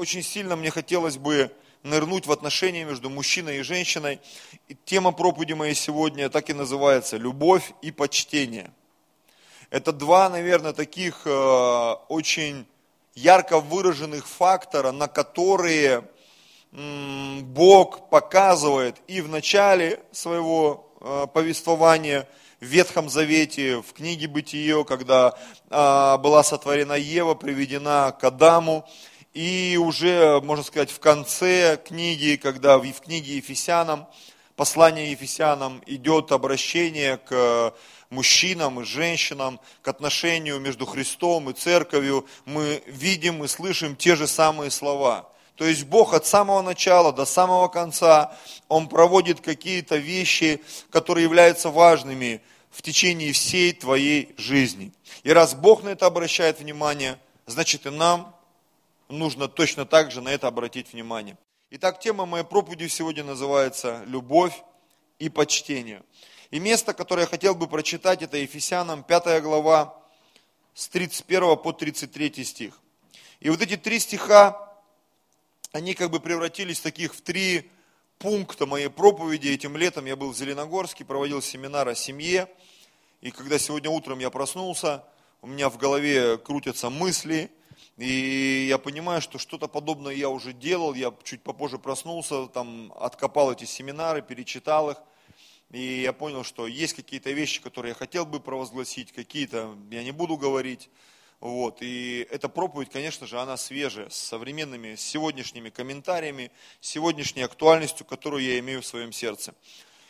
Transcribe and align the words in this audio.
очень 0.00 0.22
сильно 0.22 0.56
мне 0.56 0.70
хотелось 0.70 1.18
бы 1.18 1.52
нырнуть 1.82 2.26
в 2.26 2.32
отношения 2.32 2.84
между 2.84 3.10
мужчиной 3.10 3.58
и 3.58 3.62
женщиной. 3.62 4.18
И 4.66 4.74
тема 4.86 5.12
проповеди 5.12 5.52
моей 5.52 5.74
сегодня 5.74 6.30
так 6.30 6.48
и 6.48 6.54
называется 6.54 7.18
«Любовь 7.18 7.72
и 7.82 7.90
почтение». 7.90 8.70
Это 9.68 9.92
два, 9.92 10.30
наверное, 10.30 10.72
таких 10.72 11.26
э, 11.26 11.94
очень 12.08 12.66
ярко 13.14 13.60
выраженных 13.60 14.26
фактора, 14.26 14.90
на 14.90 15.06
которые 15.06 16.08
м, 16.72 17.44
Бог 17.44 18.08
показывает 18.08 18.96
и 19.06 19.20
в 19.20 19.28
начале 19.28 20.00
своего 20.12 20.90
э, 21.02 21.26
повествования 21.32 22.26
в 22.58 22.64
Ветхом 22.64 23.10
Завете, 23.10 23.82
в 23.82 23.92
книге 23.92 24.28
Бытие, 24.28 24.82
когда 24.86 25.34
э, 25.68 26.16
была 26.18 26.42
сотворена 26.42 26.94
Ева, 26.94 27.34
приведена 27.34 28.16
к 28.18 28.24
Адаму, 28.24 28.88
и 29.32 29.78
уже, 29.80 30.40
можно 30.40 30.64
сказать, 30.64 30.90
в 30.90 30.98
конце 30.98 31.76
книги, 31.76 32.36
когда 32.36 32.78
в 32.78 32.92
книге 33.00 33.36
Ефесянам, 33.36 34.06
послание 34.56 35.12
Ефесянам 35.12 35.82
идет 35.86 36.32
обращение 36.32 37.16
к 37.16 37.72
мужчинам 38.10 38.80
и 38.80 38.84
женщинам, 38.84 39.60
к 39.82 39.88
отношению 39.88 40.58
между 40.58 40.84
Христом 40.84 41.48
и 41.48 41.52
Церковью, 41.52 42.26
мы 42.44 42.82
видим 42.86 43.44
и 43.44 43.48
слышим 43.48 43.94
те 43.94 44.16
же 44.16 44.26
самые 44.26 44.70
слова. 44.70 45.30
То 45.54 45.64
есть 45.64 45.84
Бог 45.84 46.14
от 46.14 46.26
самого 46.26 46.62
начала 46.62 47.12
до 47.12 47.24
самого 47.24 47.68
конца, 47.68 48.36
Он 48.68 48.88
проводит 48.88 49.40
какие-то 49.40 49.96
вещи, 49.96 50.60
которые 50.90 51.24
являются 51.24 51.70
важными 51.70 52.42
в 52.70 52.82
течение 52.82 53.32
всей 53.32 53.72
твоей 53.72 54.34
жизни. 54.38 54.92
И 55.22 55.30
раз 55.30 55.54
Бог 55.54 55.82
на 55.82 55.90
это 55.90 56.06
обращает 56.06 56.60
внимание, 56.60 57.18
значит 57.46 57.86
и 57.86 57.90
нам 57.90 58.34
нужно 59.10 59.48
точно 59.48 59.86
так 59.86 60.10
же 60.10 60.20
на 60.20 60.28
это 60.28 60.46
обратить 60.46 60.92
внимание. 60.92 61.36
Итак, 61.70 62.00
тема 62.00 62.26
моей 62.26 62.44
проповеди 62.44 62.88
сегодня 62.88 63.24
называется 63.24 64.02
«Любовь 64.06 64.62
и 65.18 65.28
почтение». 65.28 66.02
И 66.50 66.58
место, 66.58 66.94
которое 66.94 67.22
я 67.22 67.26
хотел 67.28 67.54
бы 67.54 67.68
прочитать, 67.68 68.22
это 68.22 68.36
Ефесянам 68.36 69.04
5 69.04 69.42
глава 69.42 69.96
с 70.74 70.88
31 70.88 71.56
по 71.58 71.72
33 71.72 72.44
стих. 72.44 72.80
И 73.38 73.50
вот 73.50 73.62
эти 73.62 73.76
три 73.76 74.00
стиха, 74.00 74.74
они 75.72 75.94
как 75.94 76.10
бы 76.10 76.18
превратились 76.18 76.80
в 76.80 76.82
таких 76.82 77.14
в 77.14 77.20
три 77.20 77.70
пункта 78.18 78.66
моей 78.66 78.88
проповеди. 78.88 79.48
Этим 79.48 79.76
летом 79.76 80.06
я 80.06 80.16
был 80.16 80.32
в 80.32 80.36
Зеленогорске, 80.36 81.04
проводил 81.04 81.40
семинар 81.40 81.88
о 81.88 81.94
семье. 81.94 82.48
И 83.20 83.30
когда 83.30 83.58
сегодня 83.58 83.90
утром 83.90 84.18
я 84.18 84.30
проснулся, 84.30 85.04
у 85.42 85.46
меня 85.46 85.70
в 85.70 85.78
голове 85.78 86.36
крутятся 86.36 86.90
мысли, 86.90 87.50
и 88.00 88.64
я 88.66 88.78
понимаю, 88.78 89.20
что 89.20 89.38
что-то 89.38 89.68
подобное 89.68 90.14
я 90.14 90.30
уже 90.30 90.54
делал, 90.54 90.94
я 90.94 91.12
чуть 91.22 91.42
попозже 91.42 91.78
проснулся, 91.78 92.46
там 92.46 92.94
откопал 92.98 93.52
эти 93.52 93.66
семинары, 93.66 94.22
перечитал 94.22 94.90
их. 94.90 94.96
И 95.70 96.00
я 96.00 96.14
понял, 96.14 96.42
что 96.42 96.66
есть 96.66 96.94
какие-то 96.94 97.30
вещи, 97.30 97.60
которые 97.60 97.90
я 97.90 97.94
хотел 97.94 98.24
бы 98.24 98.40
провозгласить, 98.40 99.12
какие-то 99.12 99.76
я 99.90 100.02
не 100.02 100.12
буду 100.12 100.38
говорить. 100.38 100.88
Вот. 101.40 101.82
И 101.82 102.26
эта 102.30 102.48
проповедь, 102.48 102.88
конечно 102.88 103.26
же, 103.26 103.38
она 103.38 103.58
свежая, 103.58 104.08
с 104.08 104.16
современными, 104.16 104.94
с 104.94 105.02
сегодняшними 105.02 105.68
комментариями, 105.68 106.50
с 106.80 106.88
сегодняшней 106.88 107.42
актуальностью, 107.42 108.06
которую 108.06 108.42
я 108.42 108.58
имею 108.60 108.80
в 108.80 108.86
своем 108.86 109.12
сердце. 109.12 109.54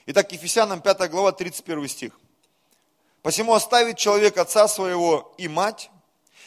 Итак, 0.07 0.31
Ефесянам 0.31 0.81
5 0.81 1.11
глава, 1.11 1.33
31 1.33 1.89
стих. 1.89 2.21
«Посему 3.23 3.53
оставит 3.53 3.99
человек 3.99 4.39
отца 4.39 4.69
своего 4.69 5.35
и 5.39 5.49
мать, 5.49 5.91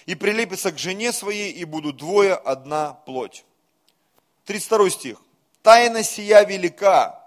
и 0.06 0.16
прилепится 0.16 0.72
к 0.72 0.78
жене 0.78 1.12
своей, 1.12 1.52
и 1.52 1.66
будут 1.66 1.98
двое 1.98 2.34
одна 2.34 2.94
плоть». 2.94 3.46
32 4.46 4.90
стих. 4.90 5.22
«Тайна 5.62 6.04
сия 6.04 6.44
велика, 6.44 7.24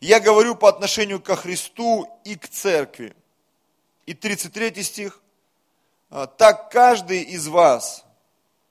я 0.00 0.20
говорю 0.20 0.54
по 0.54 0.68
отношению 0.68 1.20
ко 1.20 1.36
Христу 1.36 2.08
и 2.24 2.36
к 2.36 2.48
церкви. 2.48 3.14
И 4.06 4.14
33 4.14 4.82
стих. 4.82 5.20
«А, 6.10 6.26
так 6.26 6.70
каждый 6.70 7.22
из 7.22 7.48
вас 7.48 8.04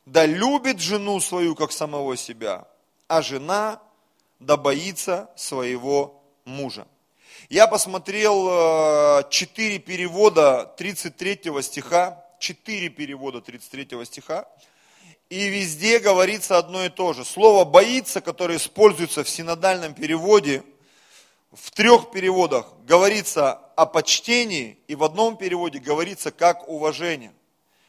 да 0.05 0.25
любит 0.25 0.79
жену 0.79 1.19
свою, 1.19 1.53
как 1.53 1.71
самого 1.71 2.15
себя, 2.15 2.65
а 3.07 3.21
жена 3.21 3.81
да 4.39 4.55
боится 4.55 5.29
своего 5.35 6.23
мужа. 6.45 6.87
Я 7.49 7.67
посмотрел 7.67 8.47
э, 8.49 9.23
четыре 9.29 9.79
перевода 9.79 10.73
33 10.77 11.61
стиха, 11.61 12.25
четыре 12.39 12.89
перевода 12.89 13.41
33 13.41 14.05
стиха, 14.05 14.47
и 15.29 15.49
везде 15.49 15.99
говорится 15.99 16.57
одно 16.57 16.85
и 16.85 16.89
то 16.89 17.13
же. 17.13 17.25
Слово 17.25 17.65
«боится», 17.65 18.21
которое 18.21 18.57
используется 18.57 19.23
в 19.23 19.29
синодальном 19.29 19.93
переводе– 19.93 20.63
в 21.51 21.71
трех 21.71 22.11
переводах 22.11 22.67
говорится 22.85 23.53
о 23.75 23.85
почтении, 23.85 24.77
и 24.87 24.95
в 24.95 25.03
одном 25.03 25.37
переводе 25.37 25.79
говорится 25.79 26.31
как 26.31 26.67
уважение. 26.67 27.33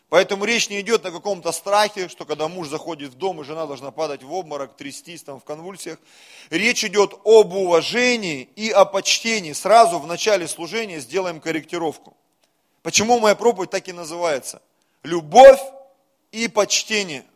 Поэтому 0.08 0.46
речь 0.46 0.70
не 0.70 0.80
идет 0.80 1.04
о 1.04 1.10
каком-то 1.10 1.52
страхе, 1.52 2.08
что 2.08 2.24
когда 2.24 2.48
муж 2.48 2.68
заходит 2.68 3.10
в 3.10 3.16
дом, 3.16 3.40
и 3.40 3.44
жена 3.44 3.66
должна 3.66 3.90
падать 3.90 4.22
в 4.22 4.32
обморок, 4.32 4.74
трястись 4.76 5.22
там 5.22 5.38
в 5.38 5.44
конвульсиях. 5.44 5.98
Речь 6.48 6.82
идет 6.82 7.12
об 7.24 7.52
уважении 7.52 8.48
и 8.56 8.70
о 8.70 8.86
почтении. 8.86 9.52
Сразу 9.52 9.98
в 9.98 10.06
начале 10.06 10.48
служения 10.48 11.00
сделаем 11.00 11.40
корректировку. 11.40 12.16
Почему 12.88 13.18
моя 13.18 13.34
проповедь 13.34 13.68
так 13.68 13.86
и 13.88 13.92
называется? 13.92 14.62
Любовь 15.02 15.60
и 16.32 16.48
почтение. 16.48 17.26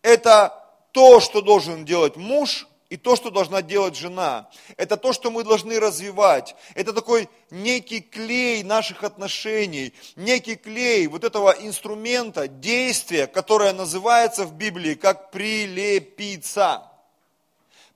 Это 0.00 0.54
то, 0.92 1.18
что 1.18 1.40
должен 1.40 1.84
делать 1.84 2.14
муж 2.14 2.68
и 2.88 2.96
то, 2.96 3.16
что 3.16 3.30
должна 3.30 3.62
делать 3.62 3.96
жена. 3.96 4.48
Это 4.76 4.96
то, 4.96 5.12
что 5.12 5.32
мы 5.32 5.42
должны 5.42 5.80
развивать. 5.80 6.54
Это 6.76 6.92
такой 6.92 7.28
некий 7.50 8.00
клей 8.00 8.62
наших 8.62 9.02
отношений, 9.02 9.92
некий 10.14 10.54
клей 10.54 11.08
вот 11.08 11.24
этого 11.24 11.50
инструмента, 11.50 12.46
действия, 12.46 13.26
которое 13.26 13.72
называется 13.72 14.44
в 14.44 14.52
Библии 14.52 14.94
как 14.94 15.32
прилепиться. 15.32 16.84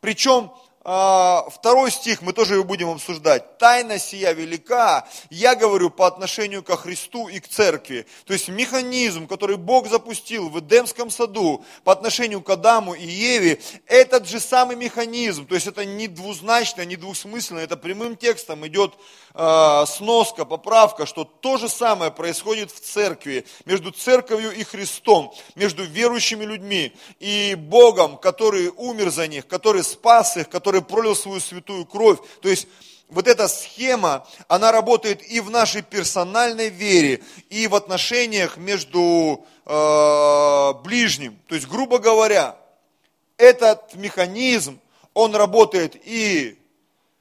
Причем 0.00 0.50
второй 0.82 1.92
стих 1.92 2.22
мы 2.22 2.32
тоже 2.32 2.54
его 2.54 2.64
будем 2.64 2.90
обсуждать. 2.90 3.58
Тайна 3.58 4.00
сия 4.00 4.32
велика, 4.32 5.06
я 5.30 5.54
говорю 5.54 5.90
по 5.90 6.08
отношению 6.08 6.64
ко 6.64 6.76
Христу 6.76 7.28
и 7.28 7.38
к 7.38 7.46
церкви. 7.46 8.06
То 8.24 8.32
есть 8.32 8.48
механизм, 8.48 9.28
который 9.28 9.56
Бог 9.56 9.88
запустил 9.88 10.48
в 10.48 10.58
Эдемском 10.58 11.10
саду 11.10 11.64
по 11.84 11.92
отношению 11.92 12.42
к 12.42 12.50
Адаму 12.50 12.94
и 12.94 13.06
Еве, 13.06 13.60
этот 13.86 14.26
же 14.26 14.40
самый 14.40 14.74
механизм. 14.74 15.46
То 15.46 15.54
есть 15.54 15.68
это 15.68 15.84
не 15.84 16.08
двузначно, 16.08 16.84
не 16.84 16.96
двусмысленно, 16.96 17.60
это 17.60 17.76
прямым 17.76 18.16
текстом 18.16 18.66
идет 18.66 18.94
э, 19.34 19.84
сноска, 19.86 20.44
поправка, 20.44 21.06
что 21.06 21.24
то 21.24 21.58
же 21.58 21.68
самое 21.68 22.10
происходит 22.10 22.72
в 22.72 22.80
церкви, 22.80 23.46
между 23.66 23.92
церковью 23.92 24.50
и 24.50 24.64
Христом, 24.64 25.32
между 25.54 25.84
верующими 25.84 26.44
людьми 26.44 26.92
и 27.20 27.54
Богом, 27.56 28.16
который 28.16 28.68
умер 28.76 29.10
за 29.10 29.28
них, 29.28 29.46
который 29.46 29.84
спас 29.84 30.36
их, 30.36 30.48
который 30.48 30.71
который 30.72 30.82
пролил 30.82 31.14
свою 31.14 31.38
святую 31.38 31.84
кровь. 31.84 32.18
То 32.40 32.48
есть 32.48 32.66
вот 33.08 33.28
эта 33.28 33.46
схема, 33.46 34.26
она 34.48 34.72
работает 34.72 35.22
и 35.30 35.40
в 35.40 35.50
нашей 35.50 35.82
персональной 35.82 36.70
вере, 36.70 37.22
и 37.50 37.66
в 37.66 37.74
отношениях 37.74 38.56
между 38.56 39.44
э, 39.66 40.72
ближним. 40.82 41.38
То 41.46 41.54
есть, 41.54 41.68
грубо 41.68 41.98
говоря, 41.98 42.56
этот 43.36 43.94
механизм, 43.96 44.80
он 45.12 45.36
работает 45.36 45.94
и 46.06 46.58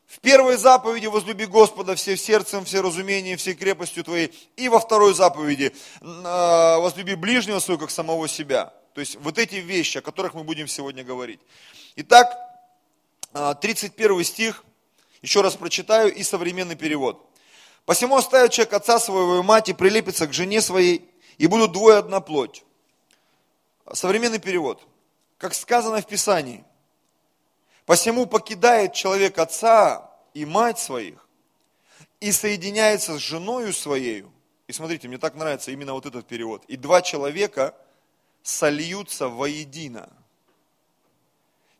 в 0.07 0.21
первой 0.21 0.55
заповеди 0.55 1.07
возлюби 1.07 1.45
Господа 1.45 1.95
всем 1.95 2.15
сердцем, 2.15 2.63
все 2.63 2.79
разумением, 2.79 3.37
всей 3.37 3.53
крепостью 3.53 4.05
твоей, 4.05 4.31
и 4.55 4.69
во 4.69 4.79
второй 4.79 5.13
заповеди 5.13 5.73
э, 5.99 6.05
возлюби 6.05 7.15
ближнего 7.15 7.59
своего, 7.59 7.81
как 7.81 7.91
самого 7.91 8.29
себя. 8.29 8.71
То 8.93 9.01
есть 9.01 9.17
вот 9.17 9.37
эти 9.37 9.55
вещи, 9.55 9.97
о 9.97 10.01
которых 10.01 10.35
мы 10.35 10.45
будем 10.45 10.69
сегодня 10.69 11.03
говорить. 11.03 11.41
Итак, 11.97 12.50
31 13.33 14.19
а, 14.19 14.23
стих, 14.23 14.63
еще 15.21 15.41
раз 15.41 15.55
прочитаю, 15.55 16.13
и 16.13 16.23
современный 16.23 16.75
перевод. 16.75 17.27
«Посему 17.85 18.17
оставит 18.17 18.51
человек 18.51 18.73
отца 18.73 18.99
своего 18.99 19.39
и 19.39 19.43
мать, 19.43 19.69
и 19.69 19.73
прилепится 19.73 20.27
к 20.27 20.33
жене 20.33 20.61
своей, 20.61 21.09
и 21.37 21.47
будут 21.47 21.71
двое 21.71 21.97
одна 21.97 22.19
плоть». 22.19 22.63
Современный 23.93 24.39
перевод. 24.39 24.81
Как 25.37 25.53
сказано 25.53 26.01
в 26.01 26.07
Писании, 26.07 26.63
«Посему 27.85 28.25
покидает 28.25 28.93
человек 28.93 29.37
отца 29.37 30.11
и 30.33 30.45
мать 30.45 30.79
своих, 30.79 31.27
и 32.19 32.31
соединяется 32.31 33.17
с 33.17 33.19
женою 33.19 33.73
своею». 33.73 34.31
И 34.67 34.73
смотрите, 34.73 35.07
мне 35.07 35.17
так 35.17 35.35
нравится 35.35 35.71
именно 35.71 35.93
вот 35.93 36.05
этот 36.05 36.27
перевод. 36.27 36.63
«И 36.65 36.77
два 36.77 37.01
человека 37.01 37.75
сольются 38.43 39.29
воедино». 39.29 40.09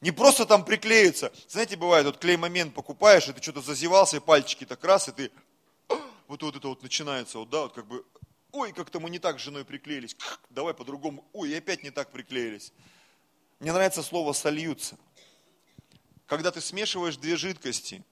Не 0.01 0.12
просто 0.12 0.48
там 0.48 0.65
приклеиться. 0.65 1.31
Знаете, 1.48 1.77
бывает, 1.77 2.07
вот 2.07 2.18
клей-момент 2.18 2.74
покупаешь, 2.74 3.27
и 3.27 3.33
ты 3.33 3.42
что-то 3.42 3.62
зазевался, 3.62 4.18
и 4.18 4.19
пальчики 4.19 4.65
так 4.65 4.83
раз, 4.83 5.07
и 5.07 5.12
ты, 5.12 5.31
вот, 6.27 6.42
вот 6.42 6.56
это 6.56 6.68
вот 6.68 6.81
начинается, 6.81 7.38
вот, 7.38 7.50
да, 7.51 7.62
вот 7.62 7.74
как 7.74 7.86
бы, 7.86 8.03
ой, 8.51 8.74
как-то 8.74 9.00
мы 9.00 9.12
не 9.12 9.19
так 9.19 9.39
с 9.39 9.44
женой 9.44 9.63
приклеились, 9.63 10.18
давай 10.50 10.74
по-другому, 10.74 11.24
ой, 11.33 11.51
и 11.51 11.56
опять 11.56 11.83
не 11.83 11.92
так 11.92 12.12
приклеились. 12.12 12.74
мне 13.59 13.71
нравится 13.71 14.01
слово 14.01 14.33
«сольются». 14.33 14.98
Когда 16.25 16.50
ты 16.50 16.62
смешиваешь 16.62 17.18
две 17.18 17.36
жидкости, 17.36 18.04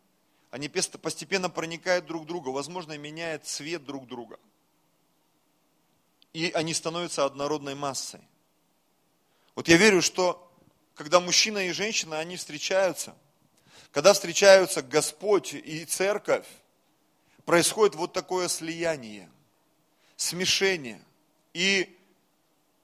они 0.52 0.68
постепенно 0.68 1.50
проникают 1.50 2.06
друг 2.06 2.24
в 2.24 2.26
друга, 2.28 2.50
возможно, 2.50 2.98
меняют 2.98 3.46
цвет 3.46 3.84
друг 3.86 4.08
друга. 4.08 4.38
И 6.34 6.52
они 6.52 6.74
становятся 6.74 7.26
однородной 7.26 7.76
массой. 7.76 8.22
Вот 9.56 9.68
я 9.68 9.78
верю, 9.78 10.02
что 10.02 10.49
когда 11.00 11.22
мужчина 11.22 11.60
и 11.60 11.72
женщина, 11.72 12.20
они 12.20 12.36
встречаются, 12.36 13.16
когда 13.94 14.12
встречаются 14.12 14.82
Господь 14.82 15.54
и 15.54 15.86
церковь, 15.86 16.46
происходит 17.46 17.96
вот 17.96 18.12
такое 18.12 18.50
слияние, 18.50 19.30
смешение. 20.18 21.02
И, 21.54 21.98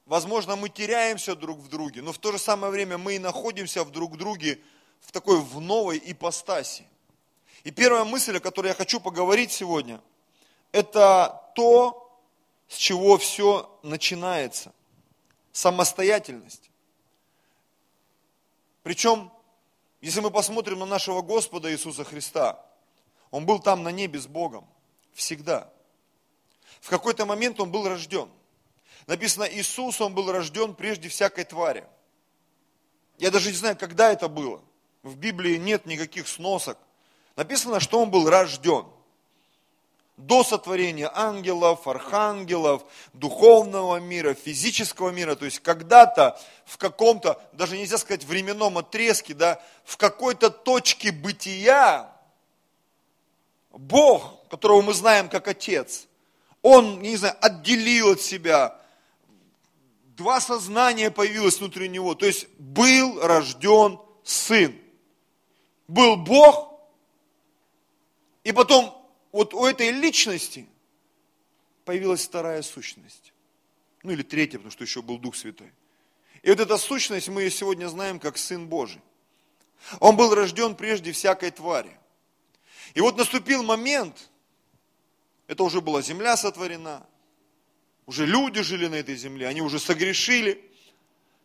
возможно, 0.06 0.56
мы 0.56 0.70
теряемся 0.70 1.36
друг 1.36 1.58
в 1.58 1.68
друге, 1.68 2.00
но 2.00 2.10
в 2.14 2.16
то 2.16 2.32
же 2.32 2.38
самое 2.38 2.72
время 2.72 2.96
мы 2.96 3.16
и 3.16 3.18
находимся 3.18 3.84
в 3.84 3.90
друг 3.90 4.16
друге 4.16 4.62
в 5.02 5.12
такой 5.12 5.38
в 5.38 5.60
новой 5.60 6.00
ипостаси. 6.02 6.86
И 7.64 7.70
первая 7.70 8.04
мысль, 8.04 8.38
о 8.38 8.40
которой 8.40 8.68
я 8.68 8.74
хочу 8.74 8.98
поговорить 8.98 9.52
сегодня, 9.52 10.00
это 10.72 11.52
то, 11.54 12.18
с 12.66 12.76
чего 12.76 13.18
все 13.18 13.78
начинается. 13.82 14.72
Самостоятельность. 15.52 16.70
Причем, 18.86 19.32
если 20.00 20.20
мы 20.20 20.30
посмотрим 20.30 20.78
на 20.78 20.86
нашего 20.86 21.20
Господа 21.20 21.72
Иисуса 21.72 22.04
Христа, 22.04 22.64
Он 23.32 23.44
был 23.44 23.58
там 23.58 23.82
на 23.82 23.88
небе 23.88 24.20
с 24.20 24.28
Богом. 24.28 24.64
Всегда. 25.12 25.72
В 26.80 26.88
какой-то 26.88 27.26
момент 27.26 27.58
Он 27.58 27.68
был 27.72 27.88
рожден. 27.88 28.30
Написано, 29.08 29.42
Иисус, 29.42 30.00
Он 30.00 30.14
был 30.14 30.30
рожден 30.30 30.72
прежде 30.72 31.08
всякой 31.08 31.42
твари. 31.42 31.84
Я 33.18 33.32
даже 33.32 33.50
не 33.50 33.56
знаю, 33.56 33.76
когда 33.76 34.12
это 34.12 34.28
было. 34.28 34.62
В 35.02 35.16
Библии 35.16 35.56
нет 35.56 35.86
никаких 35.86 36.28
сносок. 36.28 36.78
Написано, 37.34 37.80
что 37.80 38.00
Он 38.00 38.08
был 38.08 38.30
рожден 38.30 38.86
до 40.16 40.42
сотворения 40.44 41.10
ангелов, 41.12 41.86
архангелов, 41.86 42.84
духовного 43.12 43.96
мира, 44.00 44.34
физического 44.34 45.10
мира, 45.10 45.34
то 45.34 45.44
есть 45.44 45.60
когда-то 45.60 46.40
в 46.64 46.78
каком-то, 46.78 47.40
даже 47.52 47.76
нельзя 47.76 47.98
сказать 47.98 48.24
временном 48.24 48.78
отрезке, 48.78 49.34
да, 49.34 49.62
в 49.84 49.96
какой-то 49.96 50.50
точке 50.50 51.12
бытия 51.12 52.10
Бог, 53.70 54.48
которого 54.48 54.80
мы 54.80 54.94
знаем 54.94 55.28
как 55.28 55.48
Отец, 55.48 56.06
Он, 56.62 57.02
не 57.02 57.16
знаю, 57.16 57.36
отделил 57.42 58.12
от 58.12 58.22
себя, 58.22 58.80
два 60.16 60.40
сознания 60.40 61.10
появилось 61.10 61.58
внутри 61.58 61.90
Него, 61.90 62.14
то 62.14 62.24
есть 62.24 62.48
был 62.58 63.20
рожден 63.20 64.00
Сын. 64.24 64.74
Был 65.88 66.16
Бог, 66.16 66.72
и 68.42 68.52
потом 68.52 68.95
вот 69.36 69.52
у 69.52 69.66
этой 69.66 69.90
личности 69.90 70.66
появилась 71.84 72.24
вторая 72.24 72.62
сущность. 72.62 73.34
Ну 74.02 74.12
или 74.12 74.22
третья, 74.22 74.56
потому 74.56 74.70
что 74.70 74.82
еще 74.82 75.02
был 75.02 75.18
Дух 75.18 75.36
Святой. 75.36 75.70
И 76.42 76.48
вот 76.48 76.58
эта 76.58 76.78
сущность, 76.78 77.28
мы 77.28 77.42
ее 77.42 77.50
сегодня 77.50 77.86
знаем 77.88 78.18
как 78.18 78.38
Сын 78.38 78.66
Божий. 78.66 79.02
Он 80.00 80.16
был 80.16 80.34
рожден 80.34 80.74
прежде 80.74 81.12
всякой 81.12 81.50
твари. 81.50 81.98
И 82.94 83.02
вот 83.02 83.18
наступил 83.18 83.62
момент, 83.62 84.30
это 85.48 85.64
уже 85.64 85.82
была 85.82 86.00
земля 86.00 86.38
сотворена, 86.38 87.06
уже 88.06 88.24
люди 88.24 88.62
жили 88.62 88.86
на 88.86 88.94
этой 88.94 89.16
земле, 89.16 89.48
они 89.48 89.60
уже 89.60 89.78
согрешили, 89.78 90.64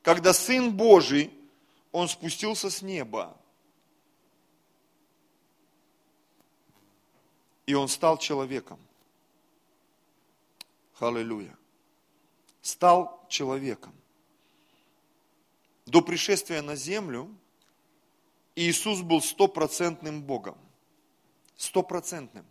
когда 0.02 0.32
Сын 0.32 0.72
Божий, 0.72 1.30
Он 1.92 2.08
спустился 2.08 2.70
с 2.70 2.82
неба 2.82 3.38
И 7.72 7.74
он 7.74 7.88
стал 7.88 8.18
человеком. 8.18 8.78
Аллилуйя. 11.00 11.58
Стал 12.62 13.26
человеком. 13.30 13.94
До 15.86 16.02
пришествия 16.02 16.62
на 16.62 16.76
землю 16.76 17.34
Иисус 18.58 19.00
был 19.00 19.22
стопроцентным 19.22 20.22
Богом. 20.22 20.58
Стопроцентным. 21.56 22.46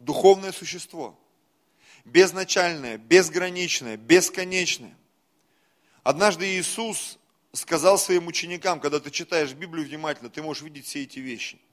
Духовное 0.00 0.52
существо. 0.52 1.18
Безначальное, 2.04 2.98
безграничное, 2.98 3.96
бесконечное. 3.96 4.98
Однажды 6.02 6.58
Иисус 6.58 7.18
сказал 7.54 7.96
своим 7.96 8.26
ученикам, 8.26 8.80
когда 8.80 9.00
ты 9.00 9.10
читаешь 9.10 9.54
Библию 9.54 9.86
внимательно, 9.86 10.28
ты 10.28 10.42
можешь 10.42 10.62
видеть 10.62 10.84
все 10.84 11.04
эти 11.04 11.20
вещи– 11.20 11.58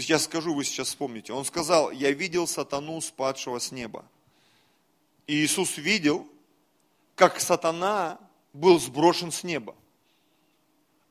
сейчас 0.00 0.24
скажу, 0.24 0.54
вы 0.54 0.64
сейчас 0.64 0.88
вспомните. 0.88 1.32
Он 1.32 1.44
сказал, 1.44 1.90
я 1.90 2.10
видел 2.12 2.46
сатану, 2.46 3.00
спадшего 3.00 3.58
с 3.58 3.72
неба. 3.72 4.04
И 5.26 5.34
Иисус 5.44 5.76
видел, 5.76 6.26
как 7.14 7.40
сатана 7.40 8.18
был 8.52 8.78
сброшен 8.78 9.30
с 9.30 9.44
неба. 9.44 9.74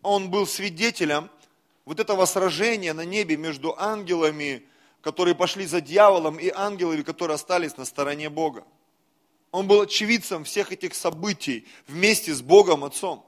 Он 0.01 0.29
был 0.29 0.47
свидетелем 0.47 1.29
вот 1.85 1.99
этого 1.99 2.25
сражения 2.25 2.93
на 2.93 3.05
небе 3.05 3.37
между 3.37 3.79
ангелами, 3.79 4.63
которые 5.01 5.35
пошли 5.35 5.65
за 5.65 5.81
дьяволом, 5.81 6.37
и 6.37 6.49
ангелами, 6.49 7.01
которые 7.01 7.35
остались 7.35 7.77
на 7.77 7.85
стороне 7.85 8.29
Бога. 8.29 8.63
Он 9.51 9.67
был 9.67 9.81
очевидцем 9.81 10.43
всех 10.43 10.71
этих 10.71 10.95
событий 10.95 11.67
вместе 11.87 12.33
с 12.33 12.41
Богом 12.41 12.83
Отцом. 12.83 13.25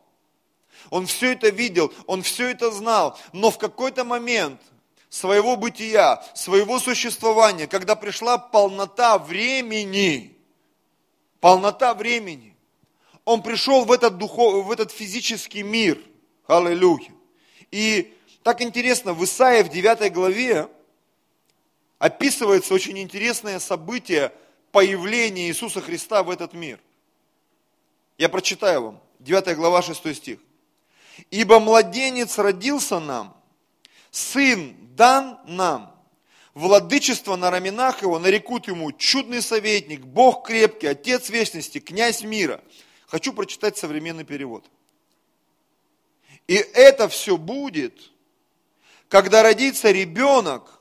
Он 0.90 1.06
все 1.06 1.34
это 1.34 1.50
видел, 1.50 1.94
он 2.08 2.24
все 2.24 2.50
это 2.50 2.72
знал, 2.72 3.20
но 3.34 3.52
в 3.52 3.58
какой-то 3.58 4.04
момент– 4.04 4.62
своего 5.14 5.56
бытия, 5.56 6.24
своего 6.34 6.80
существования, 6.80 7.68
когда 7.68 7.96
пришла 7.96 8.40
полнота 8.40 9.20
времени, 9.20 10.36
полнота 11.40 11.94
времени, 11.94 12.56
он 13.24 13.44
пришел 13.44 13.86
в 13.86 13.92
этот, 13.92 14.18
духов, 14.18 14.66
в 14.66 14.72
этот 14.72 14.92
физический 14.92 15.62
мир. 15.62 16.02
Аллилуйя. 16.48 17.12
И 17.70 18.12
так 18.42 18.64
интересно, 18.64 19.14
в 19.14 19.24
Исаии 19.24 19.62
в 19.62 19.70
9 19.70 20.12
главе 20.12 20.68
описывается 22.00 22.74
очень 22.74 22.98
интересное 22.98 23.60
событие 23.60 24.32
появления 24.72 25.48
Иисуса 25.48 25.80
Христа 25.80 26.24
в 26.24 26.32
этот 26.32 26.54
мир. 26.54 26.80
Я 28.18 28.30
прочитаю 28.30 28.82
вам. 28.82 29.00
9 29.20 29.56
глава, 29.58 29.84
6 29.84 30.16
стих. 30.16 30.40
«Ибо 31.30 31.60
младенец 31.60 32.40
родился 32.40 33.00
нам, 33.00 33.38
сын 34.14 34.76
дан 34.96 35.40
нам. 35.46 35.92
Владычество 36.54 37.36
на 37.36 37.50
раменах 37.50 38.04
его 38.04 38.20
нарекут 38.20 38.68
ему 38.68 38.92
чудный 38.92 39.42
советник, 39.42 40.02
Бог 40.02 40.46
крепкий, 40.46 40.86
Отец 40.86 41.30
вечности, 41.30 41.80
князь 41.80 42.22
мира. 42.24 42.62
Хочу 43.08 43.34
прочитать 43.34 43.76
современный 43.76 44.24
перевод. 44.24 44.70
И 46.48 46.54
это 46.54 47.10
все 47.10 47.38
будет, 47.38 48.12
когда 49.10 49.42
родится 49.42 49.90
ребенок, 49.90 50.80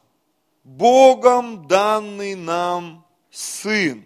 Богом 0.62 1.66
данный 1.66 2.34
нам 2.34 3.06
сын, 3.30 4.04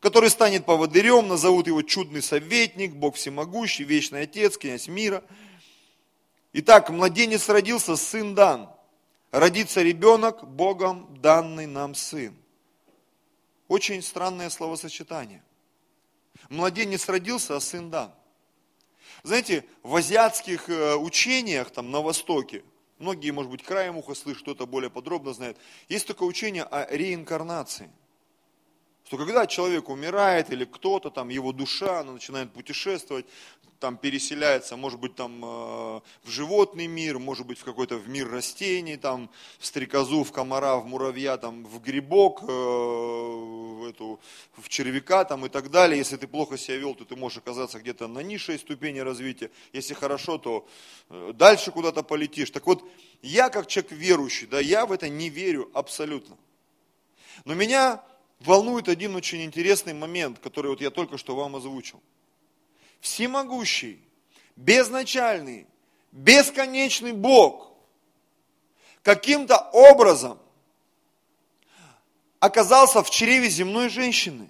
который 0.00 0.28
станет 0.30 0.66
поводырем, 0.66 1.28
назовут 1.28 1.68
его 1.68 1.82
чудный 1.82 2.22
советник, 2.22 2.94
Бог 2.94 3.14
всемогущий, 3.14 3.84
вечный 3.84 4.22
Отец, 4.22 4.58
князь 4.58 4.88
мира. 4.88 5.22
Итак, 6.52 6.90
младенец 6.90 7.48
родился, 7.48 7.96
сын 7.96 8.34
дан– 8.34 8.70
родится 9.30 9.82
ребенок, 9.82 10.46
Богом 10.48 11.18
данный 11.20 11.66
нам 11.66 11.94
сын. 11.94 12.36
Очень 13.68 14.02
странное 14.02 14.48
словосочетание. 14.50 15.42
Младенец 16.48 17.08
родился, 17.08 17.56
а 17.56 17.60
сын 17.60 17.90
дан. 17.90 18.14
Знаете, 19.22 19.66
в 19.82 19.94
азиатских 19.96 20.68
э, 20.70 20.96
учениях 20.96 21.70
там 21.70 21.90
на 21.90 22.00
Востоке, 22.00 22.62
многие, 22.98 23.30
может 23.30 23.50
быть, 23.50 23.62
краем 23.62 23.96
уха 23.96 24.14
слышат, 24.14 24.42
кто-то 24.42 24.66
более 24.66 24.90
подробно 24.90 25.32
знает, 25.34 25.58
есть 25.88 26.06
такое 26.06 26.28
учение 26.28 26.62
о 26.62 26.86
реинкарнации– 26.94 27.90
что 29.08 29.16
когда 29.16 29.46
человек 29.46 29.88
умирает 29.88 30.50
или 30.50 30.66
кто-то 30.66 31.08
там, 31.08 31.30
его 31.30 31.52
душа, 31.52 32.00
она 32.00 32.12
начинает 32.12 32.52
путешествовать, 32.52 33.24
там 33.78 33.96
переселяется, 33.96 34.76
может 34.76 34.98
быть, 34.98 35.14
там 35.14 35.44
э, 35.44 36.00
в 36.24 36.28
животный 36.28 36.86
мир, 36.86 37.18
может 37.18 37.46
быть, 37.46 37.58
в 37.58 37.64
какой-то 37.64 37.96
в 37.96 38.08
мир 38.08 38.28
растений, 38.28 38.96
там 38.96 39.30
в 39.58 39.66
стрекозу, 39.66 40.24
в 40.24 40.32
комара, 40.32 40.76
в 40.76 40.86
муравья, 40.86 41.36
там 41.36 41.64
в 41.64 41.80
грибок, 41.80 42.42
э, 42.42 42.46
в, 42.46 43.88
эту, 43.88 44.20
в 44.56 44.68
червяка 44.68 45.24
там 45.24 45.46
и 45.46 45.48
так 45.48 45.70
далее. 45.70 45.98
Если 45.98 46.16
ты 46.16 46.26
плохо 46.26 46.58
себя 46.58 46.76
вел, 46.76 46.94
то 46.94 47.04
ты 47.04 47.14
можешь 47.14 47.38
оказаться 47.38 47.78
где-то 47.78 48.08
на 48.08 48.20
низшей 48.20 48.58
ступени 48.58 48.98
развития. 48.98 49.50
Если 49.72 49.94
хорошо, 49.94 50.38
то 50.38 50.68
э, 51.10 51.32
дальше 51.34 51.70
куда-то 51.70 52.02
полетишь. 52.02 52.50
Так 52.50 52.66
вот, 52.66 52.82
я 53.22 53.48
как 53.48 53.68
человек 53.68 53.92
верующий, 53.92 54.46
да, 54.46 54.60
я 54.60 54.86
в 54.86 54.92
это 54.92 55.08
не 55.08 55.30
верю 55.30 55.70
абсолютно. 55.72 56.36
Но 57.44 57.54
меня 57.54 58.02
волнует 58.40 58.88
один 58.88 59.14
очень 59.14 59.44
интересный 59.44 59.94
момент, 59.94 60.40
который 60.40 60.68
вот 60.68 60.80
я 60.80 60.90
только 60.90 61.16
что 61.16 61.36
вам 61.36 61.54
озвучил. 61.54 62.02
Всемогущий, 63.00 64.00
безначальный, 64.56 65.66
бесконечный 66.12 67.12
Бог 67.12 67.72
каким-то 69.02 69.56
образом 69.72 70.38
оказался 72.40 73.02
в 73.02 73.10
чреве 73.10 73.48
земной 73.48 73.88
женщины. 73.88 74.48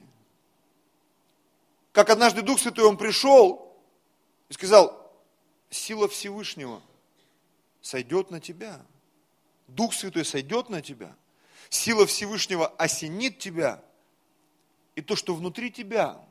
Как 1.93 2.11
однажды 2.11 2.43
Дух 2.43 2.61
Святой, 2.61 2.85
Он 2.85 2.97
пришел 2.97 3.77
и 4.49 4.53
сказал, 4.53 5.13
сила 5.71 6.09
Всевышнего 6.09 6.83
сойдет 7.81 8.31
на 8.31 8.41
тебя. 8.41 8.81
Дух 9.67 9.95
Святой 9.95 10.25
сойдет 10.25 10.71
на 10.71 10.83
тебя. 10.83 11.15
Сила 11.69 12.07
Всевышнего 12.07 12.69
осенит 12.79 13.39
тебя. 13.39 13.83
И 14.95 15.03
то, 15.03 15.17
что 15.17 15.35
внутри 15.35 15.71
тебя 15.71 16.25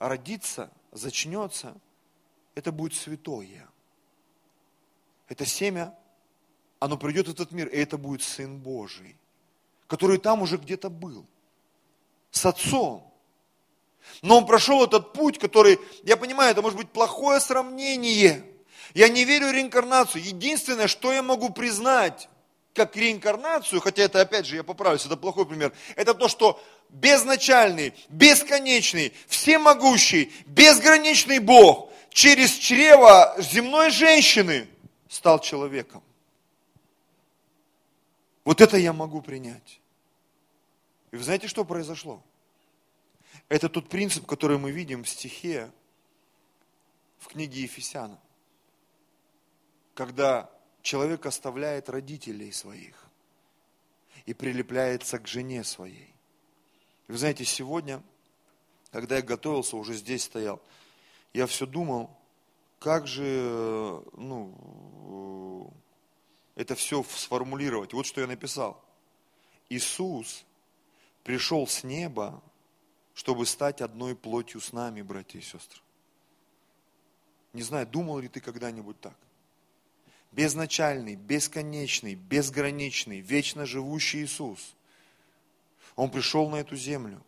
родится, 0.00 0.70
зачнется, 0.90 1.76
это 2.56 2.72
будет 2.72 2.94
святое. 2.94 3.68
Это 5.28 5.46
семя, 5.46 5.94
оно 6.80 6.96
придет 6.96 7.28
в 7.28 7.32
этот 7.32 7.52
мир, 7.52 7.68
и 7.68 7.76
это 7.76 7.96
будет 7.98 8.22
Сын 8.22 8.58
Божий, 8.58 9.16
который 9.86 10.18
там 10.18 10.42
уже 10.42 10.56
где-то 10.56 10.90
был, 10.90 11.26
с 12.32 12.44
Отцом. 12.44 13.06
Но 14.22 14.38
он 14.38 14.46
прошел 14.46 14.82
этот 14.82 15.12
путь, 15.12 15.38
который, 15.38 15.78
я 16.02 16.16
понимаю, 16.16 16.50
это 16.50 16.62
может 16.62 16.78
быть 16.78 16.90
плохое 16.90 17.38
сравнение. 17.38 18.44
Я 18.94 19.08
не 19.08 19.24
верю 19.24 19.48
в 19.48 19.52
реинкарнацию. 19.52 20.24
Единственное, 20.24 20.88
что 20.88 21.12
я 21.12 21.22
могу 21.22 21.50
признать, 21.50 22.28
как 22.74 22.96
реинкарнацию, 22.96 23.80
хотя 23.80 24.04
это 24.04 24.20
опять 24.20 24.46
же, 24.46 24.56
я 24.56 24.64
поправлюсь, 24.64 25.04
это 25.04 25.16
плохой 25.16 25.44
пример, 25.44 25.72
это 25.96 26.14
то, 26.14 26.28
что 26.28 26.60
безначальный, 26.92 27.94
бесконечный, 28.08 29.12
всемогущий, 29.26 30.32
безграничный 30.46 31.38
Бог 31.38 31.90
через 32.10 32.52
чрево 32.52 33.34
земной 33.38 33.90
женщины 33.90 34.68
стал 35.08 35.40
человеком. 35.40 36.02
Вот 38.44 38.60
это 38.60 38.76
я 38.76 38.92
могу 38.92 39.22
принять. 39.22 39.80
И 41.10 41.16
вы 41.16 41.22
знаете, 41.22 41.48
что 41.48 41.64
произошло? 41.64 42.22
Это 43.48 43.68
тот 43.68 43.88
принцип, 43.88 44.26
который 44.26 44.58
мы 44.58 44.70
видим 44.70 45.04
в 45.04 45.08
стихе 45.08 45.70
в 47.18 47.28
книге 47.28 47.62
Ефесяна. 47.62 48.18
Когда 49.94 50.50
человек 50.82 51.26
оставляет 51.26 51.88
родителей 51.88 52.52
своих 52.52 53.06
и 54.26 54.34
прилепляется 54.34 55.18
к 55.18 55.26
жене 55.26 55.64
своей. 55.64 56.14
И 57.10 57.12
вы 57.12 57.18
знаете, 57.18 57.44
сегодня, 57.44 58.00
когда 58.92 59.16
я 59.16 59.22
готовился, 59.22 59.76
уже 59.76 59.94
здесь 59.94 60.22
стоял, 60.22 60.62
я 61.34 61.48
все 61.48 61.66
думал, 61.66 62.16
как 62.78 63.08
же, 63.08 64.00
ну, 64.12 65.74
это 66.54 66.76
все 66.76 67.02
сформулировать. 67.02 67.94
Вот 67.94 68.06
что 68.06 68.20
я 68.20 68.28
написал. 68.28 68.80
Иисус 69.68 70.44
пришел 71.24 71.66
с 71.66 71.82
неба, 71.82 72.40
чтобы 73.14 73.44
стать 73.44 73.80
одной 73.80 74.14
плотью 74.14 74.60
с 74.60 74.72
нами, 74.72 75.02
братья 75.02 75.40
и 75.40 75.42
сестры. 75.42 75.80
Не 77.54 77.62
знаю, 77.62 77.88
думал 77.88 78.20
ли 78.20 78.28
ты 78.28 78.40
когда-нибудь 78.40 79.00
так? 79.00 79.16
безначальный, 80.30 81.16
бесконечный, 81.16 82.14
безграничный, 82.14 83.18
вечно 83.18 83.66
живущий 83.66 84.22
Иисус. 84.22 84.76
Он 85.96 86.10
пришел 86.10 86.48
на 86.48 86.56
эту 86.56 86.76
землю 86.76 87.22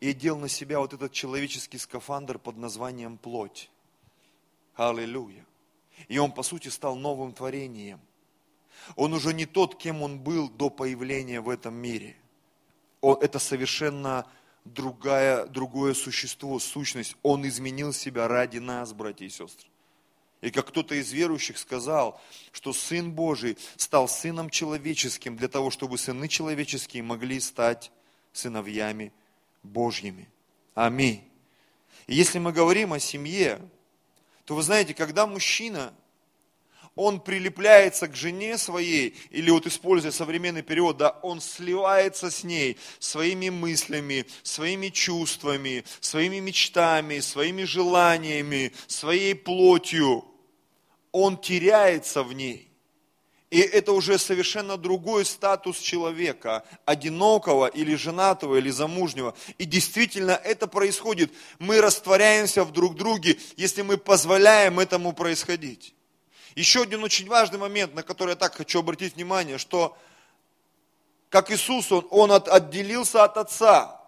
и 0.00 0.10
одел 0.10 0.38
на 0.38 0.48
себя 0.48 0.78
вот 0.80 0.92
этот 0.92 1.12
человеческий 1.12 1.78
скафандр 1.78 2.38
под 2.38 2.56
названием 2.56 3.18
плоть. 3.18 3.70
Аллилуйя. 4.74 5.44
И 6.08 6.18
он, 6.18 6.32
по 6.32 6.42
сути, 6.42 6.68
стал 6.68 6.96
новым 6.96 7.32
творением. 7.32 8.00
Он 8.96 9.12
уже 9.12 9.32
не 9.32 9.46
тот, 9.46 9.76
кем 9.76 10.02
он 10.02 10.18
был 10.18 10.48
до 10.48 10.68
появления 10.70 11.40
в 11.40 11.48
этом 11.48 11.74
мире. 11.74 12.16
Он, 13.00 13.16
это 13.20 13.38
совершенно 13.38 14.26
другая, 14.64 15.46
другое 15.46 15.94
существо, 15.94 16.58
сущность. 16.58 17.16
Он 17.22 17.46
изменил 17.46 17.92
себя 17.92 18.28
ради 18.28 18.58
нас, 18.58 18.92
братья 18.92 19.26
и 19.26 19.28
сестры. 19.28 19.68
И 20.44 20.50
как 20.50 20.66
кто-то 20.68 20.94
из 20.94 21.10
верующих 21.10 21.56
сказал, 21.56 22.20
что 22.52 22.74
Сын 22.74 23.10
Божий 23.10 23.56
стал 23.76 24.08
Сыном 24.08 24.50
Человеческим 24.50 25.38
для 25.38 25.48
того, 25.48 25.70
чтобы 25.70 25.96
сыны 25.96 26.28
человеческие 26.28 27.02
могли 27.02 27.40
стать 27.40 27.90
сыновьями 28.34 29.10
Божьими. 29.62 30.28
Аминь. 30.74 31.24
И 32.06 32.14
если 32.14 32.38
мы 32.38 32.52
говорим 32.52 32.92
о 32.92 32.98
семье, 32.98 33.58
то 34.44 34.54
вы 34.54 34.62
знаете, 34.62 34.92
когда 34.92 35.26
мужчина, 35.26 35.94
он 36.94 37.22
прилепляется 37.22 38.06
к 38.06 38.14
жене 38.14 38.58
своей, 38.58 39.16
или 39.30 39.48
вот 39.50 39.66
используя 39.66 40.12
современный 40.12 40.62
период, 40.62 40.98
да, 40.98 41.18
он 41.22 41.40
сливается 41.40 42.30
с 42.30 42.44
ней 42.44 42.76
своими 42.98 43.48
мыслями, 43.48 44.26
своими 44.42 44.90
чувствами, 44.90 45.84
своими 46.00 46.40
мечтами, 46.40 47.20
своими 47.20 47.64
желаниями, 47.64 48.74
своей 48.86 49.34
плотью 49.34 50.26
он 51.14 51.36
теряется 51.36 52.24
в 52.24 52.32
ней. 52.32 52.68
И 53.48 53.60
это 53.60 53.92
уже 53.92 54.18
совершенно 54.18 54.76
другой 54.76 55.24
статус 55.24 55.78
человека, 55.78 56.64
одинокого 56.84 57.68
или 57.68 57.94
женатого, 57.94 58.56
или 58.56 58.68
замужнего. 58.70 59.32
И 59.58 59.64
действительно 59.64 60.32
это 60.32 60.66
происходит. 60.66 61.32
Мы 61.60 61.80
растворяемся 61.80 62.64
в 62.64 62.72
друг 62.72 62.96
друге, 62.96 63.38
если 63.56 63.82
мы 63.82 63.96
позволяем 63.96 64.80
этому 64.80 65.12
происходить. 65.12 65.94
Еще 66.56 66.82
один 66.82 67.04
очень 67.04 67.28
важный 67.28 67.60
момент, 67.60 67.94
на 67.94 68.02
который 68.02 68.30
я 68.30 68.36
так 68.36 68.56
хочу 68.56 68.80
обратить 68.80 69.14
внимание, 69.14 69.58
что 69.58 69.96
как 71.28 71.52
Иисус, 71.52 71.92
Он, 71.92 72.08
он 72.10 72.32
от, 72.32 72.48
отделился 72.48 73.22
от 73.22 73.36
Отца. 73.36 74.00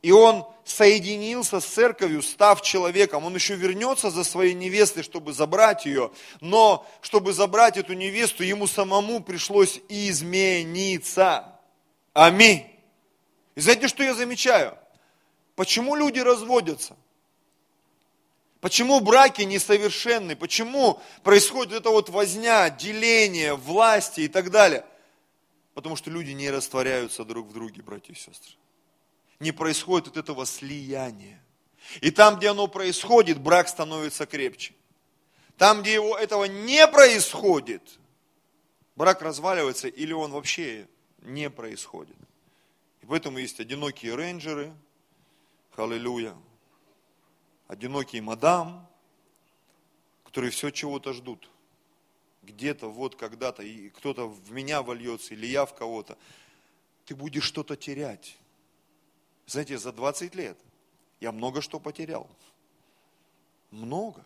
И 0.00 0.10
Он 0.10 0.46
соединился 0.66 1.60
с 1.60 1.64
церковью, 1.64 2.22
став 2.22 2.60
человеком, 2.60 3.24
он 3.24 3.34
еще 3.34 3.54
вернется 3.54 4.10
за 4.10 4.24
своей 4.24 4.52
невестой, 4.52 5.04
чтобы 5.04 5.32
забрать 5.32 5.86
ее, 5.86 6.10
но 6.40 6.86
чтобы 7.00 7.32
забрать 7.32 7.76
эту 7.76 7.94
невесту, 7.94 8.42
ему 8.42 8.66
самому 8.66 9.22
пришлось 9.22 9.80
измениться. 9.88 11.52
Аминь. 12.12 12.66
И 13.54 13.60
знаете, 13.60 13.86
что 13.86 14.02
я 14.02 14.14
замечаю? 14.14 14.76
Почему 15.54 15.94
люди 15.94 16.18
разводятся? 16.18 16.96
Почему 18.60 18.98
браки 18.98 19.42
несовершенны? 19.42 20.34
Почему 20.34 21.00
происходит 21.22 21.74
эта 21.74 21.90
вот 21.90 22.08
возня, 22.08 22.68
деление, 22.70 23.54
власти 23.54 24.22
и 24.22 24.28
так 24.28 24.50
далее? 24.50 24.84
Потому 25.74 25.94
что 25.94 26.10
люди 26.10 26.32
не 26.32 26.50
растворяются 26.50 27.24
друг 27.24 27.46
в 27.46 27.52
друге, 27.52 27.82
братья 27.82 28.12
и 28.12 28.16
сестры 28.16 28.56
не 29.40 29.52
происходит 29.52 30.08
от 30.08 30.16
этого 30.16 30.46
слияния. 30.46 31.42
И 32.00 32.10
там, 32.10 32.36
где 32.36 32.50
оно 32.50 32.66
происходит, 32.66 33.40
брак 33.40 33.68
становится 33.68 34.26
крепче. 34.26 34.74
Там, 35.56 35.82
где 35.82 35.94
его 35.94 36.16
этого 36.18 36.44
не 36.44 36.86
происходит, 36.86 37.82
брак 38.96 39.22
разваливается 39.22 39.88
или 39.88 40.12
он 40.12 40.32
вообще 40.32 40.86
не 41.22 41.48
происходит. 41.50 42.16
И 43.02 43.06
поэтому 43.06 43.38
есть 43.38 43.60
одинокие 43.60 44.14
рейнджеры, 44.14 44.74
халилюя, 45.70 46.34
одинокие 47.68 48.22
мадам, 48.22 48.86
которые 50.24 50.50
все 50.50 50.70
чего-то 50.70 51.12
ждут. 51.12 51.48
Где-то, 52.42 52.90
вот 52.90 53.16
когда-то, 53.16 53.62
и 53.62 53.90
кто-то 53.90 54.28
в 54.28 54.52
меня 54.52 54.82
вольется, 54.82 55.34
или 55.34 55.46
я 55.46 55.66
в 55.66 55.74
кого-то. 55.74 56.16
Ты 57.04 57.14
будешь 57.14 57.44
что-то 57.44 57.76
терять. 57.76 58.36
Знаете, 59.46 59.78
за 59.78 59.92
20 59.92 60.34
лет 60.34 60.58
я 61.20 61.32
много 61.32 61.62
что 61.62 61.80
потерял. 61.80 62.28
Много. 63.70 64.24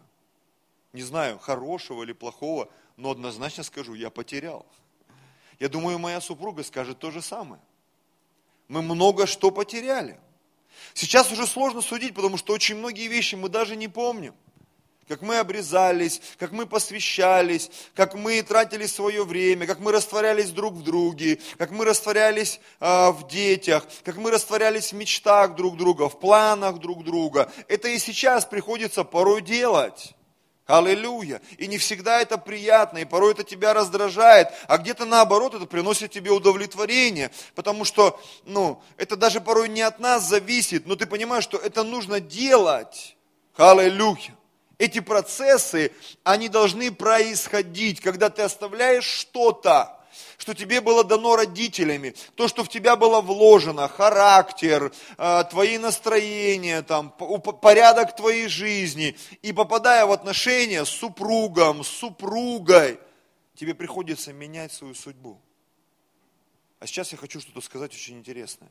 Не 0.92 1.02
знаю, 1.02 1.38
хорошего 1.38 2.02
или 2.02 2.12
плохого, 2.12 2.68
но 2.96 3.10
однозначно 3.10 3.62
скажу, 3.62 3.94
я 3.94 4.10
потерял. 4.10 4.66
Я 5.58 5.68
думаю, 5.68 5.98
моя 5.98 6.20
супруга 6.20 6.64
скажет 6.64 6.98
то 6.98 7.10
же 7.10 7.22
самое. 7.22 7.60
Мы 8.68 8.82
много 8.82 9.26
что 9.26 9.50
потеряли. 9.50 10.18
Сейчас 10.94 11.30
уже 11.30 11.46
сложно 11.46 11.82
судить, 11.82 12.14
потому 12.14 12.36
что 12.36 12.52
очень 12.52 12.76
многие 12.76 13.08
вещи 13.08 13.34
мы 13.34 13.48
даже 13.48 13.76
не 13.76 13.88
помним 13.88 14.34
как 15.10 15.22
мы 15.22 15.38
обрезались, 15.38 16.22
как 16.38 16.52
мы 16.52 16.66
посвящались, 16.66 17.68
как 17.96 18.14
мы 18.14 18.40
тратили 18.42 18.86
свое 18.86 19.24
время, 19.24 19.66
как 19.66 19.80
мы 19.80 19.90
растворялись 19.90 20.50
друг 20.50 20.74
в 20.74 20.84
друге, 20.84 21.40
как 21.58 21.72
мы 21.72 21.84
растворялись 21.84 22.60
э, 22.78 23.10
в 23.10 23.26
детях, 23.26 23.84
как 24.04 24.18
мы 24.18 24.30
растворялись 24.30 24.92
в 24.92 24.94
мечтах 24.94 25.56
друг 25.56 25.76
друга, 25.76 26.08
в 26.08 26.20
планах 26.20 26.78
друг 26.78 27.02
друга. 27.02 27.50
Это 27.66 27.88
и 27.88 27.98
сейчас 27.98 28.44
приходится 28.44 29.02
порой 29.02 29.42
делать. 29.42 30.14
Аллилуйя. 30.66 31.42
И 31.58 31.66
не 31.66 31.78
всегда 31.78 32.20
это 32.20 32.38
приятно, 32.38 32.98
и 32.98 33.04
порой 33.04 33.32
это 33.32 33.42
тебя 33.42 33.74
раздражает, 33.74 34.46
а 34.68 34.78
где-то 34.78 35.06
наоборот 35.06 35.56
это 35.56 35.66
приносит 35.66 36.12
тебе 36.12 36.30
удовлетворение, 36.30 37.32
потому 37.56 37.84
что, 37.84 38.20
ну, 38.44 38.80
это 38.96 39.16
даже 39.16 39.40
порой 39.40 39.68
не 39.70 39.82
от 39.82 39.98
нас 39.98 40.28
зависит, 40.28 40.86
но 40.86 40.94
ты 40.94 41.06
понимаешь, 41.06 41.42
что 41.42 41.58
это 41.58 41.82
нужно 41.82 42.20
делать. 42.20 43.16
Аллилуйя. 43.56 44.36
Эти 44.80 45.00
процессы, 45.00 45.92
они 46.24 46.48
должны 46.48 46.90
происходить, 46.90 48.00
когда 48.00 48.30
ты 48.30 48.40
оставляешь 48.40 49.04
что-то, 49.04 50.00
что 50.38 50.54
тебе 50.54 50.80
было 50.80 51.04
дано 51.04 51.36
родителями, 51.36 52.14
то, 52.34 52.48
что 52.48 52.64
в 52.64 52.70
тебя 52.70 52.96
было 52.96 53.20
вложено, 53.20 53.88
характер, 53.88 54.90
э, 55.18 55.44
твои 55.50 55.76
настроения, 55.76 56.80
там, 56.80 57.10
порядок 57.10 58.16
твоей 58.16 58.48
жизни, 58.48 59.18
и 59.42 59.52
попадая 59.52 60.06
в 60.06 60.12
отношения 60.12 60.86
с 60.86 60.88
супругом, 60.88 61.84
с 61.84 61.88
супругой, 61.88 62.98
тебе 63.56 63.74
приходится 63.74 64.32
менять 64.32 64.72
свою 64.72 64.94
судьбу. 64.94 65.38
А 66.78 66.86
сейчас 66.86 67.12
я 67.12 67.18
хочу 67.18 67.38
что-то 67.38 67.60
сказать 67.60 67.92
очень 67.92 68.16
интересное. 68.16 68.70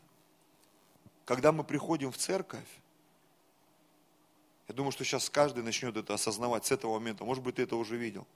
Когда 1.26 1.52
мы 1.52 1.64
приходим 1.64 2.12
в 2.12 2.18
церковь, 2.18 2.66
я 4.70 4.76
думаю, 4.76 4.92
что 4.92 5.04
сейчас 5.04 5.32
каждый 5.32 5.64
начнет 5.64 5.98
это 5.98 6.14
осознавать 6.14 6.64
с 6.64 6.72
этого 6.72 6.94
момента. 7.00 7.26
Может 7.26 7.44
быть, 7.44 7.56
ты 7.56 7.64
это 7.64 7.76
уже 7.76 7.98
видел. 7.98 8.28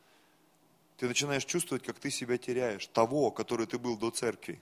Ты 0.98 1.08
начинаешь 1.08 1.46
чувствовать, 1.46 1.84
как 1.84 2.00
ты 2.00 2.10
себя 2.10 2.40
теряешь, 2.40 2.88
того, 2.88 3.30
который 3.30 3.68
ты 3.68 3.78
был 3.78 3.98
до 3.98 4.10
церкви. 4.10 4.60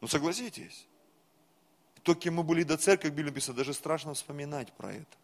Ну 0.00 0.06
согласитесь. 0.06 0.86
То, 2.04 2.14
кем 2.14 2.34
мы 2.36 2.44
были 2.44 2.62
до 2.62 2.76
церкви, 2.76 3.08
как 3.08 3.16
Библия 3.16 3.32
написано, 3.32 3.56
даже 3.56 3.74
страшно 3.74 4.14
вспоминать 4.14 4.72
про 4.72 4.92
это. 4.92 5.16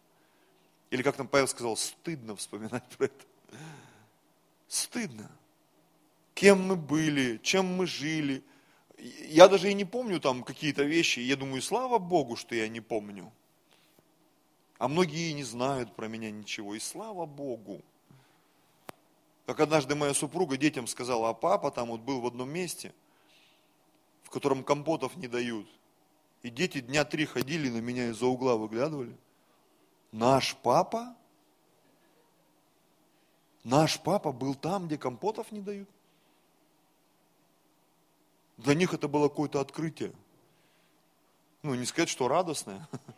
Или 0.89 1.03
как 1.03 1.15
там 1.15 1.29
Павел 1.29 1.47
сказал, 1.47 1.77
стыдно 1.77 2.35
вспоминать 2.35 2.83
про 2.97 3.05
это. 3.05 3.25
Стыдно. 4.67 5.31
Кем 6.33 6.61
мы 6.61 6.75
были, 6.75 7.39
чем 7.43 7.65
мы 7.65 7.87
жили. 7.87 8.43
Я 9.29 9.47
даже 9.47 9.71
и 9.71 9.73
не 9.73 9.85
помню 9.85 10.19
там 10.19 10.43
какие-то 10.43 10.83
вещи. 10.83 11.21
Я 11.21 11.37
думаю, 11.37 11.61
слава 11.61 11.97
Богу, 11.97 12.35
что 12.35 12.55
я 12.55 12.67
не 12.67 12.81
помню. 12.81 13.31
А 14.77 14.87
многие 14.87 15.31
не 15.33 15.43
знают 15.43 15.95
про 15.95 16.07
меня 16.07 16.31
ничего. 16.31 16.75
И 16.75 16.79
слава 16.79 17.25
Богу. 17.25 17.81
Как 19.45 19.59
однажды 19.59 19.95
моя 19.95 20.13
супруга 20.13 20.57
детям 20.57 20.87
сказала, 20.87 21.29
а 21.29 21.33
папа 21.33 21.71
там 21.71 21.87
вот 21.87 22.01
был 22.01 22.21
в 22.21 22.27
одном 22.27 22.49
месте, 22.49 22.93
в 24.23 24.29
котором 24.29 24.63
компотов 24.63 25.15
не 25.15 25.27
дают. 25.27 25.67
И 26.43 26.49
дети 26.49 26.81
дня 26.81 27.05
три 27.05 27.25
ходили 27.25 27.69
на 27.69 27.79
меня 27.79 28.09
из-за 28.09 28.27
угла 28.27 28.55
выглядывали. 28.55 29.17
Наш 30.11 30.55
папа? 30.57 31.15
Наш 33.63 33.99
папа 33.99 34.31
был 34.31 34.53
там, 34.53 34.87
где 34.87 34.97
компотов 34.97 35.51
не 35.51 35.61
дают? 35.61 35.89
Для 38.57 38.75
них 38.75 38.93
это 38.93 39.07
было 39.07 39.29
какое-то 39.29 39.59
открытие. 39.59 40.13
Ну, 41.63 41.73
не 41.75 41.85
сказать, 41.85 42.09
что 42.09 42.27
радостное. 42.27 42.87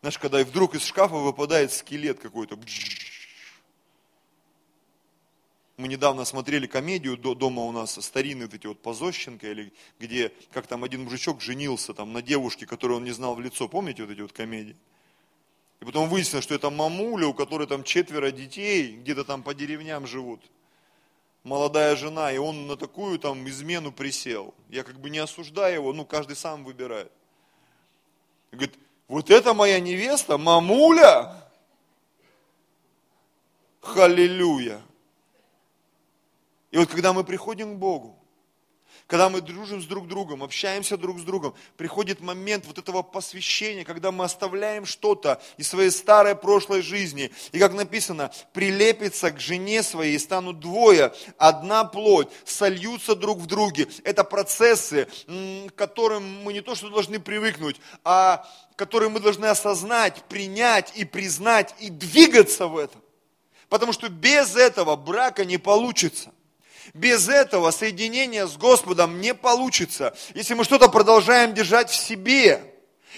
Знаешь, 0.00 0.18
когда 0.18 0.42
вдруг 0.42 0.74
из 0.74 0.84
шкафа 0.84 1.14
выпадает 1.14 1.72
скелет 1.72 2.20
какой-то. 2.20 2.58
Мы 5.76 5.88
недавно 5.88 6.24
смотрели 6.24 6.66
комедию 6.66 7.16
дома 7.16 7.62
у 7.62 7.72
нас, 7.72 8.02
старинные 8.02 8.46
вот 8.46 8.54
эти 8.54 8.66
вот 8.66 8.80
Позощенко, 8.80 9.50
или 9.50 9.72
где, 9.98 10.32
как 10.52 10.66
там 10.66 10.84
один 10.84 11.04
мужичок 11.04 11.40
женился 11.40 11.94
там 11.94 12.12
на 12.12 12.22
девушке, 12.22 12.66
которую 12.66 12.98
он 12.98 13.04
не 13.04 13.12
знал 13.12 13.34
в 13.34 13.40
лицо. 13.40 13.68
Помните 13.68 14.02
вот 14.02 14.12
эти 14.12 14.20
вот 14.20 14.32
комедии? 14.32 14.76
И 15.80 15.84
потом 15.84 16.08
выяснилось, 16.08 16.44
что 16.44 16.54
это 16.54 16.68
мамуля, 16.70 17.26
у 17.26 17.34
которой 17.34 17.66
там 17.66 17.82
четверо 17.82 18.30
детей, 18.30 18.96
где-то 18.96 19.24
там 19.24 19.42
по 19.42 19.54
деревням 19.54 20.06
живут. 20.06 20.42
Молодая 21.44 21.96
жена, 21.96 22.30
и 22.32 22.36
он 22.36 22.66
на 22.66 22.76
такую 22.76 23.18
там 23.18 23.48
измену 23.48 23.90
присел. 23.90 24.54
Я 24.68 24.82
как 24.82 25.00
бы 25.00 25.08
не 25.08 25.18
осуждаю 25.18 25.76
его, 25.76 25.92
ну 25.94 26.04
каждый 26.04 26.36
сам 26.36 26.64
выбирает. 26.64 27.10
Говорит, 28.52 28.78
вот 29.10 29.28
это 29.28 29.54
моя 29.54 29.80
невеста, 29.80 30.38
мамуля. 30.38 31.34
Халилюя. 33.80 34.80
И 36.70 36.78
вот 36.78 36.88
когда 36.88 37.12
мы 37.12 37.24
приходим 37.24 37.74
к 37.74 37.78
Богу, 37.78 38.19
когда 39.06 39.28
мы 39.28 39.40
дружим 39.40 39.82
с 39.82 39.86
друг 39.86 40.06
другом, 40.06 40.42
общаемся 40.42 40.96
друг 40.96 41.18
с 41.18 41.22
другом, 41.22 41.54
приходит 41.76 42.20
момент 42.20 42.64
вот 42.66 42.78
этого 42.78 43.02
посвящения, 43.02 43.84
когда 43.84 44.12
мы 44.12 44.24
оставляем 44.24 44.86
что-то 44.86 45.42
из 45.56 45.68
своей 45.68 45.90
старой 45.90 46.36
прошлой 46.36 46.82
жизни. 46.82 47.30
И 47.52 47.58
как 47.58 47.72
написано, 47.72 48.30
прилепится 48.52 49.30
к 49.30 49.40
жене 49.40 49.82
своей 49.82 50.14
и 50.14 50.18
станут 50.18 50.60
двое, 50.60 51.12
одна 51.38 51.84
плоть, 51.84 52.28
сольются 52.44 53.14
друг 53.14 53.38
в 53.38 53.46
друге. 53.46 53.88
Это 54.04 54.24
процессы, 54.24 55.08
к 55.26 55.74
которым 55.74 56.42
мы 56.42 56.52
не 56.52 56.60
то 56.60 56.74
что 56.74 56.88
должны 56.88 57.18
привыкнуть, 57.20 57.80
а 58.04 58.46
которые 58.76 59.10
мы 59.10 59.20
должны 59.20 59.46
осознать, 59.46 60.22
принять 60.24 60.92
и 60.96 61.04
признать 61.04 61.74
и 61.80 61.90
двигаться 61.90 62.66
в 62.66 62.76
этом. 62.76 63.02
Потому 63.68 63.92
что 63.92 64.08
без 64.08 64.56
этого 64.56 64.96
брака 64.96 65.44
не 65.44 65.58
получится. 65.58 66.32
Без 66.94 67.28
этого 67.28 67.70
соединения 67.70 68.46
с 68.46 68.56
Господом 68.56 69.20
не 69.20 69.34
получится. 69.34 70.16
Если 70.34 70.54
мы 70.54 70.64
что-то 70.64 70.88
продолжаем 70.88 71.54
держать 71.54 71.90
в 71.90 71.94
себе, 71.94 72.62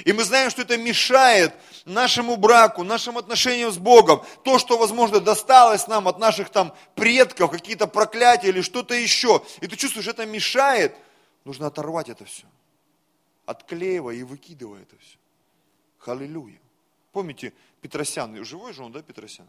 и 0.05 0.13
мы 0.13 0.25
знаем, 0.25 0.51
что 0.51 0.63
это 0.63 0.77
мешает 0.77 1.55
нашему 1.85 2.37
браку, 2.37 2.83
нашим 2.83 3.19
отношениям 3.19 3.71
с 3.71 3.79
Богом, 3.79 4.25
то, 4.45 4.59
что, 4.59 4.79
возможно, 4.79 5.21
досталось 5.21 5.87
нам 5.87 6.09
от 6.09 6.19
наших 6.19 6.51
там 6.51 6.75
предков, 6.95 7.51
какие-то 7.51 7.87
проклятия 7.87 8.49
или 8.49 8.63
что-то 8.63 8.95
еще, 8.95 9.43
и 9.61 9.67
ты 9.67 9.77
чувствуешь, 9.77 10.09
это 10.09 10.25
мешает, 10.25 10.95
нужно 11.45 11.67
оторвать 11.67 12.09
это 12.09 12.25
все. 12.25 12.45
Отклеивая 13.45 14.17
и 14.17 14.23
выкидывая 14.23 14.83
это 14.83 14.97
все. 14.99 15.19
Халилюя. 15.99 16.59
Помните, 17.13 17.53
Петросян, 17.81 18.45
живой 18.45 18.73
же 18.73 18.83
он, 18.83 18.93
да, 18.93 19.03
Петросян? 19.03 19.47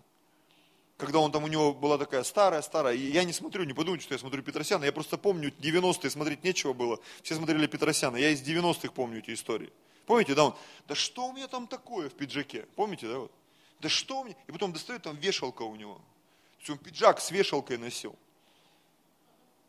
Когда 0.97 1.19
он 1.19 1.31
там, 1.31 1.43
у 1.43 1.47
него 1.47 1.73
была 1.73 1.97
такая 1.97 2.23
старая-старая, 2.23 2.95
и 2.95 3.11
я 3.11 3.23
не 3.23 3.33
смотрю, 3.33 3.63
не 3.63 3.73
подумайте, 3.73 4.05
что 4.05 4.13
я 4.13 4.19
смотрю 4.19 4.43
Петросяна, 4.43 4.85
я 4.85 4.91
просто 4.91 5.17
помню, 5.17 5.51
90-е 5.59 6.09
смотреть 6.09 6.43
нечего 6.43 6.73
было, 6.73 6.99
все 7.21 7.35
смотрели 7.35 7.67
Петросяна, 7.67 8.17
я 8.17 8.29
из 8.29 8.41
90-х 8.41 8.91
помню 8.93 9.19
эти 9.19 9.33
истории. 9.33 9.71
Помните, 10.05 10.35
да, 10.35 10.45
он, 10.45 10.55
да 10.87 10.95
что 10.95 11.27
у 11.27 11.33
меня 11.33 11.47
там 11.47 11.67
такое 11.67 12.09
в 12.09 12.13
пиджаке, 12.13 12.67
помните, 12.75 13.07
да, 13.07 13.19
вот, 13.19 13.31
да 13.79 13.89
что 13.89 14.21
у 14.21 14.25
меня, 14.25 14.35
и 14.47 14.51
потом 14.51 14.73
достает 14.73 15.01
там 15.03 15.15
вешалка 15.15 15.63
у 15.63 15.75
него, 15.75 15.95
то 15.95 16.59
есть 16.59 16.69
он 16.69 16.77
пиджак 16.77 17.19
с 17.21 17.31
вешалкой 17.31 17.77
носил, 17.77 18.15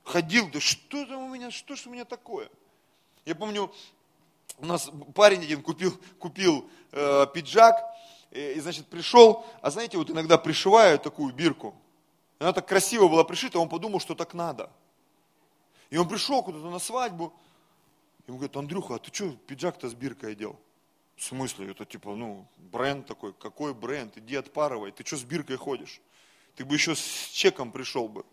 ходил, 0.03 0.49
да 0.51 0.61
что 0.61 1.07
там 1.07 1.23
у 1.23 1.35
меня, 1.35 1.51
что 1.51 1.77
ж 1.77 1.87
у 1.87 1.91
меня 1.91 2.05
такое, 2.05 2.51
я 3.25 3.35
помню, 3.35 3.73
у 4.59 4.67
нас 4.67 4.91
парень 5.15 5.43
один 5.43 5.63
купил, 5.63 5.99
купил 6.19 6.69
э, 6.93 7.27
пиджак, 7.33 7.77
и, 8.35 8.61
значит, 8.61 8.87
пришел, 8.87 9.47
а 9.63 9.71
знаете, 9.71 9.97
вот 9.97 10.11
иногда 10.11 10.37
пришивают 10.37 11.03
такую 11.03 11.33
бирку. 11.33 11.75
Она 12.39 12.53
так 12.53 12.67
красиво 12.67 13.09
была 13.09 13.25
пришита, 13.25 13.59
он 13.59 13.69
подумал, 13.69 14.01
что 14.01 14.15
так 14.15 14.35
надо. 14.35 14.71
И 15.91 15.97
он 15.97 16.09
пришел 16.09 16.43
куда-то 16.43 16.69
на 16.69 16.81
свадьбу, 16.81 17.33
ему 18.27 18.39
говорят, 18.39 18.57
Андрюха, 18.57 18.97
а 18.97 18.99
ты 18.99 19.15
что 19.15 19.31
пиджак-то 19.47 19.89
с 19.89 19.95
биркой 19.95 20.33
одел? 20.33 20.59
В 21.15 21.23
смысле? 21.23 21.71
Это 21.71 21.85
типа, 21.85 22.17
ну, 22.17 22.47
бренд 22.57 23.07
такой. 23.07 23.33
Какой 23.35 23.73
бренд? 23.73 24.17
Иди 24.19 24.35
отпарывай. 24.35 24.91
Ты 24.91 25.07
что 25.07 25.17
с 25.17 25.23
биркой 25.23 25.57
ходишь? 25.57 26.01
Ты 26.57 26.65
бы 26.65 26.75
еще 26.75 26.97
с 26.97 27.31
чеком 27.33 27.71
пришел 27.71 28.09
бы. 28.09 28.25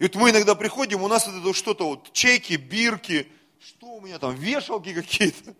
И 0.00 0.02
вот 0.02 0.14
мы 0.16 0.30
иногда 0.30 0.56
приходим, 0.56 1.02
у 1.02 1.08
нас 1.08 1.28
это 1.28 1.54
что-то 1.54 1.88
вот, 1.88 2.12
чеки, 2.12 2.56
бирки, 2.56 3.30
что 3.60 3.86
у 3.86 4.00
меня 4.00 4.18
там, 4.18 4.34
вешалки 4.34 4.92
какие-то 4.92 5.54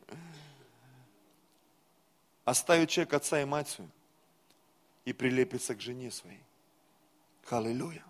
оставит 2.47 2.91
человек 2.91 3.13
отца 3.13 3.43
и 3.43 3.45
мать 3.45 3.69
свою 3.69 3.91
и 5.05 5.13
прилепится 5.13 5.75
к 5.75 5.81
жене 5.81 6.11
своей. 6.11 6.43
Аллилуйя. 7.51 8.05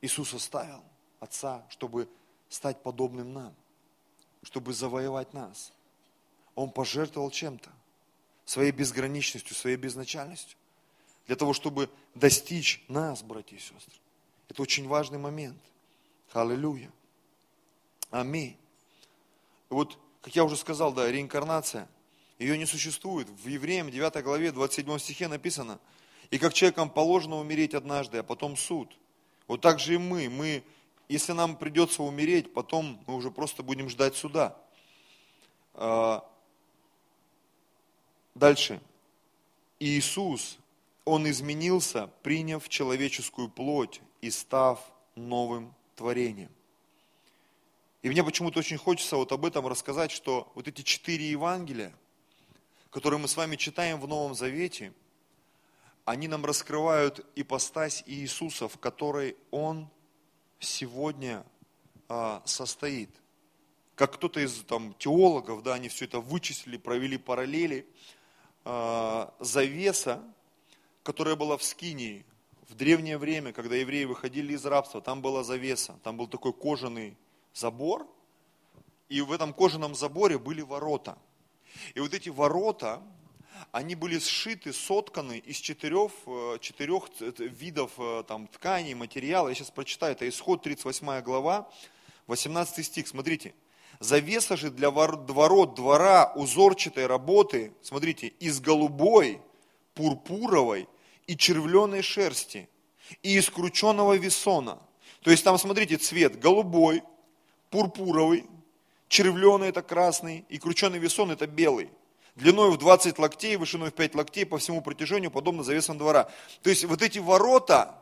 Иисус 0.00 0.34
оставил 0.34 0.84
отца, 1.18 1.64
чтобы 1.70 2.08
стать 2.48 2.82
подобным 2.82 3.32
нам, 3.32 3.54
чтобы 4.42 4.72
завоевать 4.72 5.32
нас. 5.34 5.72
Он 6.54 6.70
пожертвовал 6.70 7.30
чем-то, 7.30 7.70
своей 8.44 8.70
безграничностью, 8.70 9.54
своей 9.54 9.76
безначальностью, 9.76 10.56
для 11.26 11.36
того, 11.36 11.52
чтобы 11.52 11.90
достичь 12.14 12.84
нас, 12.88 13.22
братья 13.22 13.56
и 13.56 13.60
сестры. 13.60 13.94
Это 14.48 14.62
очень 14.62 14.86
важный 14.88 15.18
момент. 15.18 15.60
Аллилуйя. 16.32 16.90
Аминь. 18.10 18.56
Вот, 19.68 19.98
как 20.22 20.34
я 20.34 20.44
уже 20.44 20.56
сказал, 20.56 20.92
да, 20.92 21.10
реинкарнация– 21.10 21.88
ее 22.38 22.56
не 22.56 22.66
существует. 22.66 23.28
В 23.28 23.48
Евреям 23.48 23.90
9 23.90 24.22
главе 24.22 24.52
27 24.52 24.98
стихе 24.98 25.28
написано, 25.28 25.80
и 26.30 26.38
как 26.38 26.54
человекам 26.54 26.90
положено 26.90 27.36
умереть 27.36 27.74
однажды, 27.74 28.18
а 28.18 28.22
потом 28.22 28.56
суд. 28.56 28.96
Вот 29.46 29.60
так 29.60 29.80
же 29.80 29.94
и 29.94 29.98
мы. 29.98 30.28
Мы, 30.28 30.62
если 31.08 31.32
нам 31.32 31.56
придется 31.56 32.02
умереть, 32.02 32.52
потом 32.52 33.02
мы 33.06 33.16
уже 33.16 33.30
просто 33.30 33.62
будем 33.62 33.88
ждать 33.88 34.14
суда. 34.14 34.56
А, 35.74 36.24
дальше. 38.34 38.80
Иисус, 39.80 40.58
Он 41.04 41.28
изменился, 41.28 42.08
приняв 42.22 42.68
человеческую 42.68 43.48
плоть 43.48 44.00
и 44.20 44.30
став 44.30 44.80
новым 45.14 45.74
творением. 45.96 46.50
И 48.02 48.10
мне 48.10 48.22
почему-то 48.22 48.60
очень 48.60 48.76
хочется 48.76 49.16
вот 49.16 49.32
об 49.32 49.44
этом 49.44 49.66
рассказать, 49.66 50.10
что 50.12 50.52
вот 50.54 50.68
эти 50.68 50.82
четыре 50.82 51.30
Евангелия– 51.30 51.92
которые 52.90 53.20
мы 53.20 53.28
с 53.28 53.36
вами 53.36 53.56
читаем 53.56 54.00
в 54.00 54.08
Новом 54.08 54.34
Завете, 54.34 54.92
они 56.04 56.26
нам 56.26 56.44
раскрывают 56.44 57.26
ипостась 57.34 58.02
Иисуса, 58.06 58.68
в 58.68 58.78
которой 58.78 59.36
Он 59.50 59.88
сегодня 60.58 61.44
а, 62.08 62.42
состоит. 62.46 63.10
Как 63.94 64.14
кто-то 64.14 64.40
из 64.40 64.62
там, 64.62 64.94
теологов, 64.94 65.62
да, 65.62 65.74
они 65.74 65.88
все 65.88 66.06
это 66.06 66.20
вычислили, 66.20 66.78
провели 66.78 67.18
параллели. 67.18 67.86
А, 68.64 69.34
завеса, 69.38 70.22
которая 71.02 71.36
была 71.36 71.56
в 71.56 71.62
Скинии, 71.62 72.24
в 72.68 72.74
древнее 72.74 73.18
время, 73.18 73.52
когда 73.52 73.76
евреи 73.76 74.04
выходили 74.04 74.54
из 74.54 74.64
рабства, 74.64 75.00
там 75.00 75.22
была 75.22 75.42
завеса, 75.42 75.98
там 76.02 76.16
был 76.16 76.26
такой 76.26 76.52
кожаный 76.52 77.16
забор, 77.54 78.06
и 79.08 79.20
в 79.20 79.32
этом 79.32 79.54
кожаном 79.54 79.94
заборе 79.94 80.38
были 80.38 80.60
ворота. 80.60 81.18
И 81.94 82.00
вот 82.00 82.14
эти 82.14 82.28
ворота, 82.28 83.02
они 83.72 83.94
были 83.94 84.18
сшиты, 84.18 84.72
сотканы 84.72 85.38
из 85.38 85.56
четырех, 85.56 86.12
э, 86.26 86.58
четырех 86.60 87.04
видов 87.38 87.92
э, 87.98 88.24
там, 88.26 88.46
тканей, 88.46 88.94
материала. 88.94 89.48
Я 89.48 89.54
сейчас 89.54 89.70
прочитаю, 89.70 90.12
это 90.12 90.28
исход 90.28 90.62
38 90.62 91.20
глава, 91.22 91.70
18 92.26 92.84
стих, 92.84 93.08
смотрите. 93.08 93.54
Завеса 94.00 94.56
же 94.56 94.70
для 94.70 94.90
ворот 94.90 95.74
двора 95.74 96.32
узорчатой 96.36 97.06
работы, 97.06 97.72
смотрите, 97.82 98.28
из 98.28 98.60
голубой, 98.60 99.40
пурпуровой 99.94 100.88
и 101.26 101.36
червленой 101.36 102.02
шерсти, 102.02 102.68
и 103.22 103.36
из 103.36 103.50
крученного 103.50 104.16
весона. 104.16 104.78
То 105.22 105.32
есть 105.32 105.42
там, 105.42 105.58
смотрите, 105.58 105.96
цвет 105.96 106.38
голубой, 106.38 107.02
пурпуровый, 107.70 108.46
червленый 109.08 109.68
это 109.68 109.82
красный, 109.82 110.44
и 110.48 110.58
крученый 110.58 110.98
весон 110.98 111.30
это 111.30 111.46
белый 111.46 111.90
длиной 112.38 112.70
в 112.70 112.78
20 112.78 113.18
локтей, 113.18 113.56
вышиной 113.56 113.90
в 113.90 113.94
5 113.94 114.14
локтей 114.14 114.46
по 114.46 114.58
всему 114.58 114.80
протяжению, 114.80 115.30
подобно 115.30 115.62
завесам 115.62 115.98
двора. 115.98 116.30
То 116.62 116.70
есть 116.70 116.84
вот 116.84 117.02
эти 117.02 117.18
ворота, 117.18 117.94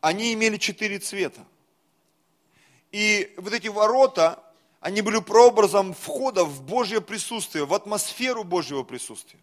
они 0.00 0.34
имели 0.34 0.56
четыре 0.56 0.98
цвета. 0.98 1.40
И 2.90 3.32
вот 3.36 3.52
эти 3.52 3.68
ворота, 3.68 4.42
они 4.80 5.00
были 5.00 5.20
прообразом 5.20 5.94
входа 5.94 6.44
в 6.44 6.62
Божье 6.62 7.00
присутствие, 7.00 7.64
в 7.64 7.72
атмосферу 7.72 8.42
Божьего 8.42 8.82
присутствия. 8.82 9.40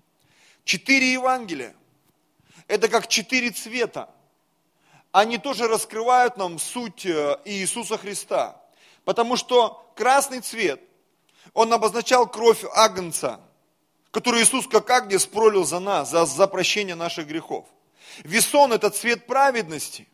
Четыре 0.66 1.14
Евангелия. 1.14 1.74
Это 2.68 2.90
как 2.90 3.08
четыре 3.08 3.52
цвета. 3.52 4.10
Они 5.12 5.38
тоже 5.38 5.68
раскрывают 5.68 6.38
нам 6.38 6.60
суть 6.60 7.06
э, 7.06 7.40
Иисуса 7.46 7.98
Христа. 7.98 8.59
Потому 9.10 9.38
что 9.38 9.92
красный 9.96 10.40
цвет 10.40 10.80
он 11.56 11.74
обозначал 11.74 12.28
кровь 12.28 12.64
Агнца, 12.76 13.40
которую 14.12 14.44
Иисус 14.44 14.68
как 14.68 14.88
Агнец 14.92 15.26
пролил 15.26 15.66
за 15.66 15.80
нас, 15.80 16.12
за, 16.12 16.28
за 16.28 16.46
прощение 16.46 16.94
наших 16.94 17.26
грехов. 17.26 17.66
Весон– 18.20 18.72
это 18.74 18.92
цвет 18.92 19.26
праведности, 19.26 20.08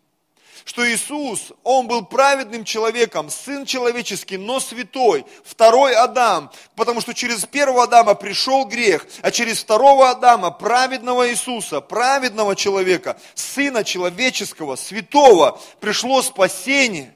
что 0.63 0.89
Иисус, 0.89 1.51
Он 1.63 1.87
был 1.87 2.05
праведным 2.05 2.63
человеком, 2.63 3.29
Сын 3.29 3.65
человеческий, 3.65 4.37
но 4.37 4.61
святой, 4.61 5.25
второй 5.43 5.93
Адам, 5.93 6.49
потому 6.77 7.01
что 7.01 7.13
через 7.13 7.45
первого 7.45 7.83
Адама 7.83 8.15
пришел 8.15 8.63
грех, 8.63 9.05
а 9.21 9.29
через 9.29 9.61
второго 9.61 10.09
Адама, 10.09 10.51
праведного 10.51 11.29
Иисуса, 11.29 11.81
праведного 11.81 12.55
человека, 12.55 13.19
Сына 13.33 13.83
человеческого, 13.83 14.77
святого, 14.77 15.59
пришло 15.81 16.21
спасение. 16.21 17.13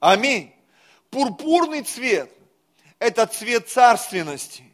Аминь. 0.00 0.52
Пурпурный 1.12 1.82
цвет– 1.82 2.32
это 2.98 3.26
цвет 3.26 3.68
царственности. 3.68 4.64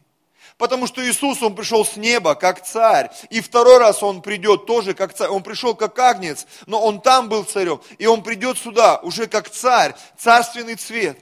Потому 0.57 0.87
что 0.87 1.05
Иисус, 1.05 1.43
Он 1.43 1.53
пришел 1.53 1.83
с 1.83 1.97
неба, 1.97 2.33
как 2.33 2.65
царь. 2.65 3.11
И 3.29 3.41
второй 3.41 3.77
раз 3.77 4.01
Он 4.03 4.21
придет 4.21 4.65
тоже 4.65 4.93
как 4.93 5.13
царь. 5.13 5.27
Он 5.27 5.43
пришел 5.43 5.75
как 5.75 5.99
агнец, 5.99 6.47
но 6.65 6.81
Он 6.81 7.01
там 7.01 7.27
был 7.27 7.43
царем. 7.43 7.81
И 7.97 8.07
Он 8.07 8.23
придет 8.23 8.57
сюда 8.57 8.99
уже 8.99 9.27
как 9.27 9.49
царь, 9.49 9.93
царственный 10.17 10.75
цвет. 10.75 11.19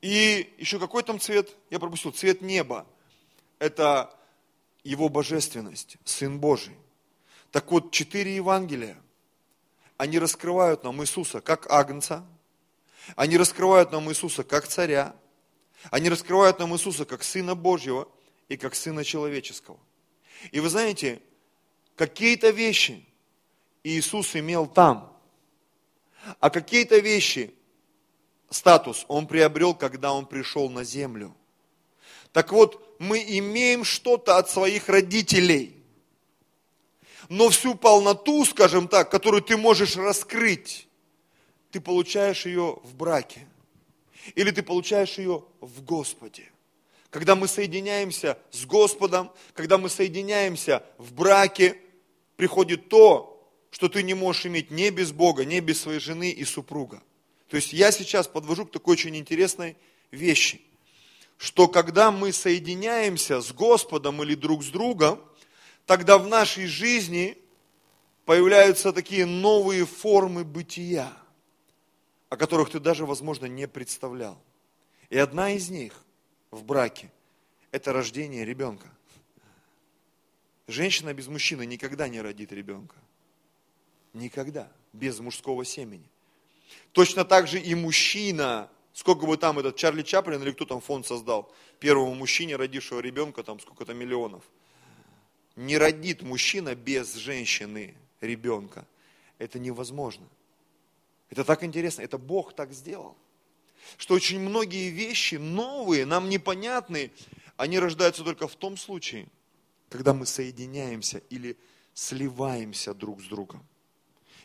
И 0.00 0.54
еще 0.56 0.78
какой 0.78 1.02
там 1.02 1.20
цвет? 1.20 1.50
Я 1.68 1.78
пропустил. 1.78 2.10
Цвет 2.10 2.40
неба. 2.40 2.86
Это 3.58 4.10
Его 4.84 5.10
божественность, 5.10 5.98
Сын 6.06 6.38
Божий. 6.38 6.76
Так 7.50 7.70
вот, 7.70 7.92
четыре 7.92 8.36
Евангелия, 8.36 8.96
они 9.98 10.18
раскрывают 10.18 10.82
нам 10.82 11.02
Иисуса 11.02 11.42
как 11.42 11.70
агнца, 11.70 12.24
они 13.16 13.36
раскрывают 13.36 13.92
нам 13.92 14.10
Иисуса 14.10 14.44
как 14.44 14.66
царя, 14.66 15.14
они 15.90 16.08
раскрывают 16.08 16.58
нам 16.58 16.74
Иисуса 16.74 17.04
как 17.04 17.22
Сына 17.22 17.54
Божьего 17.54 18.08
и 18.48 18.56
как 18.56 18.74
Сына 18.74 19.04
Человеческого. 19.04 19.78
И 20.50 20.60
вы 20.60 20.68
знаете, 20.68 21.20
какие-то 21.96 22.50
вещи 22.50 23.04
Иисус 23.84 24.34
имел 24.36 24.66
там, 24.66 25.16
а 26.40 26.50
какие-то 26.50 26.98
вещи, 26.98 27.54
статус 28.50 29.04
Он 29.08 29.26
приобрел, 29.26 29.74
когда 29.74 30.12
Он 30.12 30.26
пришел 30.26 30.68
на 30.68 30.84
землю. 30.84 31.34
Так 32.32 32.52
вот, 32.52 32.96
мы 32.98 33.24
имеем 33.38 33.84
что-то 33.84 34.36
от 34.36 34.50
своих 34.50 34.88
родителей, 34.88 35.74
но 37.28 37.48
всю 37.50 37.74
полноту, 37.74 38.44
скажем 38.44 38.88
так, 38.88 39.10
которую 39.10 39.42
ты 39.42 39.56
можешь 39.56 39.96
раскрыть, 39.96 40.87
ты 41.70 41.80
получаешь 41.80 42.46
ее 42.46 42.78
в 42.82 42.94
браке 42.94 43.46
или 44.34 44.50
ты 44.50 44.62
получаешь 44.62 45.18
ее 45.18 45.44
в 45.60 45.82
Господе. 45.82 46.50
Когда 47.10 47.34
мы 47.34 47.48
соединяемся 47.48 48.38
с 48.50 48.66
Господом, 48.66 49.30
когда 49.54 49.78
мы 49.78 49.88
соединяемся 49.88 50.84
в 50.98 51.14
браке, 51.14 51.76
приходит 52.36 52.88
то, 52.88 53.34
что 53.70 53.88
ты 53.88 54.02
не 54.02 54.14
можешь 54.14 54.46
иметь 54.46 54.70
не 54.70 54.90
без 54.90 55.12
Бога, 55.12 55.44
не 55.44 55.60
без 55.60 55.80
своей 55.80 56.00
жены 56.00 56.30
и 56.30 56.44
супруга. 56.44 57.02
То 57.48 57.56
есть 57.56 57.72
я 57.72 57.92
сейчас 57.92 58.26
подвожу 58.26 58.66
к 58.66 58.72
такой 58.72 58.92
очень 58.92 59.16
интересной 59.16 59.76
вещи, 60.10 60.60
что 61.38 61.66
когда 61.68 62.10
мы 62.10 62.32
соединяемся 62.32 63.40
с 63.40 63.52
Господом 63.52 64.22
или 64.22 64.34
друг 64.34 64.62
с 64.62 64.68
другом, 64.68 65.22
тогда 65.86 66.18
в 66.18 66.26
нашей 66.26 66.66
жизни 66.66 67.38
появляются 68.26 68.92
такие 68.92 69.24
новые 69.24 69.86
формы 69.86 70.44
бытия– 70.44 71.10
о 72.28 72.36
которых 72.36 72.70
ты 72.70 72.80
даже, 72.80 73.06
возможно, 73.06 73.46
не 73.46 73.66
представлял. 73.66 74.40
И 75.10 75.16
одна 75.16 75.52
из 75.52 75.70
них 75.70 76.04
в 76.50 76.64
браке– 76.64 77.10
это 77.70 77.92
рождение 77.92 78.44
ребенка. 78.44 78.88
Женщина 80.66 81.14
без 81.14 81.28
мужчины 81.28 81.64
никогда 81.64 82.08
не 82.08 82.20
родит 82.20 82.52
ребенка. 82.52 82.96
Никогда. 84.12 84.70
Без 84.92 85.18
мужского 85.20 85.64
семени. 85.64 86.08
Точно 86.92 87.24
так 87.24 87.46
же 87.46 87.58
и 87.58 87.74
мужчина, 87.74 88.70
сколько 88.92 89.26
бы 89.26 89.38
там 89.38 89.58
этот 89.58 89.76
Чарли 89.76 90.02
Чаплин 90.02 90.42
или 90.42 90.50
кто 90.50 90.66
там 90.66 90.80
фонд 90.80 91.06
создал, 91.06 91.50
первому 91.78 92.14
мужчине, 92.14 92.56
родившего 92.56 93.00
ребенка, 93.00 93.42
там 93.42 93.60
сколько-то 93.60 93.94
миллионов. 93.94 94.42
Не 95.56 95.78
родит 95.78 96.22
мужчина 96.22 96.74
без 96.74 97.14
женщины 97.14 97.94
ребенка. 98.20 98.86
Это 99.38 99.58
невозможно. 99.58 100.26
Это 101.30 101.44
так 101.44 101.62
интересно, 101.64 102.02
это 102.02 102.18
Бог 102.18 102.54
так 102.54 102.72
сделал. 102.72 103.16
Что 103.96 104.14
очень 104.14 104.40
многие 104.40 104.90
вещи 104.90 105.36
новые, 105.36 106.04
нам 106.04 106.28
непонятные, 106.28 107.10
они 107.56 107.78
рождаются 107.78 108.24
только 108.24 108.48
в 108.48 108.56
том 108.56 108.76
случае, 108.76 109.28
когда 109.88 110.14
мы 110.14 110.26
соединяемся 110.26 111.18
или 111.30 111.56
сливаемся 111.94 112.94
друг 112.94 113.20
с 113.20 113.24
другом. 113.24 113.66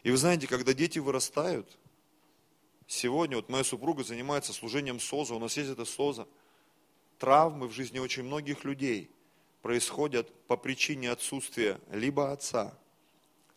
И 0.03 0.11
вы 0.11 0.17
знаете, 0.17 0.47
когда 0.47 0.73
дети 0.73 0.99
вырастают, 0.99 1.77
сегодня 2.87 3.37
вот 3.37 3.49
моя 3.49 3.63
супруга 3.63 4.03
занимается 4.03 4.53
служением 4.53 4.99
СОЗа, 4.99 5.35
у 5.35 5.39
нас 5.39 5.55
есть 5.57 5.69
это 5.69 5.85
СОЗа, 5.85 6.27
травмы 7.19 7.67
в 7.67 7.71
жизни 7.71 7.99
очень 7.99 8.23
многих 8.23 8.63
людей 8.65 9.09
происходят 9.61 10.29
по 10.47 10.57
причине 10.57 11.09
отсутствия 11.11 11.79
либо 11.89 12.31
отца, 12.31 12.77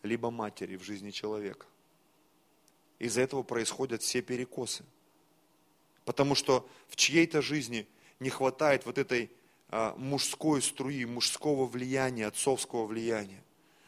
либо 0.03 0.31
матери 0.31 0.77
в 0.77 0.83
жизни 0.83 1.11
человека. 1.11 1.65
Из-за 2.99 3.21
этого 3.21 3.43
происходят 3.43 4.01
все 4.01 4.21
перекосы. 4.21 4.83
Потому 6.05 6.35
что 6.35 6.67
в 6.87 6.95
чьей-то 6.95 7.41
жизни 7.41 7.87
не 8.19 8.29
хватает 8.29 8.85
вот 8.85 8.97
этой 8.97 9.31
а, 9.69 9.93
мужской 9.97 10.61
струи, 10.61 11.05
мужского 11.05 11.65
влияния, 11.65 12.27
отцовского 12.27 12.85
влияния. 12.85 13.43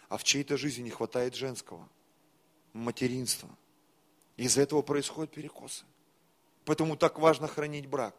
А 0.09 0.17
в 0.17 0.23
чьей-то 0.23 0.57
жизни 0.57 0.83
не 0.83 0.89
хватает 0.89 1.35
женского, 1.35 1.87
материнства. 2.73 3.49
Из-за 4.37 4.61
этого 4.61 4.81
происходят 4.81 5.31
перекосы. 5.31 5.85
Поэтому 6.65 6.97
так 6.97 7.19
важно 7.19 7.47
хранить 7.47 7.87
брак. 7.87 8.15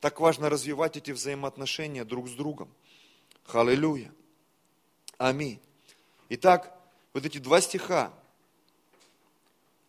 Так 0.00 0.20
важно 0.20 0.48
развивать 0.48 0.96
эти 0.96 1.10
взаимоотношения 1.10 2.04
друг 2.04 2.28
с 2.28 2.32
другом. 2.32 2.72
Халилюя. 3.44 4.12
Аминь. 5.16 5.60
Итак, 6.28 6.78
вот 7.14 7.24
эти 7.24 7.38
два 7.38 7.60
стиха, 7.60 8.12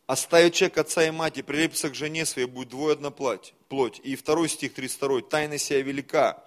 Оставит 0.10 0.56
человек 0.56 0.80
отца 0.80 1.06
и 1.06 1.12
мать 1.12 1.38
и 1.38 1.44
прилепится 1.44 1.88
к 1.88 1.94
жене 1.94 2.26
своей, 2.26 2.48
будет 2.48 2.70
двое 2.70 2.94
одна 2.94 3.12
плоть. 3.12 3.54
плоть. 3.68 4.02
И 4.04 4.16
второй 4.16 4.50
стих 4.50 4.74
32. 4.74 5.22
Тайна 5.22 5.60
сия 5.60 5.84
велика. 5.84 6.44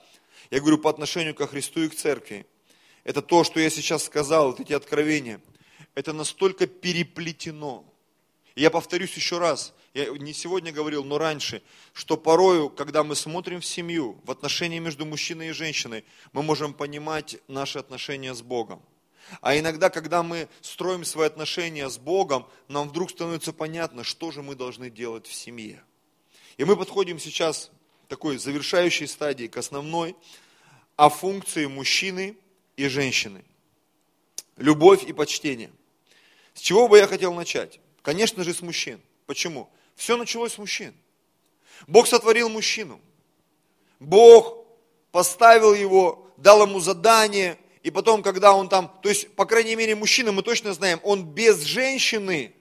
Я 0.51 0.59
говорю 0.59 0.79
по 0.79 0.91
отношению 0.91 1.33
ко 1.37 1.47
Христу 1.47 1.85
и 1.85 1.89
к 1.89 1.95
церкви. 1.95 2.45
Это 3.05 3.23
то, 3.23 3.45
что 3.45 3.61
я 3.61 3.71
сейчас 3.71 4.03
сказал, 4.03 4.49
вот 4.49 4.59
эти 4.59 4.73
откровения. 4.73 5.41
Это 5.95 6.13
настолько 6.13 6.67
переплетено. 6.67 7.85
И 8.57 8.63
я 8.63 8.71
повторюсь 8.71 9.15
еще 9.15 9.39
раз, 9.39 9.73
я 9.95 10.07
не 10.07 10.33
сегодня 10.33 10.73
говорил, 10.73 11.05
но 11.05 11.19
раньше, 11.19 11.63
что 11.93 12.17
порою, 12.17 12.69
когда 12.69 13.05
мы 13.05 13.15
смотрим 13.15 13.61
в 13.61 13.65
семью, 13.65 14.21
в 14.25 14.33
отношения 14.33 14.81
между 14.81 15.07
мужчиной 15.07 15.51
и 15.51 15.53
женщиной, 15.53 16.05
мы 16.33 16.43
можем 16.43 16.75
понимать 16.75 17.37
наши 17.47 17.79
отношения 17.79 18.35
с 18.35 18.43
Богом. 18.43 18.83
А 19.41 19.57
иногда, 19.57 19.91
когда 19.91 20.23
мы 20.23 20.49
строим 20.61 21.05
свои 21.05 21.27
отношения 21.27 21.89
с 21.89 21.99
Богом, 21.99 22.49
нам 22.69 22.89
вдруг 22.89 23.11
становится 23.11 23.53
понятно, 23.53 24.05
что 24.05 24.31
же 24.31 24.43
мы 24.43 24.55
должны 24.55 24.91
делать 24.91 25.27
в 25.27 25.35
семье. 25.35 25.83
И 26.57 26.65
мы 26.65 26.77
подходим 26.77 27.19
сейчас 27.19 27.71
к 28.05 28.09
такой 28.09 28.37
завершающей 28.39 29.07
стадии, 29.07 29.47
к 29.47 29.57
основной, 29.57 30.17
о 30.97 31.09
функции 31.09 31.67
мужчины 31.67 32.37
и 32.77 32.89
женщины. 32.89 33.45
Любовь 34.57 35.05
и 35.05 35.13
почтение. 35.13 35.73
С 36.55 36.61
чего 36.61 36.89
бы 36.89 36.99
я 36.99 37.07
хотел 37.07 37.33
начать? 37.33 37.81
Конечно 38.03 38.45
же, 38.45 38.53
с 38.53 38.61
мужчин. 38.61 39.01
Почему? 39.27 39.71
Все 39.97 40.17
началось 40.17 40.55
с 40.55 40.59
мужчин. 40.59 40.95
Бог 41.87 42.07
сотворил 42.07 42.49
мужчину. 42.49 43.01
Бог 43.99 44.67
поставил 45.11 45.75
его, 45.75 46.27
дал 46.37 46.67
ему 46.67 46.81
задание, 46.81 47.59
и 47.83 47.91
потом, 47.91 48.23
когда 48.23 48.53
он 48.53 48.69
там, 48.69 48.97
то 49.03 49.09
есть, 49.09 49.35
по 49.35 49.45
крайней 49.45 49.75
мере, 49.75 49.95
мужчина, 49.95 50.31
мы 50.31 50.43
точно 50.43 50.73
знаем, 50.73 51.01
он 51.03 51.25
без 51.25 51.63
женщины 51.63 52.55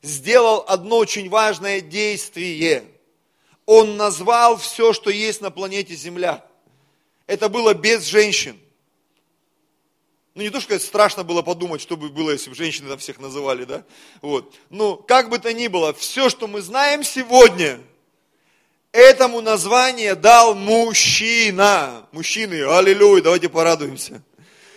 сделал 0.00 0.64
одно 0.66 0.96
очень 0.96 1.28
важное 1.28 1.80
действие. 1.80 2.84
Он 3.66 3.96
назвал 3.96 4.56
все, 4.56 4.92
что 4.92 5.10
есть 5.10 5.40
на 5.40 5.50
планете 5.50 5.94
Земля. 5.94 6.44
Это 7.26 7.48
было 7.48 7.74
без 7.74 8.04
женщин. 8.04 8.58
Ну, 10.34 10.42
не 10.42 10.50
то, 10.50 10.60
что 10.60 10.78
страшно 10.78 11.24
было 11.24 11.42
подумать, 11.42 11.82
что 11.82 11.96
бы 11.96 12.08
было, 12.08 12.30
если 12.30 12.48
бы 12.48 12.56
женщины 12.56 12.88
там 12.88 12.98
всех 12.98 13.20
называли, 13.20 13.64
да? 13.64 13.84
Вот. 14.22 14.54
Ну, 14.70 14.96
как 14.96 15.28
бы 15.28 15.38
то 15.38 15.52
ни 15.52 15.66
было, 15.66 15.92
все, 15.92 16.30
что 16.30 16.48
мы 16.48 16.62
знаем 16.62 17.04
сегодня, 17.04 17.78
этому 18.92 19.42
название 19.42 20.14
дал 20.14 20.54
мужчина. 20.54 22.08
Мужчины, 22.12 22.64
аллилуйя, 22.64 23.22
давайте 23.22 23.50
порадуемся. 23.50 24.22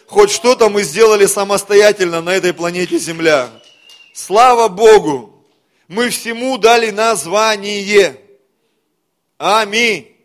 Хоть 0.07 0.31
что-то 0.31 0.69
мы 0.69 0.83
сделали 0.83 1.25
самостоятельно 1.25 2.21
на 2.21 2.35
этой 2.35 2.53
планете 2.53 2.97
Земля. 2.97 3.51
Слава 4.13 4.67
Богу! 4.67 5.31
Мы 5.87 6.09
всему 6.09 6.57
дали 6.57 6.89
название. 6.91 8.19
Аминь. 9.37 10.15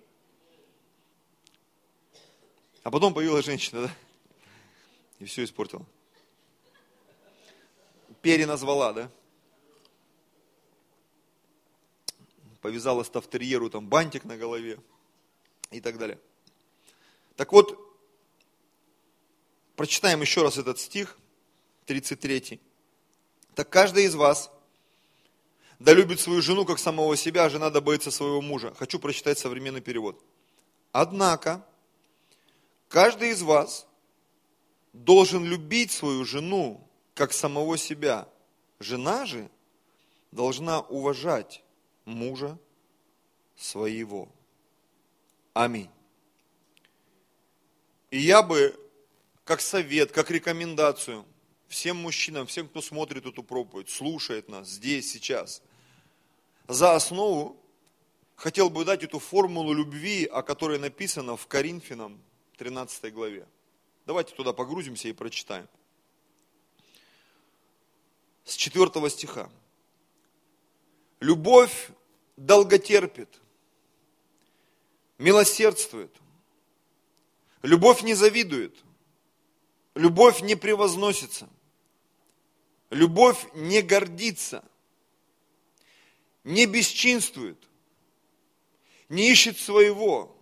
А 2.83 2.91
потом 2.91 3.13
появилась 3.13 3.45
женщина, 3.45 3.83
да? 3.83 3.91
И 5.19 5.25
все 5.27 5.45
испортила. 5.45 5.85
Переназвала, 8.23 8.93
да? 8.93 9.11
Повязала 12.63 13.03
ставтерьеру 13.03 13.71
там 13.71 13.87
бантик 13.87 14.25
на 14.25 14.37
голове 14.37 14.79
и 15.71 15.81
так 15.81 15.99
далее. 15.99 16.19
Так 17.37 17.53
вот, 17.53 17.90
прочитаем 19.81 20.21
еще 20.21 20.43
раз 20.43 20.59
этот 20.59 20.79
стих, 20.79 21.17
33. 21.87 22.61
Так 23.55 23.71
каждый 23.71 24.05
из 24.05 24.15
вас 24.15 24.51
да 25.79 25.95
любит 25.95 26.21
свою 26.21 26.43
жену, 26.43 26.67
как 26.67 26.79
самого 26.79 27.17
себя, 27.17 27.47
а 27.47 27.49
жена 27.49 27.71
да 27.71 27.81
боится 27.81 28.11
своего 28.11 28.43
мужа. 28.43 28.75
Хочу 28.75 28.99
прочитать 28.99 29.39
современный 29.39 29.81
перевод. 29.81 30.23
Однако, 30.93 31.65
каждый 32.91 33.31
из 33.31 33.41
вас 33.41 33.87
должен 34.93 35.47
любить 35.47 35.93
свою 35.93 36.27
жену, 36.27 36.87
как 37.15 37.33
самого 37.33 37.79
себя. 37.79 38.29
Жена 38.81 39.25
же 39.25 39.49
должна 40.31 40.81
уважать 40.81 41.65
мужа 42.05 42.59
своего. 43.57 44.29
Аминь. 45.55 45.89
И 48.11 48.19
я 48.19 48.43
бы, 48.43 48.79
как 49.45 49.61
совет, 49.61 50.13
как 50.13 50.31
рекомендацию 50.31 51.25
всем 51.69 51.97
мужчинам, 51.97 52.47
всем, 52.47 52.69
кто 52.69 52.83
смотрит 52.83 53.27
эту 53.27 53.43
проповедь, 53.43 53.91
слушает 53.91 54.49
нас 54.49 54.69
здесь, 54.69 55.11
сейчас, 55.11 55.63
за 56.67 56.95
основу 56.95 57.57
хотел 58.37 58.71
бы 58.71 58.85
дать 58.85 59.03
эту 59.03 59.19
формулу 59.19 59.73
любви, 59.73 60.25
о 60.25 60.43
которой 60.43 60.79
написано 60.79 61.37
в 61.37 61.47
Коринфянам 61.47 62.21
13 62.57 63.13
главе. 63.13 63.47
Давайте 64.07 64.35
туда 64.35 64.53
погрузимся 64.53 65.09
и 65.09 65.13
прочитаем. 65.13 65.69
С 68.45 68.55
4 68.55 69.11
стиха. 69.11 69.51
Любовь 71.21 71.91
долготерпит, 72.37 73.29
милосердствует. 75.19 76.15
Любовь 77.63 78.03
не 78.03 78.15
завидует. 78.15 78.75
Любовь 79.95 80.41
не 80.43 80.55
превозносится. 80.55 81.49
Любовь 82.91 83.47
не 83.55 83.83
гордится. 83.83 84.65
Не 86.45 86.67
бесчинствует. 86.67 87.59
Не 89.09 89.31
ищет 89.31 89.59
своего. 89.59 90.37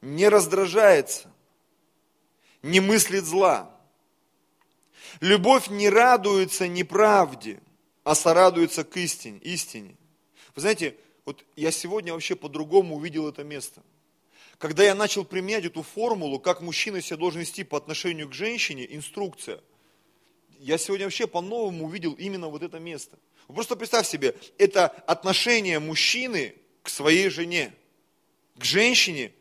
Не 0.00 0.28
раздражается 0.28 1.32
не 2.62 2.80
мыслит 2.80 3.24
зла. 3.24 3.70
Любовь 5.20 5.68
не 5.68 5.88
радуется 5.88 6.68
неправде, 6.68 7.60
а 8.04 8.14
сорадуется 8.14 8.84
к 8.84 8.96
истине. 8.96 9.38
истине. 9.38 9.96
Вы 10.54 10.62
знаете, 10.62 10.96
вот 11.24 11.44
я 11.56 11.70
сегодня 11.70 12.12
вообще 12.12 12.34
по-другому 12.36 12.96
увидел 12.96 13.28
это 13.28 13.44
место. 13.44 13.82
Когда 14.62 14.84
я 14.84 14.94
начал 14.94 15.24
применять 15.24 15.64
эту 15.64 15.82
формулу, 15.82 16.38
как 16.38 16.60
мужчина 16.60 17.02
себя 17.02 17.16
должен 17.16 17.40
вести 17.40 17.64
по 17.64 17.76
отношению 17.76 18.28
к 18.28 18.32
женщине, 18.32 18.86
инструкция, 18.94 19.60
я 20.60 20.78
сегодня 20.78 21.06
вообще 21.06 21.26
по-новому 21.26 21.86
увидел 21.86 22.12
именно 22.12 22.46
вот 22.46 22.62
это 22.62 22.78
место. 22.78 23.18
просто 23.48 23.74
представь 23.74 24.06
себе, 24.06 24.36
это 24.58 24.86
отношение 24.86 25.80
мужчины 25.80 26.54
к 26.84 26.90
своей 26.90 27.28
жене, 27.28 27.74
к 28.56 28.62
женщине, 28.62 29.32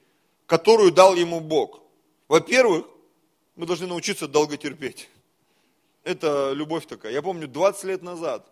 которую 0.47 0.91
дал 0.91 1.13
ему 1.13 1.39
Бог. 1.39 1.83
Во-первых, 2.27 2.87
мы 3.55 3.67
должны 3.67 3.85
научиться 3.85 4.27
долго 4.27 4.57
терпеть. 4.57 5.07
Это 6.03 6.51
любовь 6.53 6.87
такая. 6.87 7.13
Я 7.13 7.21
помню, 7.21 7.47
20 7.47 7.83
лет 7.83 8.01
назад 8.01 8.50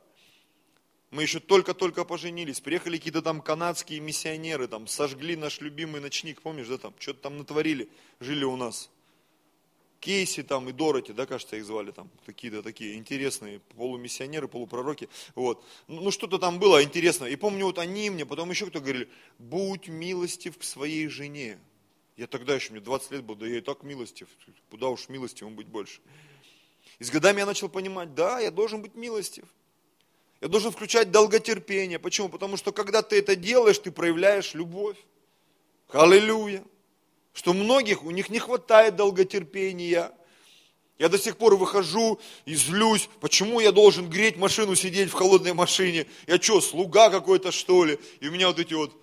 мы 1.12 1.24
еще 1.24 1.40
только-только 1.40 2.06
поженились, 2.06 2.60
приехали 2.60 2.98
какие-то 2.98 3.22
там 3.22 3.42
канадские 3.42 4.00
миссионеры, 4.00 4.68
там 4.68 4.88
сожгли 4.88 5.36
наш 5.36 5.60
любимый 5.60 6.02
ночник, 6.02 6.42
помнишь, 6.42 6.68
да, 6.68 6.78
там, 6.78 6.94
что-то 7.00 7.22
там 7.22 7.38
натворили, 7.38 7.90
жили 8.20 8.44
у 8.44 8.56
нас. 8.56 8.92
Кейси 10.00 10.44
там 10.44 10.70
и 10.70 10.72
Дороти, 10.72 11.12
да, 11.12 11.26
кажется, 11.26 11.58
их 11.58 11.66
звали 11.66 11.92
там, 11.92 12.10
какие-то 12.26 12.64
такие 12.64 12.96
интересные 12.96 13.60
полумиссионеры, 13.76 14.48
полупророки, 14.48 15.10
вот. 15.36 15.66
Ну, 15.88 16.02
ну, 16.02 16.12
что-то 16.12 16.38
там 16.38 16.60
было 16.60 16.82
интересное. 16.84 17.30
И 17.30 17.36
помню, 17.36 17.66
вот 17.66 17.80
они 17.80 18.10
мне, 18.10 18.26
потом 18.26 18.50
еще 18.50 18.68
кто 18.68 18.80
говорили, 18.80 19.10
будь 19.40 19.88
милостив 19.88 20.58
к 20.58 20.64
своей 20.64 21.08
жене. 21.08 21.60
Я 22.16 22.28
тогда 22.28 22.56
еще, 22.56 22.72
мне 22.72 22.82
20 22.82 23.12
лет 23.12 23.24
был, 23.24 23.36
да 23.36 23.48
я 23.48 23.58
и 23.58 23.62
так 23.62 23.84
милостив. 23.84 24.28
Куда 24.70 24.90
уж 24.90 25.10
милостивым 25.10 25.56
быть 25.56 25.68
больше. 25.68 26.02
И 27.00 27.04
с 27.04 27.10
годами 27.10 27.40
я 27.40 27.46
начал 27.46 27.68
понимать, 27.68 28.14
да, 28.14 28.40
я 28.40 28.52
должен 28.52 28.82
быть 28.82 28.96
милостив. 28.96 29.46
Я 30.42 30.48
должен 30.48 30.72
включать 30.72 31.12
долготерпение. 31.12 32.00
Почему? 32.00 32.30
Потому 32.30 32.56
что 32.56 32.72
когда 32.72 33.02
ты 33.02 33.20
это 33.20 33.36
делаешь, 33.36 33.80
ты 33.80 33.92
проявляешь 33.92 34.54
любовь. 34.54 34.98
Аллилуйя. 35.92 36.64
Что 37.34 37.54
многих, 37.54 38.04
у 38.04 38.12
них 38.12 38.30
не 38.30 38.40
хватает 38.40 38.96
долготерпения. 38.96 40.12
Я 40.98 41.08
до 41.08 41.18
сих 41.18 41.38
пор 41.38 41.56
выхожу 41.56 42.20
и 42.46 42.56
злюсь, 42.56 43.10
почему 43.22 43.62
я 43.62 43.72
должен 43.72 44.10
греть 44.10 44.36
машину, 44.36 44.76
сидеть 44.76 45.10
в 45.10 45.14
холодной 45.14 45.54
машине? 45.54 46.08
Я 46.28 46.42
что, 46.42 46.60
слуга 46.60 47.10
какой-то 47.10 47.52
что 47.52 47.86
ли? 47.86 47.98
И 48.20 48.28
у 48.28 48.32
меня 48.32 48.48
вот 48.48 48.60
эти 48.60 48.74
вот 48.74 48.94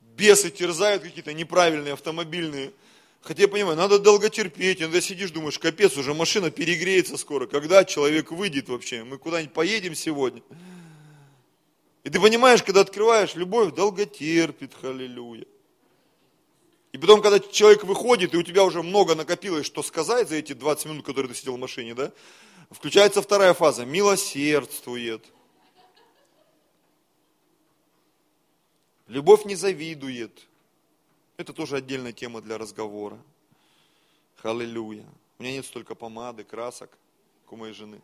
бесы 0.00 0.50
терзают 0.50 1.02
какие-то 1.02 1.34
неправильные 1.34 1.92
автомобильные. 1.92 2.72
Хотя 3.20 3.42
я 3.42 3.48
понимаю, 3.48 3.76
надо 3.76 3.98
долго 3.98 4.30
терпеть, 4.30 4.80
иногда 4.80 5.00
сидишь, 5.00 5.30
думаешь, 5.30 5.58
капец, 5.58 5.96
уже 5.96 6.14
машина 6.14 6.50
перегреется 6.50 7.16
скоро. 7.16 7.46
Когда 7.46 7.84
человек 7.84 8.30
выйдет 8.32 8.68
вообще? 8.68 9.04
Мы 9.04 9.18
куда-нибудь 9.18 9.52
поедем 9.52 9.94
сегодня? 9.94 10.42
И 12.04 12.10
ты 12.10 12.20
понимаешь, 12.20 12.62
когда 12.62 12.80
открываешь, 12.80 13.34
любовь 13.34 13.74
долго 13.74 14.06
терпит, 14.06 14.74
халилюя. 14.74 15.44
И 16.92 16.98
потом, 16.98 17.22
когда 17.22 17.38
человек 17.38 17.84
выходит, 17.84 18.34
и 18.34 18.36
у 18.36 18.42
тебя 18.42 18.64
уже 18.64 18.82
много 18.82 19.14
накопилось, 19.14 19.64
что 19.64 19.82
сказать 19.82 20.28
за 20.28 20.36
эти 20.36 20.52
20 20.52 20.86
минут, 20.86 21.06
которые 21.06 21.32
ты 21.32 21.38
сидел 21.38 21.56
в 21.56 21.60
машине, 21.60 21.94
да? 21.94 22.12
Включается 22.70 23.22
вторая 23.22 23.54
фаза, 23.54 23.84
милосердствует. 23.84 25.24
Любовь 29.06 29.44
не 29.44 29.54
завидует. 29.54 30.46
Это 31.36 31.52
тоже 31.52 31.76
отдельная 31.76 32.12
тема 32.12 32.40
для 32.40 32.58
разговора. 32.58 33.18
Аллилуйя. 34.42 35.06
У 35.38 35.42
меня 35.42 35.54
нет 35.54 35.66
столько 35.66 35.94
помады, 35.94 36.44
красок, 36.44 36.90
как 37.44 37.52
у 37.52 37.56
моей 37.56 37.74
жены. 37.74 38.00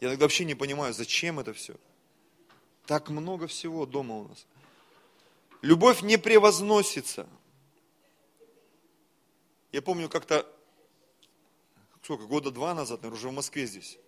Я 0.00 0.08
иногда 0.08 0.24
вообще 0.24 0.44
не 0.44 0.54
понимаю, 0.54 0.94
зачем 0.94 1.40
это 1.40 1.52
все. 1.52 1.74
Так 2.86 3.08
много 3.08 3.46
всего 3.46 3.86
дома 3.86 4.16
у 4.16 4.28
нас. 4.28 4.46
Любовь 5.62 6.02
не 6.02 6.18
превозносится. 6.18 7.26
Я 9.72 9.80
помню 9.80 10.08
как-то, 10.08 10.46
сколько, 12.02 12.26
года 12.26 12.50
два 12.50 12.74
назад, 12.74 13.00
наверное, 13.00 13.18
уже 13.18 13.28
в 13.30 13.32
Москве 13.32 13.66
здесь. 13.66 13.98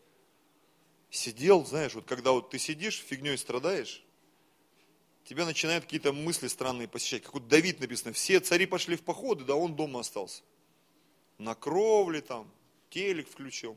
Сидел, 1.10 1.64
знаешь, 1.64 1.94
вот 1.94 2.04
когда 2.04 2.32
вот 2.32 2.50
ты 2.50 2.58
сидишь, 2.58 3.00
фигней 3.00 3.38
страдаешь, 3.38 4.04
тебя 5.24 5.46
начинают 5.46 5.84
какие-то 5.84 6.12
мысли 6.12 6.46
странные 6.48 6.88
посещать. 6.88 7.22
Как 7.22 7.32
вот 7.32 7.48
Давид 7.48 7.80
написано, 7.80 8.12
все 8.12 8.38
цари 8.40 8.66
пошли 8.66 8.96
в 8.96 9.02
походы, 9.02 9.44
да 9.44 9.56
он 9.56 9.74
дома 9.74 10.00
остался. 10.00 10.42
На 11.38 11.54
кровле 11.54 12.20
там, 12.20 12.50
телек 12.90 13.28
включил. 13.28 13.76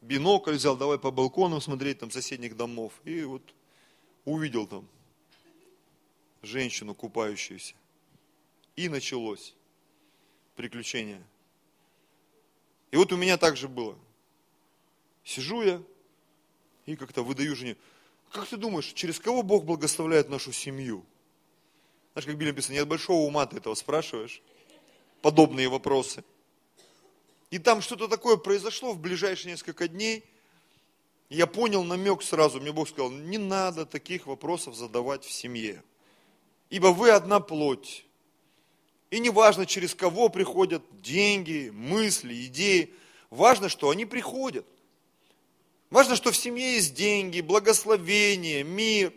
Бинокль 0.00 0.54
взял, 0.54 0.76
давай 0.76 0.98
по 0.98 1.10
балкону 1.10 1.60
смотреть 1.60 1.98
там 1.98 2.10
соседних 2.10 2.56
домов. 2.56 2.92
И 3.04 3.22
вот 3.22 3.42
увидел 4.24 4.66
там 4.66 4.88
женщину 6.42 6.94
купающуюся. 6.94 7.74
И 8.76 8.88
началось 8.88 9.54
приключение. 10.56 11.22
И 12.90 12.96
вот 12.96 13.12
у 13.12 13.16
меня 13.16 13.36
так 13.36 13.56
же 13.56 13.68
было. 13.68 13.96
Сижу 15.24 15.62
я 15.62 15.82
и 16.86 16.96
как-то 16.96 17.22
выдаю 17.22 17.54
жене, 17.54 17.76
как 18.32 18.46
ты 18.46 18.56
думаешь, 18.56 18.92
через 18.92 19.18
кого 19.18 19.42
Бог 19.42 19.64
благословляет 19.64 20.28
нашу 20.28 20.52
семью? 20.52 21.04
Знаешь, 22.12 22.26
как 22.26 22.34
Библия 22.34 22.52
написано, 22.52 22.74
не 22.74 22.80
от 22.80 22.88
большого 22.88 23.26
ума 23.26 23.46
ты 23.46 23.58
этого 23.58 23.74
спрашиваешь. 23.74 24.42
Подобные 25.20 25.68
вопросы. 25.68 26.24
И 27.50 27.58
там 27.58 27.82
что-то 27.82 28.08
такое 28.08 28.36
произошло 28.36 28.92
в 28.92 29.00
ближайшие 29.00 29.52
несколько 29.52 29.88
дней. 29.88 30.24
Я 31.28 31.46
понял 31.46 31.84
намек 31.84 32.22
сразу, 32.22 32.60
мне 32.60 32.72
Бог 32.72 32.88
сказал, 32.88 33.10
не 33.10 33.38
надо 33.38 33.86
таких 33.86 34.26
вопросов 34.26 34.74
задавать 34.74 35.24
в 35.24 35.30
семье. 35.30 35.82
Ибо 36.70 36.88
вы 36.88 37.10
одна 37.10 37.40
плоть. 37.40 38.04
И 39.10 39.18
не 39.18 39.30
важно, 39.30 39.66
через 39.66 39.94
кого 39.94 40.28
приходят 40.28 40.82
деньги, 41.02 41.70
мысли, 41.72 42.46
идеи. 42.46 42.94
Важно, 43.30 43.68
что 43.68 43.90
они 43.90 44.06
приходят. 44.06 44.66
Важно, 45.90 46.14
что 46.14 46.30
в 46.30 46.36
семье 46.36 46.74
есть 46.74 46.94
деньги, 46.94 47.40
благословение, 47.40 48.62
мир. 48.62 49.12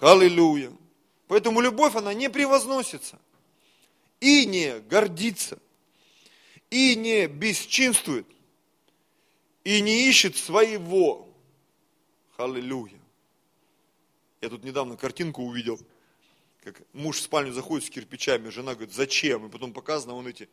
Аллилуйя. 0.00 0.70
Поэтому 1.28 1.62
любовь, 1.62 1.96
она 1.96 2.12
не 2.12 2.28
превозносится. 2.28 3.18
И 4.20 4.44
не 4.44 4.78
гордится. 4.80 5.58
И 6.76 6.94
не 6.96 7.26
бесчинствует. 7.26 8.26
И 9.64 9.80
не 9.80 10.08
ищет 10.08 10.36
своего. 10.36 11.28
Аллилуйя. 12.36 13.00
Я 14.40 14.48
тут 14.48 14.64
недавно 14.64 14.96
картинку 14.96 15.42
увидел– 15.42 15.78
как 16.66 16.82
муж 16.92 17.18
в 17.18 17.22
спальню 17.22 17.52
заходит 17.52 17.86
с 17.86 17.90
кирпичами, 17.90 18.48
жена 18.48 18.74
говорит, 18.74 18.92
зачем? 18.92 19.46
И 19.46 19.48
потом 19.48 19.72
показано, 19.72 20.14
он 20.14 20.26
эти, 20.26 20.48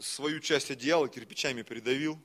свою 0.00 0.40
часть 0.40 0.72
одеяла 0.72 1.08
кирпичами 1.08 1.62
придавил. 1.62 2.18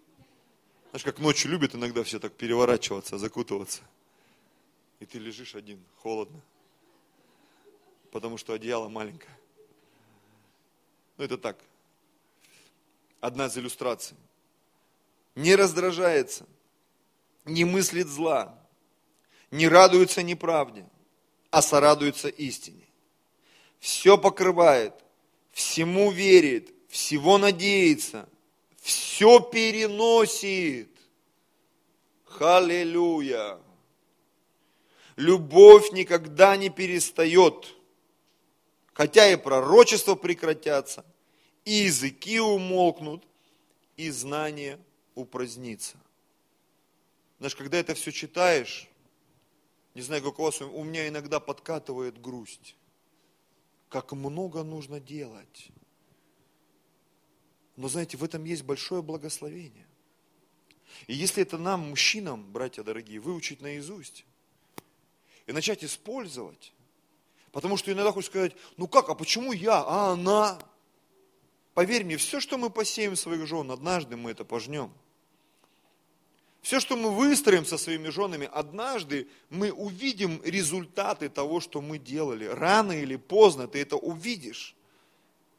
Знаешь, 0.90 1.04
как 1.04 1.20
ночью 1.20 1.52
любят 1.52 1.76
иногда 1.76 2.04
все 2.04 2.20
так 2.20 2.34
переворачиваться, 2.34 3.20
закутываться. 3.20 3.84
И 5.00 5.06
ты 5.06 5.20
лежишь 5.20 5.54
один, 5.54 5.80
холодно. 5.98 6.42
Потому 8.10 8.40
что 8.40 8.54
одеяло 8.54 8.90
маленькое. 8.90 9.38
Ну 11.18 11.26
это 11.26 11.38
так. 11.38 11.64
Одна 13.22 13.48
из 13.48 13.58
иллюстраций. 13.58 14.18
Не 15.36 15.56
раздражается, 15.56 16.46
не 17.46 17.66
мыслит 17.66 18.08
зла, 18.08 18.58
не 19.52 19.68
радуется 19.68 20.24
неправде, 20.24 20.86
а 21.52 21.62
сорадуется 21.62 22.28
истине 22.28 22.90
все 23.80 24.18
покрывает, 24.18 24.94
всему 25.52 26.12
верит, 26.12 26.72
всего 26.90 27.38
надеется, 27.38 28.28
все 28.82 29.40
переносит. 29.40 30.90
Халилюя. 32.26 33.60
Любовь 35.16 35.92
никогда 35.92 36.56
не 36.56 36.70
перестает, 36.70 37.76
хотя 38.94 39.30
и 39.30 39.36
пророчества 39.36 40.16
прекратятся, 40.16 41.04
и 41.70 41.86
языки 41.86 42.40
умолкнут, 42.40 43.28
и 43.98 44.10
знание 44.10 44.80
упразднится. 45.16 45.98
Знаешь, 47.38 47.56
когда 47.56 47.78
это 47.78 47.94
все 47.94 48.12
читаешь, 48.12 48.88
не 49.94 50.02
знаю, 50.02 50.24
как 50.24 50.40
у 50.40 50.44
вас, 50.44 50.62
у 50.62 50.84
меня 50.84 51.08
иногда 51.08 51.40
подкатывает 51.40 52.20
грусть 52.22 52.76
как 53.90 54.12
много 54.14 54.64
нужно 54.64 55.00
делать. 55.00 55.70
Но 57.76 57.88
знаете, 57.88 58.18
в 58.18 58.24
этом 58.24 58.44
есть 58.44 58.64
большое 58.64 59.02
благословение. 59.02 59.88
И 61.08 61.14
если 61.14 61.44
это 61.44 61.58
нам, 61.58 61.90
мужчинам, 61.90 62.52
братья 62.52 62.84
дорогие, 62.84 63.20
выучить 63.20 63.62
наизусть 63.62 64.26
и 65.48 65.52
начать 65.52 65.84
использовать, 65.84 66.74
потому 67.52 67.78
что 67.78 67.92
иногда 67.92 68.12
хочешь 68.12 68.30
сказать, 68.30 68.56
ну 68.78 68.88
как, 68.88 69.10
а 69.10 69.16
почему 69.16 69.52
я, 69.52 69.82
а 69.82 70.12
она? 70.14 70.60
Поверь 71.80 72.04
мне, 72.04 72.18
все, 72.18 72.42
что 72.42 72.58
мы 72.58 72.70
посеем 72.70 73.16
своих 73.16 73.48
жен, 73.48 73.72
однажды 73.72 74.18
мы 74.18 74.32
это 74.32 74.44
пожнем. 74.44 74.92
Все, 76.62 76.82
что 76.82 76.98
мы 76.98 77.10
выстроим 77.10 77.66
со 77.66 77.78
своими 77.78 78.10
женами, 78.10 78.50
однажды 78.52 79.30
мы 79.50 79.72
увидим 79.72 80.42
результаты 80.44 81.30
того, 81.30 81.62
что 81.62 81.80
мы 81.80 81.98
делали. 81.98 82.44
Рано 82.44 82.92
или 82.92 83.16
поздно 83.16 83.70
ты 83.70 83.80
это 83.80 83.96
увидишь. 83.96 84.76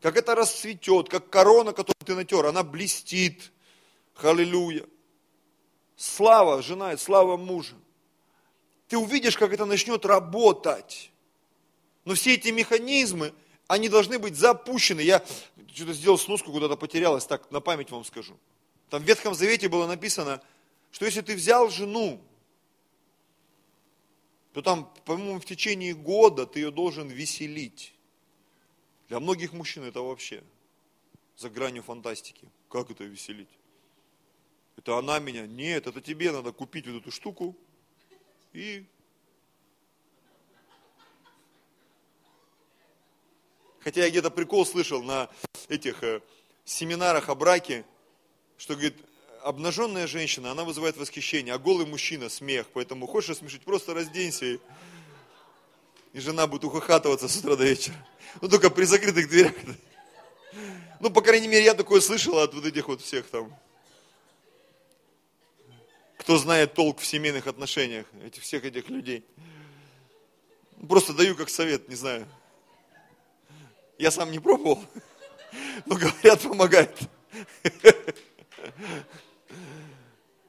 Как 0.02 0.18
это 0.18 0.34
расцветет, 0.34 1.08
как 1.08 1.30
корона, 1.30 1.72
которую 1.72 2.04
ты 2.04 2.14
натер, 2.14 2.44
она 2.44 2.64
блестит. 2.64 3.50
Аллилуйя. 4.16 4.84
Слава 5.96 6.60
жена, 6.60 6.94
слава 6.98 7.38
мужа. 7.38 7.76
Ты 8.88 8.98
увидишь, 8.98 9.38
как 9.38 9.54
это 9.54 9.64
начнет 9.64 10.04
работать. 10.04 11.12
Но 12.04 12.12
все 12.12 12.34
эти 12.34 12.48
механизмы, 12.48 13.32
они 13.70 13.88
должны 13.88 14.18
быть 14.18 14.34
запущены. 14.34 15.00
Я 15.00 15.24
что-то 15.72 15.92
сделал 15.92 16.18
сноску, 16.18 16.50
куда-то 16.50 16.76
потерялась, 16.76 17.24
так 17.24 17.48
на 17.52 17.60
память 17.60 17.92
вам 17.92 18.04
скажу. 18.04 18.36
Там 18.88 19.00
в 19.00 19.06
Ветхом 19.06 19.32
Завете 19.32 19.68
было 19.68 19.86
написано, 19.86 20.42
что 20.90 21.04
если 21.04 21.20
ты 21.20 21.36
взял 21.36 21.70
жену, 21.70 22.20
то 24.52 24.60
там, 24.60 24.92
по-моему, 25.04 25.38
в 25.38 25.44
течение 25.44 25.94
года 25.94 26.46
ты 26.46 26.58
ее 26.58 26.72
должен 26.72 27.06
веселить. 27.06 27.94
Для 29.08 29.20
многих 29.20 29.52
мужчин 29.52 29.84
это 29.84 30.02
вообще 30.02 30.42
за 31.36 31.48
гранью 31.48 31.84
фантастики. 31.84 32.48
Как 32.68 32.90
это 32.90 33.04
веселить? 33.04 33.48
Это 34.76 34.98
она 34.98 35.20
меня? 35.20 35.46
Нет, 35.46 35.86
это 35.86 36.00
тебе 36.00 36.32
надо 36.32 36.50
купить 36.50 36.88
вот 36.88 37.02
эту 37.02 37.12
штуку 37.12 37.56
и... 38.52 38.84
Хотя 43.82 44.04
я 44.04 44.10
где-то 44.10 44.30
прикол 44.30 44.66
слышал 44.66 45.02
на 45.02 45.28
этих 45.68 46.02
э, 46.02 46.20
семинарах 46.64 47.28
о 47.28 47.34
браке, 47.34 47.84
что, 48.58 48.74
говорит, 48.74 48.96
обнаженная 49.42 50.06
женщина, 50.06 50.50
она 50.50 50.64
вызывает 50.64 50.96
восхищение, 50.96 51.54
а 51.54 51.58
голый 51.58 51.86
мужчина 51.86 52.28
смех. 52.28 52.66
Поэтому 52.74 53.06
хочешь 53.06 53.38
смешить, 53.38 53.62
просто 53.62 53.94
разденься 53.94 54.44
и, 54.44 54.58
и 56.12 56.20
жена 56.20 56.46
будет 56.46 56.64
ухахатываться 56.64 57.28
с 57.28 57.36
утра 57.38 57.56
до 57.56 57.64
вечера. 57.64 57.96
Ну 58.40 58.48
только 58.48 58.70
при 58.70 58.84
закрытых 58.84 59.28
дверях. 59.28 59.54
Ну, 61.00 61.10
по 61.10 61.22
крайней 61.22 61.48
мере, 61.48 61.64
я 61.64 61.74
такое 61.74 62.02
слышал 62.02 62.38
от 62.38 62.52
вот 62.52 62.66
этих 62.66 62.86
вот 62.88 63.00
всех 63.00 63.26
там. 63.28 63.56
Кто 66.18 66.36
знает 66.36 66.74
толк 66.74 67.00
в 67.00 67.06
семейных 67.06 67.46
отношениях, 67.46 68.04
этих 68.22 68.42
всех 68.42 68.64
этих 68.66 68.90
людей. 68.90 69.24
Просто 70.86 71.14
даю 71.14 71.34
как 71.34 71.48
совет, 71.48 71.88
не 71.88 71.94
знаю. 71.94 72.28
Я 74.00 74.10
сам 74.10 74.30
не 74.30 74.38
пробовал, 74.38 74.82
но 75.84 75.94
говорят, 75.94 76.40
помогает. 76.40 76.98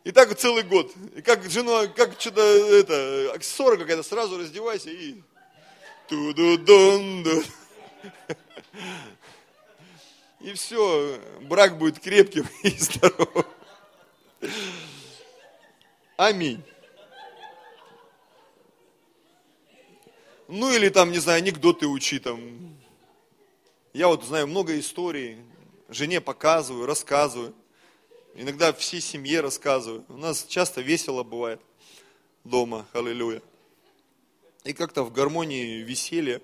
И 0.05 0.13
так 0.13 0.33
целый 0.37 0.63
год. 0.63 0.89
И 1.17 1.21
как 1.21 1.43
жена, 1.51 1.87
как 1.87 2.17
что-то, 2.17 2.41
это, 2.41 3.37
ссора 3.41 3.75
какая-то, 3.75 4.03
сразу 4.03 4.37
раздевайся 4.37 4.89
и... 4.89 5.21
И 10.39 10.53
все, 10.53 11.19
брак 11.41 11.77
будет 11.77 11.99
крепким 11.99 12.47
и 12.63 12.69
здоровым. 12.69 13.45
Аминь. 16.15 16.63
Ну 20.47 20.73
или 20.73 20.87
там, 20.87 21.11
не 21.11 21.19
знаю, 21.19 21.39
анекдоты 21.39 21.87
учи 21.87 22.17
там. 22.19 22.80
Я 23.93 24.07
вот 24.07 24.23
знаю 24.23 24.47
много 24.47 24.79
историй, 24.79 25.37
жене 25.89 26.21
показываю, 26.21 26.85
рассказываю. 26.85 27.53
Иногда 28.35 28.71
всей 28.71 29.01
семье 29.01 29.41
рассказываю. 29.41 30.05
У 30.07 30.15
нас 30.15 30.45
часто 30.47 30.79
весело 30.79 31.23
бывает 31.23 31.59
дома, 32.45 32.87
аллилуйя. 32.93 33.41
И 34.63 34.71
как-то 34.71 35.03
в 35.03 35.11
гармонии 35.11 35.81
веселье, 35.81 36.41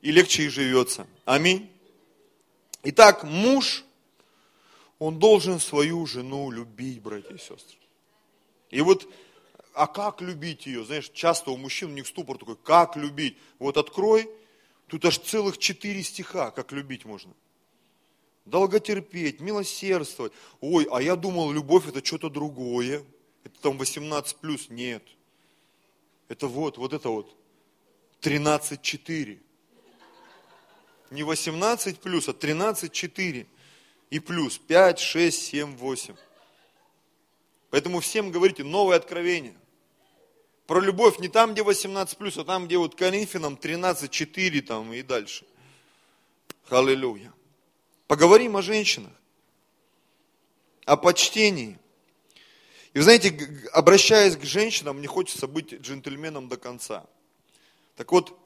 и 0.00 0.10
легче 0.10 0.44
и 0.44 0.48
живется. 0.48 1.06
Аминь. 1.24 1.70
Итак, 2.82 3.22
муж, 3.22 3.84
он 4.98 5.20
должен 5.20 5.60
свою 5.60 6.04
жену 6.06 6.50
любить, 6.50 7.00
братья 7.00 7.32
и 7.32 7.38
сестры. 7.38 7.78
И 8.70 8.80
вот, 8.80 9.08
а 9.72 9.86
как 9.86 10.20
любить 10.20 10.66
ее? 10.66 10.84
Знаешь, 10.84 11.10
часто 11.14 11.52
у 11.52 11.56
мужчин 11.56 11.92
у 11.92 11.94
них 11.94 12.08
ступор 12.08 12.38
такой, 12.38 12.56
как 12.56 12.96
любить? 12.96 13.38
Вот 13.60 13.76
открой, 13.76 14.28
тут 14.92 15.06
аж 15.06 15.18
целых 15.18 15.56
четыре 15.56 16.02
стиха, 16.02 16.50
как 16.50 16.70
любить 16.70 17.06
можно 17.06 17.32
долготерпеть, 18.44 19.40
милосердствовать. 19.40 20.32
Ой, 20.60 20.86
а 20.90 21.00
я 21.00 21.16
думал, 21.16 21.50
любовь 21.50 21.88
это 21.88 22.04
что-то 22.04 22.28
другое. 22.28 23.04
Это 23.44 23.58
там 23.60 23.78
18 23.78 24.36
плюс. 24.36 24.68
Нет. 24.68 25.02
Это 26.28 26.46
вот, 26.46 26.76
вот 26.76 26.92
это 26.92 27.08
вот. 27.08 27.34
13-4. 28.20 29.40
Не 31.10 31.22
18 31.22 32.00
плюс, 32.00 32.28
а 32.28 32.32
13-4. 32.32 33.46
И 34.10 34.18
плюс 34.18 34.58
5, 34.58 34.98
6, 34.98 35.42
7, 35.42 35.76
8. 35.76 36.16
Поэтому 37.70 38.00
всем 38.00 38.30
говорите 38.30 38.64
новое 38.64 38.96
откровение. 38.96 39.54
Про 40.66 40.80
любовь 40.80 41.18
не 41.18 41.28
там, 41.28 41.52
где 41.52 41.62
18 41.62 42.16
плюс, 42.16 42.36
а 42.38 42.44
там, 42.44 42.66
где 42.66 42.78
вот 42.78 42.94
Коринфянам 42.94 43.56
13, 43.56 44.10
4 44.10 44.62
там 44.62 44.92
и 44.92 45.02
дальше. 45.02 45.44
Аллилуйя. 46.68 47.32
Поговорим 48.06 48.56
о 48.56 48.62
женщинах, 48.62 49.12
о 50.84 50.96
почтении. 50.96 51.78
И 52.92 52.98
вы 52.98 53.04
знаете, 53.04 53.34
обращаясь 53.72 54.36
к 54.36 54.44
женщинам, 54.44 54.98
мне 54.98 55.08
хочется 55.08 55.46
быть 55.46 55.72
джентльменом 55.72 56.48
до 56.48 56.56
конца. 56.56 57.06
Так 57.96 58.12
вот, 58.12 58.38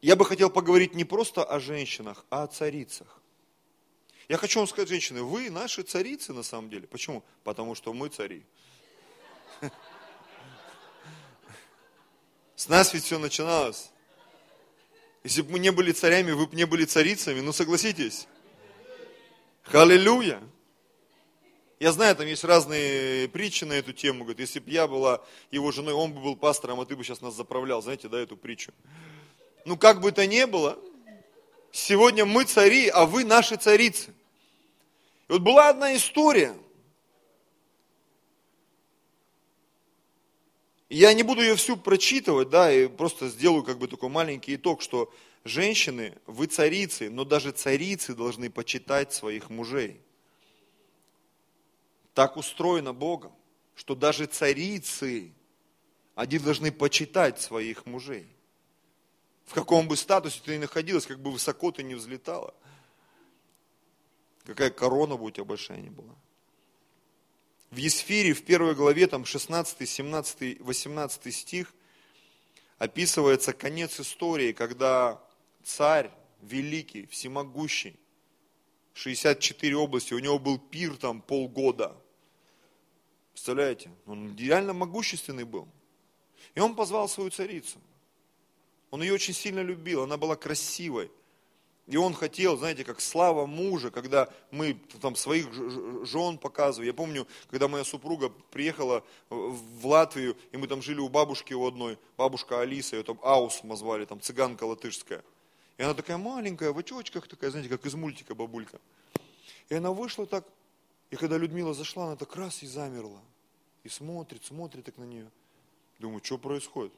я 0.00 0.14
бы 0.14 0.24
хотел 0.24 0.50
поговорить 0.50 0.94
не 0.94 1.04
просто 1.04 1.42
о 1.42 1.58
женщинах, 1.58 2.24
а 2.30 2.44
о 2.44 2.46
царицах. 2.46 3.20
Я 4.28 4.36
хочу 4.36 4.58
вам 4.58 4.68
сказать, 4.68 4.88
женщины, 4.88 5.22
вы 5.22 5.50
наши 5.50 5.82
царицы 5.82 6.32
на 6.34 6.42
самом 6.42 6.68
деле. 6.68 6.86
Почему? 6.86 7.24
Потому 7.44 7.74
что 7.74 7.94
мы 7.94 8.08
цари. 8.08 8.44
С 12.58 12.68
нас 12.68 12.92
ведь 12.92 13.04
все 13.04 13.20
начиналось. 13.20 13.88
Если 15.22 15.42
бы 15.42 15.52
мы 15.52 15.58
не 15.60 15.70
были 15.70 15.92
царями, 15.92 16.32
вы 16.32 16.48
бы 16.48 16.56
не 16.56 16.64
были 16.64 16.84
царицами, 16.84 17.38
ну 17.38 17.52
согласитесь. 17.52 18.26
Аллилуйя! 19.70 20.42
Я 21.78 21.92
знаю, 21.92 22.16
там 22.16 22.26
есть 22.26 22.42
разные 22.42 23.28
притчи 23.28 23.62
на 23.62 23.74
эту 23.74 23.92
тему. 23.92 24.24
Говорит, 24.24 24.40
если 24.40 24.58
бы 24.58 24.72
я 24.72 24.88
была 24.88 25.22
его 25.52 25.70
женой, 25.70 25.94
он 25.94 26.12
бы 26.12 26.20
был 26.20 26.34
пастором, 26.34 26.80
а 26.80 26.84
ты 26.84 26.96
бы 26.96 27.04
сейчас 27.04 27.20
нас 27.20 27.36
заправлял. 27.36 27.80
Знаете, 27.80 28.08
да, 28.08 28.18
эту 28.18 28.36
притчу. 28.36 28.72
Ну, 29.64 29.76
как 29.76 30.00
бы 30.00 30.10
то 30.10 30.26
ни 30.26 30.44
было, 30.44 30.76
сегодня 31.70 32.26
мы 32.26 32.42
цари, 32.42 32.88
а 32.88 33.06
вы 33.06 33.22
наши 33.22 33.54
царицы. 33.54 34.10
И 35.28 35.32
вот 35.32 35.42
была 35.42 35.68
одна 35.68 35.94
история. 35.94 36.56
Я 40.88 41.12
не 41.12 41.22
буду 41.22 41.42
ее 41.42 41.56
всю 41.56 41.76
прочитывать, 41.76 42.48
да, 42.48 42.72
и 42.72 42.88
просто 42.88 43.28
сделаю 43.28 43.62
как 43.62 43.78
бы 43.78 43.88
такой 43.88 44.08
маленький 44.08 44.54
итог, 44.54 44.80
что 44.80 45.12
Женщины, 45.48 46.14
вы 46.26 46.46
царицы, 46.46 47.08
но 47.08 47.24
даже 47.24 47.52
царицы 47.52 48.14
должны 48.14 48.50
почитать 48.50 49.12
своих 49.14 49.48
мужей. 49.48 50.02
Так 52.12 52.36
устроено 52.36 52.92
Богом, 52.92 53.32
что 53.74 53.94
даже 53.94 54.26
царицы, 54.26 55.32
они 56.14 56.38
должны 56.38 56.72
почитать 56.72 57.40
своих 57.40 57.86
мужей. 57.86 58.26
В 59.46 59.54
каком 59.54 59.88
бы 59.88 59.96
статусе 59.96 60.42
ты 60.44 60.56
ни 60.56 60.58
находилась, 60.58 61.06
как 61.06 61.18
бы 61.18 61.30
высоко 61.30 61.70
ты 61.70 61.82
не 61.82 61.94
взлетала. 61.94 62.52
Какая 64.44 64.70
корона 64.70 65.16
бы 65.16 65.24
у 65.24 65.30
тебя 65.30 65.44
большая 65.44 65.80
не 65.80 65.88
была. 65.90 66.14
В 67.70 67.76
Есфире, 67.76 68.32
в 68.32 68.44
первой 68.44 68.74
главе, 68.74 69.06
там 69.06 69.24
16, 69.24 69.88
17, 69.88 70.60
18 70.60 71.34
стих, 71.34 71.74
описывается 72.78 73.52
конец 73.52 74.00
истории, 74.00 74.52
когда 74.52 75.20
царь 75.62 76.10
великий, 76.40 77.06
всемогущий, 77.06 77.98
64 78.94 79.76
области, 79.76 80.14
у 80.14 80.18
него 80.18 80.38
был 80.38 80.58
пир 80.58 80.96
там 80.96 81.20
полгода. 81.20 81.94
Представляете? 83.32 83.90
Он 84.06 84.34
реально 84.36 84.72
могущественный 84.72 85.44
был. 85.44 85.68
И 86.54 86.60
он 86.60 86.74
позвал 86.74 87.08
свою 87.08 87.30
царицу. 87.30 87.78
Он 88.90 89.02
ее 89.02 89.12
очень 89.12 89.34
сильно 89.34 89.60
любил, 89.60 90.02
она 90.02 90.16
была 90.16 90.36
красивой. 90.36 91.10
И 91.88 91.96
он 91.96 92.12
хотел, 92.12 92.58
знаете, 92.58 92.84
как 92.84 93.00
слава 93.00 93.46
мужа, 93.46 93.90
когда 93.90 94.28
мы 94.50 94.74
там 95.00 95.16
своих 95.16 95.50
жен 96.06 96.36
показывали. 96.36 96.88
Я 96.88 96.92
помню, 96.92 97.26
когда 97.50 97.66
моя 97.66 97.82
супруга 97.82 98.28
приехала 98.50 99.02
в 99.30 99.86
Латвию, 99.86 100.36
и 100.52 100.58
мы 100.58 100.66
там 100.66 100.82
жили 100.82 101.00
у 101.00 101.08
бабушки 101.08 101.54
у 101.54 101.66
одной, 101.66 101.98
бабушка 102.18 102.60
Алиса, 102.60 102.96
ее 102.96 103.04
там 103.04 103.18
Аус 103.22 103.62
звали, 103.62 104.04
там 104.04 104.20
цыганка 104.20 104.64
латышская. 104.64 105.24
И 105.78 105.82
она 105.82 105.94
такая 105.94 106.18
маленькая, 106.18 106.72
в 106.72 106.78
очочках 106.78 107.26
такая, 107.26 107.50
знаете, 107.50 107.70
как 107.70 107.86
из 107.86 107.94
мультика 107.94 108.34
бабулька. 108.34 108.78
И 109.70 109.74
она 109.74 109.90
вышла 109.90 110.26
так, 110.26 110.46
и 111.08 111.16
когда 111.16 111.38
Людмила 111.38 111.72
зашла, 111.72 112.08
она 112.08 112.16
так 112.16 112.36
раз 112.36 112.62
и 112.62 112.66
замерла. 112.66 113.22
И 113.82 113.88
смотрит, 113.88 114.44
смотрит 114.44 114.84
так 114.84 114.98
на 114.98 115.04
нее. 115.04 115.30
Думаю, 115.98 116.22
что 116.22 116.36
происходит? 116.36 116.92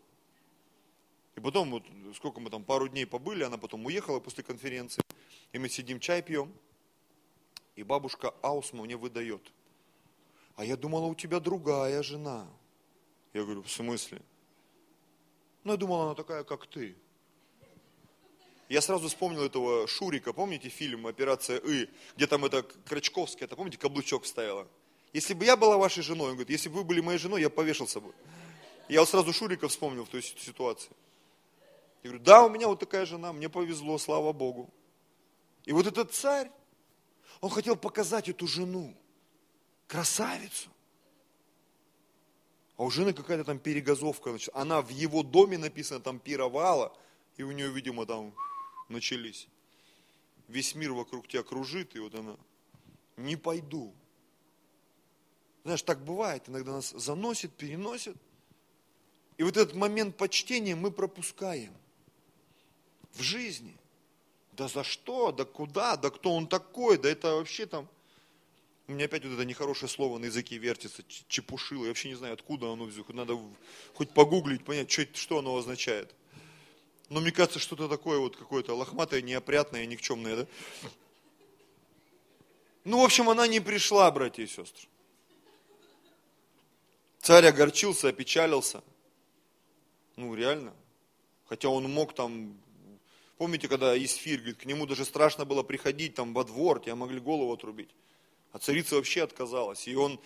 И 1.37 1.41
потом, 1.41 1.70
вот 1.70 1.85
сколько 2.16 2.41
мы 2.41 2.51
там, 2.51 2.64
пару 2.64 2.89
дней 2.89 3.07
побыли, 3.07 3.45
она 3.45 3.57
потом 3.57 3.87
уехала 3.87 4.20
после 4.20 4.43
конференции. 4.43 5.03
И 5.53 5.59
мы 5.59 5.68
сидим, 5.68 6.01
чай 6.01 6.22
пьем. 6.22 6.53
И 7.76 7.83
бабушка 7.83 8.35
Аусма 8.43 8.85
мне 8.85 8.97
выдает. 8.97 9.43
А 10.57 10.64
я 10.64 10.76
думала, 10.76 11.07
у 11.07 11.14
тебя 11.14 11.41
другая 11.41 12.03
жена. 12.03 12.47
Я 13.33 13.43
говорю, 13.43 13.62
в 13.62 13.70
смысле? 13.70 14.20
Ну, 15.64 15.72
я 15.72 15.78
думала, 15.78 16.05
она 16.07 16.14
такая, 16.14 16.45
как 16.45 16.66
ты. 16.66 16.97
Я 18.68 18.81
сразу 18.81 19.09
вспомнил 19.09 19.43
этого 19.43 19.87
Шурика, 19.89 20.33
помните 20.33 20.68
фильм 20.68 21.07
«Операция 21.09 21.59
И», 21.59 21.89
где 22.16 22.26
там 22.28 22.45
это 22.45 22.62
Крачковская, 22.62 23.47
это 23.47 23.57
помните, 23.57 23.78
каблучок 23.78 24.22
вставила? 24.22 24.68
Если 25.12 25.35
бы 25.35 25.45
я 25.45 25.57
была 25.57 25.76
вашей 25.76 26.05
женой, 26.05 26.28
он 26.28 26.35
говорит, 26.35 26.51
если 26.51 26.68
бы 26.68 26.76
вы 26.76 26.85
были 26.85 27.01
моей 27.01 27.18
женой, 27.18 27.41
я 27.41 27.51
повешался 27.51 28.01
бы. 28.01 28.14
Я 28.89 29.01
вот 29.01 29.09
сразу 29.09 29.33
Шурика 29.33 29.66
вспомнил 29.66 30.05
в 30.05 30.09
той 30.09 30.22
ситуации. 30.22 30.93
Я 32.03 32.11
говорю, 32.11 32.25
да, 32.25 32.45
у 32.45 32.49
меня 32.49 32.67
вот 32.67 32.81
такая 32.81 33.05
жена, 33.05 33.33
мне 33.33 33.49
повезло, 33.49 33.99
слава 33.99 34.33
Богу. 34.33 34.73
И 35.65 35.73
вот 35.73 35.87
этот 35.87 36.13
царь, 36.13 36.51
он 37.41 37.51
хотел 37.51 37.77
показать 37.77 38.29
эту 38.29 38.47
жену, 38.47 38.97
красавицу. 39.87 40.71
А 42.77 42.85
у 42.85 42.91
жены 42.91 43.13
какая-то 43.13 43.45
там 43.45 43.59
перегазовка, 43.59 44.31
значит, 44.31 44.49
она 44.55 44.81
в 44.81 44.89
его 44.89 45.23
доме 45.23 45.59
написано, 45.59 46.01
там 46.01 46.19
пировала, 46.19 46.97
и 47.37 47.43
у 47.43 47.53
нее, 47.53 47.71
видимо, 47.71 48.07
там 48.07 48.35
начались. 48.89 49.47
Весь 50.49 50.75
мир 50.75 50.93
вокруг 50.93 51.29
тебя 51.29 51.43
кружит, 51.43 51.95
и 51.95 51.99
вот 51.99 52.15
она, 52.15 52.37
не 53.19 53.37
пойду. 53.37 53.93
Знаешь, 55.65 55.83
так 55.83 56.03
бывает, 56.03 56.49
иногда 56.49 56.73
нас 56.73 56.91
заносит, 56.91 57.53
переносит. 57.53 58.17
И 59.37 59.43
вот 59.43 59.59
этот 59.59 59.75
момент 59.75 60.17
почтения 60.17 60.75
мы 60.75 60.91
пропускаем 60.91 61.75
в 63.13 63.23
жизни. 63.23 63.77
Да 64.53 64.69
за 64.69 64.85
что, 64.85 65.33
да 65.33 65.45
куда, 65.45 65.97
да 65.97 66.11
кто 66.11 66.35
он 66.35 66.47
такой, 66.47 66.99
да 66.99 67.09
это 67.09 67.35
вообще 67.35 67.67
там... 67.67 67.89
У 68.89 68.93
меня 68.93 69.05
опять 69.05 69.25
вот 69.25 69.35
это 69.35 69.45
нехорошее 69.45 69.89
слово 69.89 70.19
на 70.19 70.25
языке 70.25 70.59
вертится, 70.59 71.05
чепушило. 71.29 71.85
Я 71.85 71.89
вообще 71.89 72.09
не 72.09 72.17
знаю, 72.17 72.35
откуда 72.35 72.73
оно 72.73 72.85
взяло. 72.85 73.07
Надо 73.13 73.39
хоть 73.95 74.11
погуглить, 74.11 74.65
понять, 74.65 74.91
что, 74.91 75.07
что 75.15 75.39
оно 75.39 75.57
означает. 75.57 76.13
Но 77.09 77.21
мне 77.21 77.31
кажется, 77.31 77.59
что-то 77.59 77.89
такое 77.89 78.19
вот 78.19 78.37
какое-то 78.37 78.75
лохматое, 78.75 79.23
неопрятное, 79.23 79.87
никчемное, 79.87 80.37
да? 80.37 80.47
Ну, 82.85 83.01
в 83.01 83.05
общем, 83.05 83.29
она 83.29 83.47
не 83.47 83.61
пришла, 83.61 84.11
братья 84.11 84.43
и 84.43 84.47
сестры. 84.47 84.89
Царь 87.21 87.47
огорчился, 87.47 88.09
опечалился. 88.09 88.83
Ну, 90.17 90.35
реально. 90.35 90.75
Хотя 91.47 91.69
он 91.69 91.91
мог 91.91 92.15
там, 92.15 92.57
помните, 93.41 93.68
когда 93.68 93.97
Исфир, 93.97 94.36
говорит, 94.41 94.59
к 94.59 94.66
нему 94.66 94.84
даже 94.84 95.07
страшно 95.07 95.47
было 95.47 95.62
приходить 95.62 96.14
там 96.14 96.34
во 96.34 96.45
двор, 96.45 96.78
тебя 96.78 96.95
могли 96.95 97.20
голову 97.20 97.55
отрубить. 97.55 97.88
А 98.53 98.59
царица 98.59 98.97
вообще 98.97 99.22
отказалась. 99.22 99.88
И 99.88 99.97
он 99.97 100.20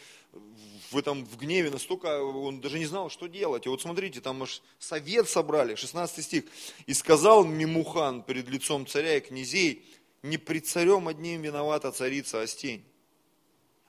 в 0.90 0.98
этом 0.98 1.24
в 1.24 1.36
гневе 1.36 1.70
настолько, 1.70 2.20
он 2.20 2.60
даже 2.60 2.76
не 2.80 2.86
знал, 2.86 3.10
что 3.10 3.28
делать. 3.28 3.66
И 3.66 3.68
вот 3.68 3.80
смотрите, 3.80 4.20
там 4.20 4.42
аж 4.42 4.62
совет 4.80 5.28
собрали, 5.28 5.76
16 5.76 6.24
стих. 6.24 6.44
«И 6.86 6.92
сказал 6.92 7.44
Мимухан 7.44 8.20
перед 8.20 8.48
лицом 8.48 8.84
царя 8.84 9.16
и 9.16 9.20
князей, 9.20 9.84
не 10.24 10.36
пред 10.36 10.66
царем 10.66 11.06
одним 11.06 11.42
виновата 11.42 11.92
царица 11.92 12.42
Остень, 12.42 12.84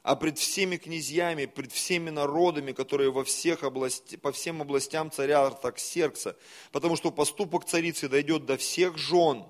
а 0.05 0.15
пред 0.15 0.37
всеми 0.37 0.77
князьями, 0.77 1.47
пред 1.47 1.71
всеми 1.71 2.11
народами, 2.11 2.73
которые 2.73 3.09
во 3.09 3.23
всех 3.23 3.63
области, 3.63 4.17
по 4.17 4.31
всем 4.31 4.61
областям 4.61 5.09
царя 5.09 5.43
Артаксеркса, 5.43 6.37
потому 6.71 6.95
что 6.95 7.09
поступок 7.09 7.65
царицы 7.65 8.07
дойдет 8.07 8.45
до 8.45 8.55
всех 8.55 8.99
жен, 8.99 9.45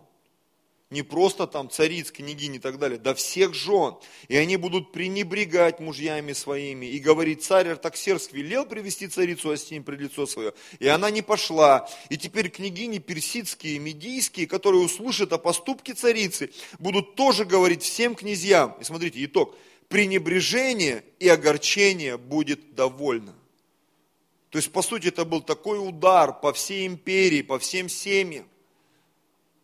не 0.91 1.01
просто 1.01 1.45
там 1.45 1.69
цариц, 1.69 2.09
княгинь 2.09 2.55
и 2.55 2.59
так 2.59 2.79
далее, 2.79 2.97
до 2.97 3.13
всех 3.15 3.53
жен. 3.53 3.95
И 4.29 4.37
они 4.37 4.55
будут 4.55 4.93
пренебрегать 4.93 5.81
мужьями 5.81 6.31
своими. 6.31 6.85
И 6.85 6.99
говорит, 6.99 7.43
царь 7.43 7.67
Артаксерск 7.69 8.31
велел 8.31 8.65
привести 8.65 9.09
царицу 9.09 9.49
Астинь 9.49 9.83
пред 9.83 9.99
лицо 9.99 10.25
свое. 10.25 10.53
И 10.79 10.87
она 10.87 11.09
не 11.09 11.21
пошла. 11.21 11.89
И 12.09 12.17
теперь 12.17 12.49
княгини 12.49 12.99
персидские, 12.99 13.79
медийские, 13.79 14.47
которые 14.47 14.83
услышат 14.83 15.33
о 15.33 15.37
поступке 15.37 15.95
царицы, 15.95 16.51
будут 16.79 17.15
тоже 17.15 17.43
говорить 17.43 17.81
всем 17.81 18.15
князьям. 18.15 18.77
И 18.79 18.85
смотрите, 18.85 19.25
итог. 19.25 19.57
Пренебрежение 19.87 21.03
и 21.19 21.29
огорчение 21.29 22.17
будет 22.17 22.75
довольно. 22.75 23.35
То 24.49 24.57
есть, 24.57 24.71
по 24.71 24.81
сути, 24.81 25.07
это 25.07 25.25
был 25.25 25.41
такой 25.41 25.77
удар 25.85 26.39
по 26.39 26.53
всей 26.53 26.87
империи, 26.87 27.41
по 27.41 27.59
всем 27.59 27.89
семьям. 27.89 28.47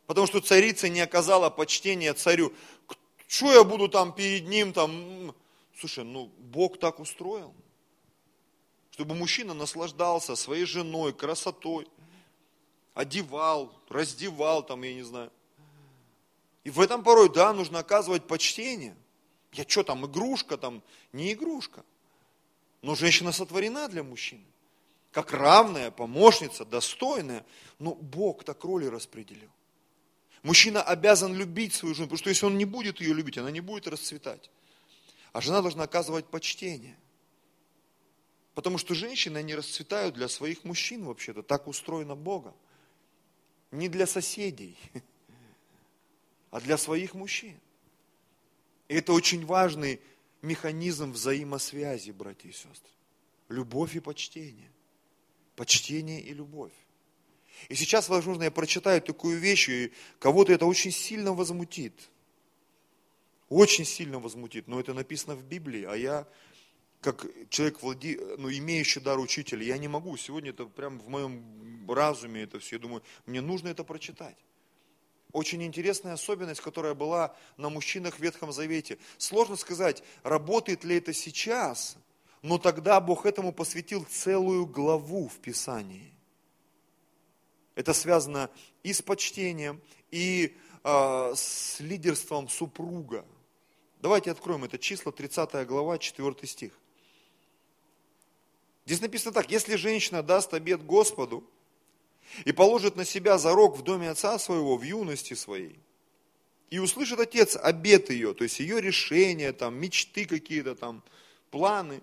Потому 0.06 0.28
что 0.28 0.42
царица 0.42 0.90
не 0.90 1.00
оказала 1.00 1.50
почтения 1.50 2.14
царю. 2.14 2.54
Что 3.28 3.54
я 3.54 3.64
буду 3.64 3.88
там 3.88 4.14
перед 4.14 4.48
ним 4.48 4.74
там? 4.74 5.34
Слушай, 5.80 6.04
ну 6.04 6.30
Бог 6.38 6.78
так 6.78 7.00
устроил, 7.00 7.54
чтобы 8.92 9.16
мужчина 9.16 9.54
наслаждался 9.54 10.36
своей 10.36 10.66
женой, 10.66 11.14
красотой, 11.14 11.88
одевал, 12.94 13.74
раздевал 13.88 14.64
там, 14.64 14.82
я 14.84 14.94
не 14.94 15.04
знаю. 15.04 15.32
И 16.66 16.70
в 16.70 16.80
этом 16.82 17.04
порой, 17.04 17.30
да, 17.30 17.54
нужно 17.54 17.80
оказывать 17.80 18.28
почтение. 18.28 18.96
Я 19.54 19.66
что 19.68 19.84
там, 19.84 20.06
игрушка 20.06 20.58
там? 20.58 20.82
Не 21.12 21.34
игрушка. 21.34 21.84
Но 22.82 22.96
женщина 22.96 23.32
сотворена 23.32 23.88
для 23.88 24.04
мужчины. 24.04 24.46
Как 25.12 25.34
равная, 25.34 25.92
помощница, 25.92 26.66
достойная. 26.66 27.46
Но 27.80 27.94
Бог 27.96 28.44
так 28.44 28.64
роли 28.64 28.86
распределил. 28.86 29.50
Мужчина 30.44 30.82
обязан 30.82 31.36
любить 31.36 31.74
свою 31.74 31.94
жену, 31.94 32.08
потому 32.08 32.18
что 32.18 32.30
если 32.30 32.46
он 32.46 32.58
не 32.58 32.66
будет 32.66 33.00
ее 33.00 33.14
любить, 33.14 33.38
она 33.38 33.52
не 33.52 33.60
будет 33.60 33.88
расцветать. 33.88 34.50
А 35.34 35.42
жена 35.42 35.62
должна 35.62 35.84
оказывать 35.84 36.26
почтение. 36.26 36.98
Потому 38.56 38.78
что 38.78 38.96
женщины, 38.96 39.38
они 39.38 39.54
расцветают 39.54 40.16
для 40.16 40.28
своих 40.28 40.64
мужчин 40.64 41.06
вообще-то. 41.06 41.44
Так 41.44 41.68
устроено 41.68 42.16
Богом. 42.16 42.56
Не 43.72 43.88
для 43.88 44.08
соседей, 44.08 44.78
а 46.52 46.60
для 46.60 46.78
своих 46.78 47.14
мужчин. 47.14 47.60
И 48.92 48.96
это 48.96 49.14
очень 49.14 49.46
важный 49.46 50.02
механизм 50.42 51.14
взаимосвязи, 51.14 52.12
братья 52.12 52.50
и 52.50 52.52
сестры. 52.52 52.92
Любовь 53.48 53.96
и 53.96 54.02
почтение. 54.02 54.70
Почтение 55.56 56.20
и 56.20 56.34
любовь. 56.34 56.74
И 57.70 57.76
сейчас, 57.76 58.10
возможно, 58.10 58.44
я 58.44 58.52
прочитаю 58.52 59.02
такую 59.02 59.40
вещь, 59.40 59.70
и 59.70 59.94
кого-то 60.20 60.52
это 60.52 60.66
очень 60.66 60.92
сильно 60.92 61.32
возмутит. 61.32 61.94
Очень 63.48 63.86
сильно 63.86 64.20
возмутит, 64.20 64.68
но 64.68 64.78
это 64.78 64.94
написано 64.94 65.36
в 65.36 65.44
Библии, 65.46 65.86
а 65.86 65.96
я, 65.96 66.28
как 67.00 67.26
человек, 67.50 67.82
влади... 67.82 68.20
ну, 68.38 68.52
имеющий 68.52 69.00
дар 69.00 69.20
учителя, 69.20 69.64
я 69.64 69.78
не 69.78 69.88
могу. 69.88 70.18
Сегодня 70.18 70.50
это 70.50 70.66
прямо 70.66 71.00
в 71.00 71.08
моем 71.08 71.90
разуме 71.90 72.42
это 72.42 72.60
все. 72.60 72.76
Я 72.76 72.82
думаю, 72.82 73.04
мне 73.26 73.40
нужно 73.40 73.70
это 73.70 73.86
прочитать. 73.86 74.36
Очень 75.34 75.64
интересная 75.64 76.14
особенность, 76.14 76.62
которая 76.62 76.94
была 76.94 77.36
на 77.58 77.70
мужчинах 77.70 78.16
в 78.16 78.20
Ветхом 78.20 78.52
Завете. 78.52 78.98
Сложно 79.18 79.56
сказать, 79.56 80.04
работает 80.24 80.84
ли 80.84 80.98
это 80.98 81.14
сейчас, 81.14 81.96
но 82.42 82.58
тогда 82.58 83.00
Бог 83.00 83.26
этому 83.26 83.54
посвятил 83.54 84.06
целую 84.10 84.66
главу 84.66 85.30
в 85.30 85.38
Писании. 85.40 86.12
Это 87.76 87.94
связано 87.94 88.50
и 88.84 88.92
с 88.92 89.02
почтением, 89.02 89.82
и 90.10 90.58
э, 90.84 91.34
с 91.36 91.80
лидерством 91.80 92.50
супруга. 92.50 93.26
Давайте 94.02 94.32
откроем 94.32 94.66
это 94.66 94.78
число, 94.78 95.12
30 95.12 95.66
глава, 95.66 95.98
4 95.98 96.36
стих. 96.48 96.74
Здесь 98.86 99.00
написано 99.00 99.32
так, 99.32 99.50
если 99.52 99.76
женщина 99.76 100.24
даст 100.24 100.54
обед 100.54 100.84
Господу 100.84 101.48
и 102.46 102.52
положит 102.52 102.96
на 102.96 103.06
себя 103.06 103.38
зарок 103.38 103.78
в 103.78 103.84
доме 103.84 104.10
отца 104.10 104.38
своего, 104.40 104.78
в 104.78 104.84
юности 104.84 105.34
своей, 105.34 105.80
и 106.70 106.80
услышит 106.80 107.20
отец 107.20 107.56
обед 107.56 108.10
ее, 108.10 108.34
то 108.34 108.44
есть 108.44 108.60
ее 108.60 108.80
решения, 108.82 109.52
там, 109.54 109.76
мечты 109.76 110.26
какие-то 110.26 110.76
там, 110.76 111.04
планы, 111.50 112.02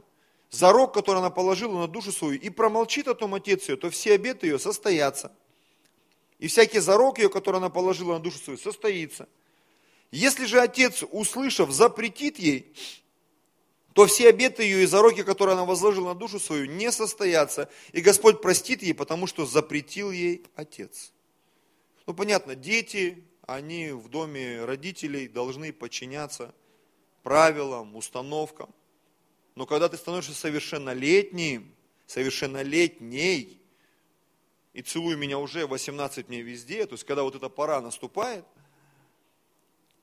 зарок, 0.50 0.94
который 0.94 1.18
она 1.18 1.30
положила 1.30 1.78
на 1.80 1.88
душу 1.88 2.12
свою, 2.12 2.38
и 2.38 2.50
промолчит 2.50 3.08
о 3.08 3.14
том 3.14 3.34
отец 3.34 3.68
ее, 3.68 3.76
то 3.76 3.90
все 3.90 4.14
обеты 4.14 4.46
ее 4.46 4.58
состоятся– 4.58 5.32
и 6.38 6.46
всякий 6.46 6.78
зарок 6.78 7.18
ее, 7.18 7.28
который 7.28 7.56
она 7.56 7.68
положила 7.68 8.14
на 8.14 8.20
душу 8.20 8.38
свою, 8.38 8.58
состоится. 8.58 9.28
Если 10.10 10.46
же 10.46 10.60
отец, 10.60 11.04
услышав, 11.10 11.70
запретит 11.70 12.38
ей, 12.38 12.72
то 13.98 14.06
все 14.06 14.28
обеты 14.28 14.62
ее 14.62 14.84
и 14.84 14.86
зароки, 14.86 15.24
которые 15.24 15.54
она 15.54 15.64
возложила 15.64 16.10
на 16.10 16.14
душу 16.14 16.38
свою, 16.38 16.66
не 16.66 16.92
состоятся. 16.92 17.68
И 17.90 18.00
Господь 18.00 18.40
простит 18.40 18.80
ей, 18.80 18.94
потому 18.94 19.26
что 19.26 19.44
запретил 19.44 20.12
ей 20.12 20.46
отец. 20.54 21.12
Ну, 22.06 22.14
понятно, 22.14 22.54
дети, 22.54 23.24
они 23.44 23.90
в 23.90 24.08
доме 24.08 24.64
родителей 24.64 25.26
должны 25.26 25.72
подчиняться 25.72 26.54
правилам, 27.24 27.96
установкам. 27.96 28.72
Но 29.56 29.66
когда 29.66 29.88
ты 29.88 29.96
становишься 29.96 30.32
совершеннолетним, 30.32 31.74
совершеннолетней, 32.06 33.60
и 34.74 34.82
целуй 34.82 35.16
меня 35.16 35.40
уже 35.40 35.66
18 35.66 36.28
дней 36.28 36.42
везде, 36.42 36.86
то 36.86 36.92
есть 36.92 37.02
когда 37.02 37.24
вот 37.24 37.34
эта 37.34 37.48
пора 37.48 37.80
наступает, 37.80 38.44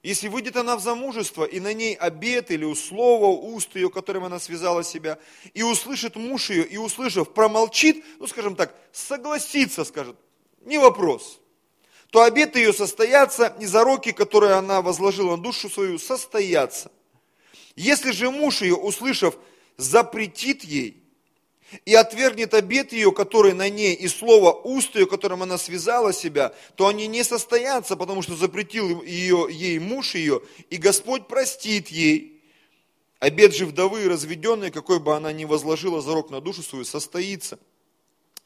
если 0.05 0.27
выйдет 0.27 0.55
она 0.55 0.75
в 0.75 0.81
замужество, 0.81 1.45
и 1.45 1.59
на 1.59 1.73
ней 1.73 1.95
обет 1.95 2.51
или 2.51 2.63
услово 2.63 3.25
уст 3.25 3.75
ее, 3.75 3.89
которым 3.89 4.23
она 4.23 4.39
связала 4.39 4.83
себя, 4.83 5.17
и 5.55 5.63
услышит 5.63 6.15
муж 6.15 6.51
ее, 6.51 6.63
и 6.63 6.77
услышав, 6.77 7.33
промолчит, 7.33 8.05
ну 8.19 8.27
скажем 8.27 8.55
так, 8.55 8.75
согласится, 8.91 9.83
скажет, 9.83 10.15
не 10.61 10.77
вопрос, 10.77 11.39
то 12.11 12.21
обеты 12.21 12.59
ее 12.59 12.71
состоятся, 12.71 13.55
и 13.59 13.65
зароки, 13.65 14.11
которые 14.11 14.53
она 14.53 14.83
возложила 14.83 15.37
на 15.37 15.41
душу 15.41 15.69
свою, 15.69 15.97
состоятся. 15.97 16.91
Если 17.75 18.11
же 18.11 18.29
муж 18.29 18.61
ее, 18.61 18.75
услышав, 18.75 19.35
запретит 19.75 20.63
ей, 20.63 21.03
и 21.86 21.93
отвергнет 21.93 22.53
обет 22.53 22.93
ее, 22.93 23.11
который 23.11 23.53
на 23.53 23.70
ней, 23.70 23.93
и 23.93 24.07
слово 24.07 24.53
уст 24.53 24.95
ее, 24.95 25.05
которым 25.05 25.43
она 25.43 25.57
связала 25.57 26.13
себя, 26.13 26.53
то 26.76 26.88
они 26.88 27.07
не 27.07 27.24
состоятся, 27.24 27.95
потому 27.95 28.22
что 28.22 28.36
запретил 28.36 29.01
ее, 29.03 29.47
ей 29.49 29.80
муж 29.80 30.16
ее, 30.16 30.41
и 30.70 30.78
Господь 30.78 31.28
простит 31.28 31.89
ей. 31.89 32.43
Обет 33.20 33.55
же 33.55 33.66
вдовы 33.66 34.07
разведенной, 34.07 34.72
какой 34.72 34.99
бы 34.99 35.16
она 35.16 35.32
ни 35.32 35.45
возложила 35.45 36.01
зарок 36.01 36.30
на 36.30 36.41
душу 36.41 36.63
свою, 36.63 36.86
состоится– 36.86 37.59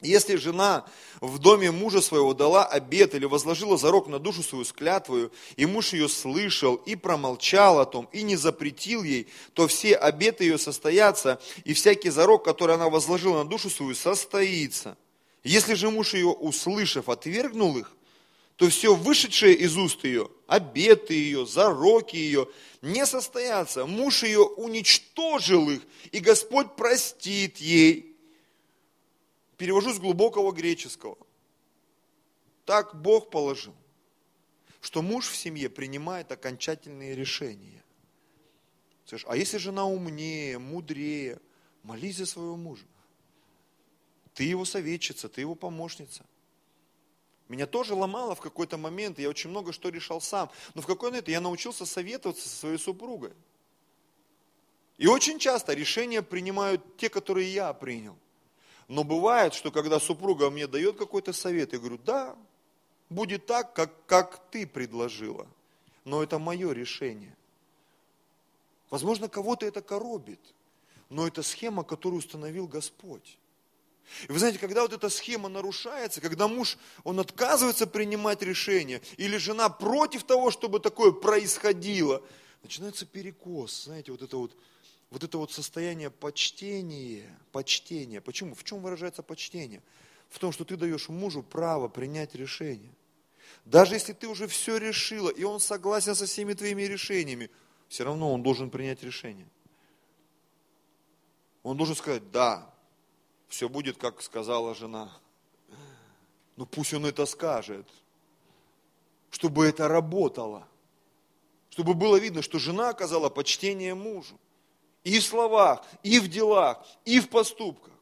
если 0.00 0.36
жена 0.36 0.86
в 1.20 1.38
доме 1.38 1.70
мужа 1.70 2.00
своего 2.00 2.32
дала 2.32 2.64
обет 2.64 3.14
или 3.14 3.26
возложила 3.26 3.76
зарок 3.76 4.08
на 4.08 4.18
душу 4.18 4.42
свою 4.42 4.64
склятвую, 4.64 5.30
и 5.56 5.66
муж 5.66 5.92
ее 5.92 6.08
слышал 6.08 6.76
и 6.76 6.96
промолчал 6.96 7.80
о 7.80 7.84
том, 7.84 8.08
и 8.12 8.22
не 8.22 8.36
запретил 8.36 9.02
ей, 9.02 9.28
то 9.52 9.68
все 9.68 9.94
обеты 9.94 10.44
ее 10.44 10.58
состоятся, 10.58 11.40
и 11.64 11.74
всякий 11.74 12.10
зарок, 12.10 12.44
который 12.44 12.76
она 12.76 12.88
возложила 12.88 13.42
на 13.42 13.48
душу 13.48 13.68
свою, 13.68 13.94
состоится. 13.94 14.96
Если 15.44 15.74
же 15.74 15.90
муж 15.90 16.14
ее, 16.14 16.28
услышав, 16.28 17.08
отвергнул 17.08 17.76
их, 17.76 17.92
то 18.56 18.68
все 18.68 18.94
вышедшее 18.94 19.54
из 19.54 19.76
уст 19.76 20.04
ее, 20.04 20.28
обеты 20.46 21.14
ее, 21.14 21.46
зароки 21.46 22.16
ее, 22.16 22.46
не 22.82 23.06
состоятся. 23.06 23.86
Муж 23.86 24.22
ее 24.22 24.40
уничтожил 24.40 25.70
их, 25.70 25.80
и 26.12 26.18
Господь 26.18 26.76
простит 26.76 27.56
ей 27.56 28.09
перевожу 29.60 29.92
с 29.92 29.98
глубокого 29.98 30.52
греческого. 30.52 31.18
Так 32.64 32.98
Бог 32.98 33.28
положил, 33.28 33.74
что 34.80 35.02
муж 35.02 35.28
в 35.28 35.36
семье 35.36 35.68
принимает 35.68 36.32
окончательные 36.32 37.14
решения. 37.14 37.84
Слышь, 39.04 39.26
а 39.28 39.36
если 39.36 39.58
жена 39.58 39.84
умнее, 39.84 40.58
мудрее, 40.58 41.40
молись 41.82 42.16
за 42.16 42.24
своего 42.24 42.56
мужа. 42.56 42.86
Ты 44.32 44.44
его 44.44 44.64
советчица, 44.64 45.28
ты 45.28 45.42
его 45.42 45.54
помощница. 45.54 46.24
Меня 47.48 47.66
тоже 47.66 47.92
ломало 47.92 48.34
в 48.34 48.40
какой-то 48.40 48.78
момент, 48.78 49.18
я 49.18 49.28
очень 49.28 49.50
много 49.50 49.74
что 49.74 49.90
решал 49.90 50.22
сам. 50.22 50.50
Но 50.72 50.80
в 50.80 50.86
какой-то 50.86 51.10
момент 51.10 51.28
я 51.28 51.42
научился 51.42 51.84
советоваться 51.84 52.48
со 52.48 52.56
своей 52.56 52.78
супругой. 52.78 53.34
И 54.96 55.06
очень 55.06 55.38
часто 55.38 55.74
решения 55.74 56.22
принимают 56.22 56.96
те, 56.96 57.10
которые 57.10 57.52
я 57.52 57.74
принял. 57.74 58.16
Но 58.90 59.04
бывает, 59.04 59.54
что 59.54 59.70
когда 59.70 60.00
супруга 60.00 60.50
мне 60.50 60.66
дает 60.66 60.96
какой-то 60.96 61.32
совет, 61.32 61.72
я 61.72 61.78
говорю, 61.78 61.96
да, 62.04 62.36
будет 63.08 63.46
так, 63.46 63.72
как, 63.72 64.04
как 64.06 64.50
ты 64.50 64.66
предложила. 64.66 65.46
но 66.04 66.24
это 66.24 66.40
мое 66.40 66.72
решение. 66.72 67.36
Возможно, 68.90 69.28
кого-то 69.28 69.64
это 69.64 69.80
коробит, 69.80 70.40
но 71.08 71.24
это 71.24 71.44
схема, 71.44 71.84
которую 71.84 72.18
установил 72.18 72.66
Господь. 72.66 73.38
И 74.28 74.32
вы 74.32 74.40
знаете, 74.40 74.58
когда 74.58 74.82
вот 74.82 74.92
эта 74.92 75.08
схема 75.08 75.48
нарушается, 75.48 76.20
когда 76.20 76.48
муж, 76.48 76.76
он 77.04 77.20
отказывается 77.20 77.86
принимать 77.86 78.42
решения, 78.42 79.00
или 79.18 79.36
жена 79.36 79.68
против 79.68 80.24
того, 80.24 80.50
чтобы 80.50 80.80
такое 80.80 81.12
происходило, 81.12 82.24
начинается 82.64 83.06
перекос, 83.06 83.84
знаете, 83.84 84.10
вот 84.10 84.22
это 84.22 84.36
вот, 84.36 84.50
вот 85.10 85.24
это 85.24 85.38
вот 85.38 85.52
состояние 85.52 86.10
почтения, 86.10 87.36
почтения. 87.52 88.20
Почему? 88.20 88.54
В 88.54 88.62
чем 88.64 88.80
выражается 88.80 89.22
почтение? 89.22 89.82
В 90.28 90.38
том, 90.38 90.52
что 90.52 90.64
ты 90.64 90.76
даешь 90.76 91.08
мужу 91.08 91.42
право 91.42 91.88
принять 91.88 92.34
решение. 92.34 92.94
Даже 93.64 93.94
если 93.94 94.12
ты 94.12 94.28
уже 94.28 94.46
все 94.46 94.76
решила, 94.76 95.28
и 95.28 95.42
он 95.42 95.58
согласен 95.58 96.14
со 96.14 96.26
всеми 96.26 96.54
твоими 96.54 96.82
решениями, 96.82 97.50
все 97.88 98.04
равно 98.04 98.32
он 98.32 98.42
должен 98.42 98.70
принять 98.70 99.02
решение. 99.02 99.48
Он 101.64 101.76
должен 101.76 101.96
сказать, 101.96 102.30
да, 102.30 102.72
все 103.48 103.68
будет, 103.68 103.98
как 103.98 104.22
сказала 104.22 104.74
жена. 104.76 105.12
Ну 106.56 106.66
пусть 106.66 106.94
он 106.94 107.04
это 107.06 107.26
скажет, 107.26 107.88
чтобы 109.30 109.66
это 109.66 109.88
работало. 109.88 110.68
Чтобы 111.70 111.94
было 111.94 112.16
видно, 112.16 112.42
что 112.42 112.58
жена 112.58 112.90
оказала 112.90 113.28
почтение 113.28 113.94
мужу. 113.94 114.38
И 115.04 115.18
в 115.18 115.24
словах, 115.24 115.82
и 116.02 116.18
в 116.18 116.28
делах, 116.28 116.78
и 117.04 117.20
в 117.20 117.28
поступках. 117.28 117.92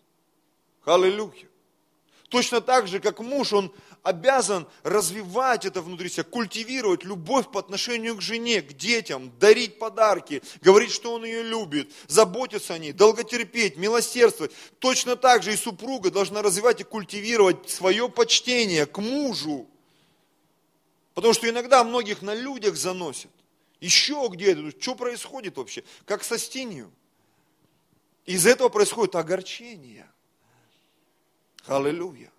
Аллилуйя. 0.84 1.48
Точно 2.28 2.60
так 2.60 2.88
же, 2.88 3.00
как 3.00 3.20
муж, 3.20 3.52
он 3.52 3.72
обязан 4.02 4.66
развивать 4.82 5.64
это 5.64 5.80
внутри 5.80 6.08
себя, 6.08 6.24
культивировать 6.24 7.04
любовь 7.04 7.50
по 7.50 7.60
отношению 7.60 8.16
к 8.16 8.20
жене, 8.20 8.60
к 8.62 8.72
детям, 8.74 9.32
дарить 9.38 9.78
подарки, 9.78 10.42
говорить, 10.60 10.90
что 10.90 11.14
он 11.14 11.24
ее 11.24 11.42
любит, 11.42 11.90
заботиться 12.06 12.74
о 12.74 12.78
ней, 12.78 12.92
долготерпеть, 12.92 13.76
милосердствовать. 13.76 14.52
Точно 14.78 15.16
так 15.16 15.42
же 15.42 15.52
и 15.52 15.56
супруга 15.56 16.10
должна 16.10 16.42
развивать 16.42 16.80
и 16.80 16.84
культивировать 16.84 17.70
свое 17.70 18.08
почтение 18.08 18.86
к 18.86 18.98
мужу. 18.98 19.66
Потому 21.14 21.34
что 21.34 21.48
иногда 21.48 21.82
многих 21.82 22.22
на 22.22 22.34
людях 22.34 22.76
заносят. 22.76 23.30
Еще 23.80 24.28
где-то, 24.30 24.70
что 24.80 24.94
происходит 24.94 25.56
вообще? 25.56 25.84
Как 26.04 26.24
со 26.24 26.38
стенью. 26.38 26.90
Из 28.26 28.46
этого 28.46 28.68
происходит 28.68 29.14
огорчение. 29.14 30.10
Аллилуйя. 31.66 32.32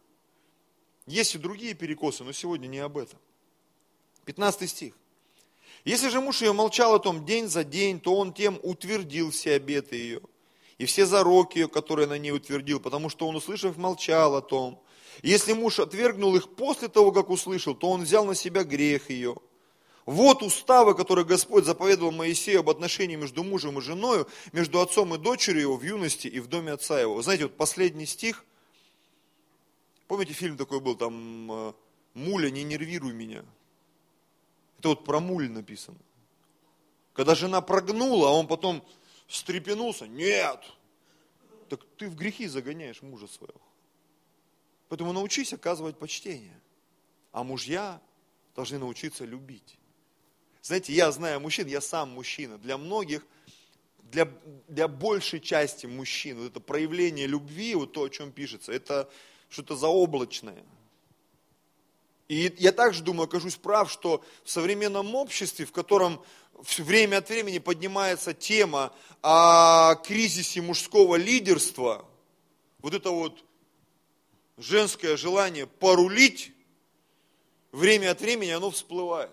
Есть 1.06 1.36
и 1.36 1.38
другие 1.38 1.74
перекосы, 1.74 2.24
но 2.24 2.32
сегодня 2.32 2.68
не 2.68 2.80
об 2.80 2.98
этом. 2.98 3.20
15 4.26 4.70
стих. 4.70 4.94
Если 5.86 6.10
же 6.10 6.22
муж 6.22 6.42
ее 6.42 6.54
молчал 6.54 6.94
о 6.94 7.00
том 7.00 7.26
день 7.26 7.48
за 7.48 7.64
день, 7.64 8.00
то 8.00 8.16
он 8.16 8.34
тем 8.34 8.60
утвердил 8.62 9.32
все 9.32 9.54
обеты 9.54 9.96
ее 9.96 10.22
и 10.80 10.86
все 10.86 11.06
зароки 11.06 11.60
ее, 11.60 11.68
которые 11.68 12.08
на 12.08 12.18
ней 12.18 12.32
утвердил, 12.32 12.80
потому 12.80 13.10
что 13.10 13.28
он, 13.28 13.36
услышав, 13.36 13.78
молчал 13.78 14.36
о 14.36 14.42
том. 14.42 14.82
Если 15.22 15.52
муж 15.54 15.80
отвергнул 15.80 16.36
их 16.38 16.56
после 16.56 16.88
того, 16.88 17.12
как 17.12 17.30
услышал, 17.30 17.76
то 17.76 17.92
он 17.92 18.04
взял 18.04 18.26
на 18.26 18.34
себя 18.34 18.64
грех 18.64 19.10
ее. 19.10 19.36
Вот 20.10 20.41
уставы, 20.41 20.95
которые 20.95 21.24
Господь 21.24 21.66
заповедовал 21.66 22.12
Моисею 22.12 22.62
об 22.62 22.70
отношении 22.72 23.16
между 23.16 23.43
мужем 23.43 23.78
и 23.78 23.82
женой, 23.82 24.26
между 24.53 24.82
отцом 24.82 25.14
и 25.14 25.20
дочерью 25.20 25.62
его 25.62 25.78
в 25.78 25.84
юности 25.84 26.28
и 26.28 26.39
в 26.39 26.47
доме 26.47 26.72
отца 26.72 26.99
его. 26.99 27.14
Вы 27.14 27.22
знаете, 27.22 27.43
вот 27.43 27.55
последний 27.55 28.07
стих, 28.07 28.43
Помните, 30.07 30.34
фильм 30.34 30.57
такой 30.57 30.80
был, 30.80 30.95
там, 30.95 31.51
э, 31.51 31.74
«Муля, 32.16 32.49
не 32.49 32.64
нервируй 32.64 33.14
меня». 33.14 33.45
Это 34.80 34.89
вот 34.89 35.05
про 35.05 35.20
муль 35.20 35.47
написано. 35.47 35.99
Когда 37.14 37.36
жена 37.36 37.62
прогнула, 37.62 38.30
а 38.30 38.32
он 38.32 38.47
потом 38.47 38.84
встрепенулся, 39.28 40.07
нет, 40.07 40.60
так 41.70 41.86
ты 41.97 42.10
в 42.10 42.16
грехи 42.16 42.47
загоняешь 42.47 43.03
мужа 43.03 43.28
своего. 43.28 43.62
Поэтому 44.88 45.14
научись 45.14 45.53
оказывать 45.53 45.99
почтение. 45.99 46.60
А 47.32 47.43
мужья 47.43 48.01
должны 48.55 48.80
научиться 48.80 49.24
любить. 49.26 49.79
Знаете, 50.70 50.93
я 50.93 51.11
знаю 51.11 51.39
мужчин, 51.39 51.65
я 51.65 51.82
сам 51.82 52.09
мужчина. 52.11 52.59
Для 52.59 52.78
многих, 52.78 53.26
для, 54.03 54.32
для 54.67 54.88
большей 54.88 55.39
части 55.39 55.88
мужчин, 55.88 56.38
вот 56.38 56.51
это 56.51 56.59
проявление 56.59 57.26
любви, 57.26 57.74
вот 57.74 57.93
то, 57.93 58.03
о 58.03 58.09
чем 58.09 58.32
пишется, 58.32 58.72
это, 58.72 59.09
что-то 59.49 59.76
заоблачное. 59.76 60.63
И 62.28 62.53
я 62.59 62.72
также 62.72 63.01
думаю, 63.01 63.24
окажусь 63.24 63.55
прав, 63.55 63.91
что 63.91 64.24
в 64.43 64.51
современном 64.51 65.15
обществе, 65.15 65.65
в 65.65 65.72
котором 65.72 66.24
время 66.78 67.17
от 67.17 67.30
времени 67.30 67.57
поднимается 67.57 68.36
тема 68.36 68.93
о 69.24 69.95
кризисе 69.95 70.61
мужского 70.61 71.15
лидерства, 71.15 72.05
вот 72.78 72.93
это 72.93 73.09
вот 73.09 73.43
женское 74.59 75.17
желание 75.17 75.65
порулить, 75.65 76.51
время 77.72 78.11
от 78.11 78.22
времени 78.22 78.51
оно 78.51 78.70
всплывает. 78.70 79.32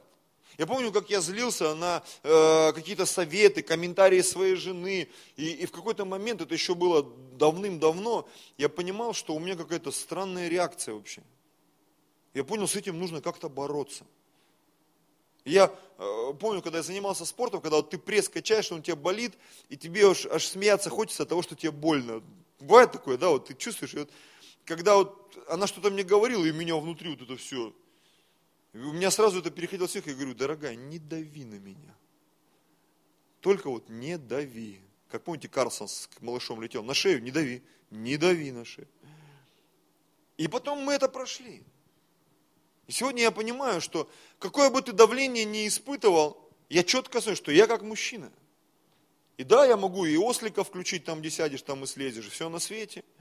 Я 0.59 0.67
помню, 0.67 0.91
как 0.91 1.11
я 1.11 1.21
злился 1.21 1.75
на 1.75 2.03
э, 2.23 2.73
какие-то 2.73 3.05
советы, 3.05 3.63
комментарии 3.63 4.23
своей 4.23 4.55
жены. 4.55 5.09
И, 5.37 5.51
и 5.51 5.67
в 5.67 5.71
какой-то 5.71 6.07
момент, 6.07 6.41
это 6.41 6.55
еще 6.55 6.75
было 6.75 7.03
давным-давно, 7.03 8.27
я 8.57 8.69
понимал, 8.69 9.13
что 9.13 9.35
у 9.35 9.39
меня 9.39 9.55
какая-то 9.57 9.91
странная 9.91 10.49
реакция 10.49 10.95
вообще. 10.95 11.23
Я 12.33 12.45
понял, 12.45 12.67
с 12.67 12.75
этим 12.75 12.99
нужно 12.99 13.21
как-то 13.21 13.49
бороться. 13.49 14.05
Я 15.45 15.73
э, 15.99 16.33
помню, 16.41 16.63
когда 16.63 16.79
я 16.79 16.83
занимался 16.83 17.27
спортом, 17.27 17.61
когда 17.61 17.77
вот 17.77 17.91
ты 17.91 17.99
пресс 17.99 18.29
качаешь, 18.29 18.73
он 18.73 18.83
тебя 18.83 18.97
болит, 18.97 19.35
и 19.69 19.77
тебе 19.77 20.11
аж, 20.11 20.25
аж 20.27 20.47
смеяться 20.47 20.89
хочется 20.89 21.25
от 21.25 21.29
того, 21.29 21.43
что 21.43 21.55
тебе 21.55 21.71
больно. 21.71 22.23
Бывает 22.61 22.93
такое, 22.93 23.19
да, 23.19 23.29
вот 23.29 23.47
ты 23.47 23.55
чувствуешь, 23.55 23.95
и 23.95 23.99
вот, 23.99 24.11
когда 24.65 24.97
вот 24.97 25.37
она 25.49 25.67
что-то 25.67 25.91
мне 25.91 26.03
говорила, 26.03 26.45
и 26.45 26.53
меня 26.53 26.77
внутри 26.77 27.11
вот 27.11 27.21
это 27.21 27.37
все 27.37 27.75
у 28.85 28.93
меня 28.93 29.11
сразу 29.11 29.41
это 29.41 29.51
переходило 29.51 29.89
всех, 29.89 30.07
я 30.07 30.15
говорю, 30.15 30.35
дорогая, 30.35 30.75
не 30.75 30.99
дави 30.99 31.45
на 31.45 31.59
меня. 31.59 31.95
Только 33.41 33.71
вот 33.71 33.89
не 33.89 34.19
дави. 34.19 34.81
Как 35.09 35.23
помните, 35.23 35.49
Карлсон 35.49 35.89
с 35.89 36.09
малышом 36.21 36.61
летел, 36.61 36.83
на 36.83 36.95
шею 36.95 37.23
не 37.23 37.31
дави, 37.31 37.63
не 37.91 38.17
дави 38.17 38.51
на 38.51 38.65
шею. 38.65 38.89
И 40.37 40.49
потом 40.49 40.81
мы 40.81 40.95
это 40.95 41.09
прошли. 41.09 41.63
И 42.87 42.93
сегодня 42.93 43.23
я 43.23 43.31
понимаю, 43.31 43.81
что 43.81 44.11
какое 44.39 44.69
бы 44.71 44.83
ты 44.83 44.93
давление 44.93 45.45
ни 45.45 45.67
испытывал, 45.67 46.51
я 46.69 46.83
четко 46.83 47.21
знаю, 47.21 47.37
что 47.37 47.53
я 47.53 47.67
как 47.67 47.83
мужчина. 47.83 48.33
И 49.39 49.45
да, 49.45 49.65
я 49.65 49.77
могу 49.77 50.05
и 50.07 50.17
ослика 50.17 50.65
включить 50.65 51.05
там, 51.05 51.21
где 51.21 51.31
сядешь, 51.31 51.63
там 51.63 51.85
и 51.85 51.87
слезешь, 51.87 52.29
все 52.29 52.49
на 52.49 52.59
свете– 52.59 53.05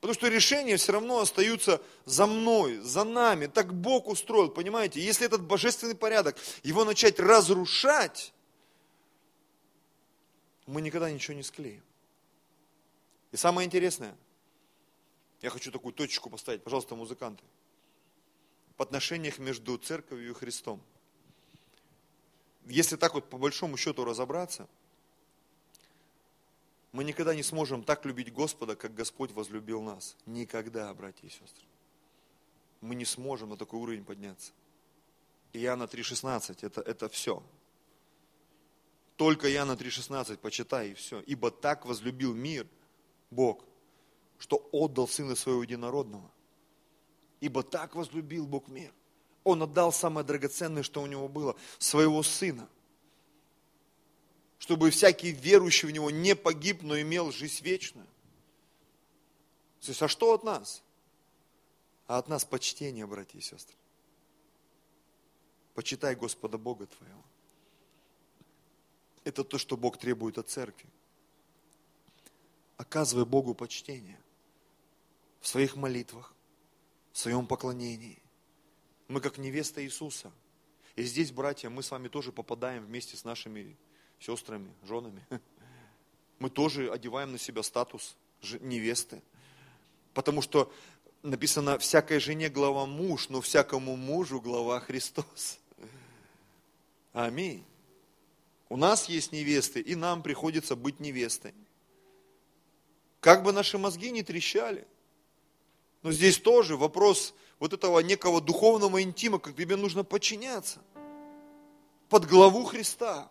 Потому 0.00 0.14
что 0.14 0.28
решения 0.28 0.76
все 0.76 0.92
равно 0.92 1.18
остаются 1.18 1.82
за 2.04 2.26
мной, 2.26 2.78
за 2.78 3.02
нами. 3.02 3.46
Так 3.46 3.74
Бог 3.74 4.06
устроил, 4.06 4.48
понимаете? 4.48 5.00
Если 5.00 5.26
этот 5.26 5.42
божественный 5.42 5.96
порядок, 5.96 6.36
его 6.62 6.84
начать 6.84 7.18
разрушать, 7.18 8.32
мы 10.66 10.82
никогда 10.82 11.10
ничего 11.10 11.34
не 11.36 11.42
склеим. 11.42 11.82
И 13.32 13.36
самое 13.36 13.66
интересное, 13.66 14.16
я 15.42 15.50
хочу 15.50 15.72
такую 15.72 15.92
точку 15.92 16.30
поставить, 16.30 16.62
пожалуйста, 16.62 16.94
музыканты, 16.94 17.42
в 18.76 18.82
отношениях 18.82 19.38
между 19.38 19.76
церковью 19.78 20.30
и 20.30 20.34
Христом. 20.34 20.80
Если 22.66 22.94
так 22.96 23.14
вот 23.14 23.28
по 23.28 23.36
большому 23.36 23.76
счету 23.76 24.04
разобраться– 24.04 24.68
мы 26.92 27.04
никогда 27.04 27.34
не 27.34 27.42
сможем 27.42 27.84
так 27.84 28.04
любить 28.06 28.32
Господа, 28.32 28.74
как 28.74 28.94
Господь 28.94 29.32
возлюбил 29.32 29.82
нас. 29.82 30.16
Никогда, 30.26 30.92
братья 30.94 31.26
и 31.26 31.30
сестры. 31.30 31.66
Мы 32.80 32.94
не 32.94 33.04
сможем 33.04 33.50
на 33.50 33.56
такой 33.56 33.80
уровень 33.80 34.04
подняться. 34.04 34.52
Иоанна 35.52 35.84
3,16, 35.84 36.58
это, 36.62 36.80
это 36.80 37.08
все. 37.08 37.42
Только 39.16 39.52
Иоанна 39.52 39.72
3,16 39.72 40.38
почитай 40.38 40.90
и 40.90 40.94
все. 40.94 41.20
Ибо 41.20 41.50
так 41.50 41.84
возлюбил 41.84 42.34
мир, 42.34 42.66
Бог, 43.30 43.64
что 44.38 44.68
отдал 44.72 45.08
Сына 45.08 45.34
Своего 45.34 45.62
Единородного. 45.62 46.30
Ибо 47.40 47.62
так 47.62 47.94
возлюбил 47.94 48.46
Бог 48.46 48.68
мир. 48.68 48.92
Он 49.44 49.62
отдал 49.62 49.92
самое 49.92 50.26
драгоценное, 50.26 50.82
что 50.82 51.02
у 51.02 51.06
него 51.06 51.28
было, 51.28 51.56
своего 51.78 52.22
Сына– 52.22 52.68
чтобы 54.58 54.90
всякий 54.90 55.30
верующий 55.30 55.88
в 55.88 55.92
Него 55.92 56.10
не 56.10 56.34
погиб, 56.34 56.82
но 56.82 57.00
имел 57.00 57.32
жизнь 57.32 57.62
вечную. 57.64 58.06
То 59.80 59.88
есть, 59.88 60.02
а 60.02 60.08
что 60.08 60.34
от 60.34 60.42
нас? 60.44 60.82
А 62.06 62.18
от 62.18 62.28
нас 62.28 62.44
почтение, 62.44 63.06
братья 63.06 63.38
и 63.38 63.42
сестры. 63.42 63.76
Почитай 65.74 66.16
Господа 66.16 66.58
Бога 66.58 66.86
твоего. 66.86 67.22
Это 69.24 69.44
то, 69.44 69.58
что 69.58 69.76
Бог 69.76 69.98
требует 69.98 70.38
от 70.38 70.48
церкви. 70.48 70.88
Оказывай 72.76 73.24
Богу 73.24 73.54
почтение 73.54 74.20
в 75.40 75.46
своих 75.46 75.76
молитвах, 75.76 76.34
в 77.12 77.18
своем 77.18 77.46
поклонении. 77.46 78.20
Мы 79.06 79.20
как 79.20 79.38
невеста 79.38 79.84
Иисуса– 79.84 80.32
И 80.98 81.04
здесь, 81.04 81.30
братья, 81.30 81.70
мы 81.70 81.84
с 81.84 81.92
вами 81.92 82.08
тоже 82.08 82.32
попадаем 82.32 82.84
вместе 82.84 83.16
с 83.16 83.22
нашими 83.22 83.76
сестрами, 84.20 84.72
женами. 84.84 85.24
Мы 86.38 86.50
тоже 86.50 86.90
одеваем 86.90 87.32
на 87.32 87.38
себя 87.38 87.62
статус 87.62 88.16
невесты. 88.60 89.22
Потому 90.14 90.42
что 90.42 90.72
написано, 91.22 91.78
всякой 91.78 92.20
жене 92.20 92.48
глава 92.48 92.86
муж, 92.86 93.28
но 93.28 93.40
всякому 93.40 93.96
мужу 93.96 94.40
глава 94.40 94.80
Христос. 94.80 95.58
Аминь. 97.12 97.64
У 98.68 98.76
нас 98.76 99.08
есть 99.08 99.32
невесты, 99.32 99.80
и 99.80 99.94
нам 99.94 100.22
приходится 100.22 100.76
быть 100.76 101.00
невестой. 101.00 101.54
Как 103.20 103.42
бы 103.42 103.52
наши 103.52 103.78
мозги 103.78 104.10
не 104.10 104.22
трещали. 104.22 104.86
Но 106.02 106.12
здесь 106.12 106.38
тоже 106.38 106.76
вопрос 106.76 107.34
вот 107.58 107.72
этого 107.72 107.98
некого 108.00 108.40
духовного 108.40 109.02
интима, 109.02 109.38
как 109.38 109.56
тебе 109.56 109.76
нужно 109.76 110.04
подчиняться. 110.04 110.80
Под 112.08 112.26
главу 112.26 112.64
Христа. 112.64 113.30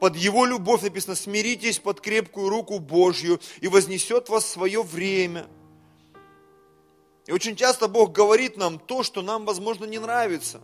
Под 0.00 0.16
Его 0.16 0.44
любовь 0.44 0.82
написано, 0.82 1.14
смиритесь 1.14 1.78
под 1.78 2.00
крепкую 2.00 2.48
руку 2.48 2.78
Божью 2.78 3.40
и 3.60 3.68
вознесет 3.68 4.28
вас 4.28 4.46
свое 4.46 4.82
время. 4.82 5.48
И 7.26 7.32
очень 7.32 7.56
часто 7.56 7.88
Бог 7.88 8.12
говорит 8.12 8.56
нам 8.56 8.78
то, 8.78 9.02
что 9.02 9.22
нам, 9.22 9.44
возможно, 9.44 9.84
не 9.84 9.98
нравится. 9.98 10.60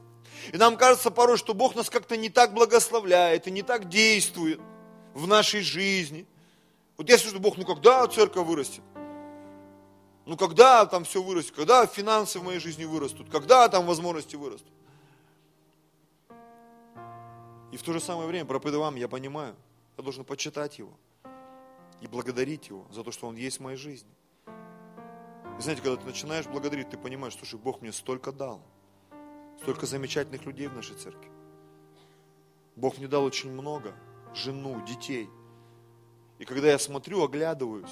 И 0.53 0.57
нам 0.57 0.77
кажется 0.77 1.11
порой, 1.11 1.37
что 1.37 1.55
Бог 1.55 1.75
нас 1.75 1.91
как-то 1.91 2.16
не 2.16 2.31
так 2.31 2.55
благословляет 2.55 3.47
и 3.47 3.51
не 3.51 3.62
так 3.62 3.89
действует 3.89 4.61
в 5.14 5.27
нашей 5.27 5.61
жизни. 5.61 6.27
Вот 6.97 7.09
я 7.09 7.18
слышу, 7.18 7.39
Бог, 7.41 7.57
ну 7.57 7.64
когда 7.64 8.07
церковь 8.07 8.47
вырастет? 8.47 8.83
Ну 10.27 10.37
когда 10.37 10.87
там 10.87 11.05
все 11.05 11.22
вырастет? 11.22 11.55
Когда 11.55 11.87
финансы 11.87 12.39
в 12.39 12.45
моей 12.45 12.61
жизни 12.61 12.85
вырастут? 12.85 13.31
Когда 13.31 13.68
там 13.68 13.87
возможности 13.87 14.37
вырастут? 14.37 14.72
И 17.75 17.77
в 17.77 17.83
то 17.83 17.93
же 17.93 17.99
самое 17.99 18.29
время, 18.29 18.45
проповедуя 18.45 18.83
вам, 18.83 18.95
я 18.95 19.09
понимаю, 19.09 19.57
я 19.97 20.05
должен 20.05 20.25
почитать 20.25 20.79
Его 20.79 20.93
и 22.01 22.07
благодарить 22.07 22.68
Его 22.68 22.87
за 22.93 23.03
то, 23.03 23.11
что 23.11 23.27
Он 23.27 23.35
есть 23.35 23.59
в 23.59 23.62
моей 23.64 23.77
жизни. 23.77 24.14
И 24.47 25.61
знаете, 25.61 25.83
когда 25.83 25.97
ты 25.97 26.07
начинаешь 26.07 26.47
благодарить, 26.47 26.91
ты 26.91 26.97
понимаешь, 26.97 27.35
слушай, 27.37 27.59
Бог 27.59 27.83
мне 27.83 27.91
столько 27.91 28.31
дал, 28.31 28.62
столько 29.61 29.87
замечательных 29.87 30.45
людей 30.47 30.68
в 30.68 30.77
нашей 30.77 30.95
церкви. 30.95 31.29
Бог 32.77 32.97
мне 32.99 33.09
дал 33.09 33.25
очень 33.25 33.51
много, 33.51 33.93
жену, 34.35 34.81
детей. 34.87 35.29
И 36.39 36.45
когда 36.45 36.68
я 36.68 36.79
смотрю, 36.79 37.25
оглядываюсь, 37.25 37.91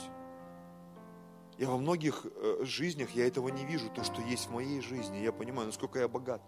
я 1.58 1.68
во 1.68 1.76
многих 1.76 2.24
э, 2.24 2.60
жизнях, 2.62 3.10
я 3.16 3.26
этого 3.26 3.48
не 3.48 3.64
вижу, 3.64 3.90
то, 3.90 4.04
что 4.04 4.22
есть 4.22 4.46
в 4.46 4.52
моей 4.52 4.80
жизни. 4.80 5.16
Я 5.16 5.32
понимаю, 5.32 5.66
насколько 5.66 5.98
я 5.98 6.06
богат, 6.06 6.40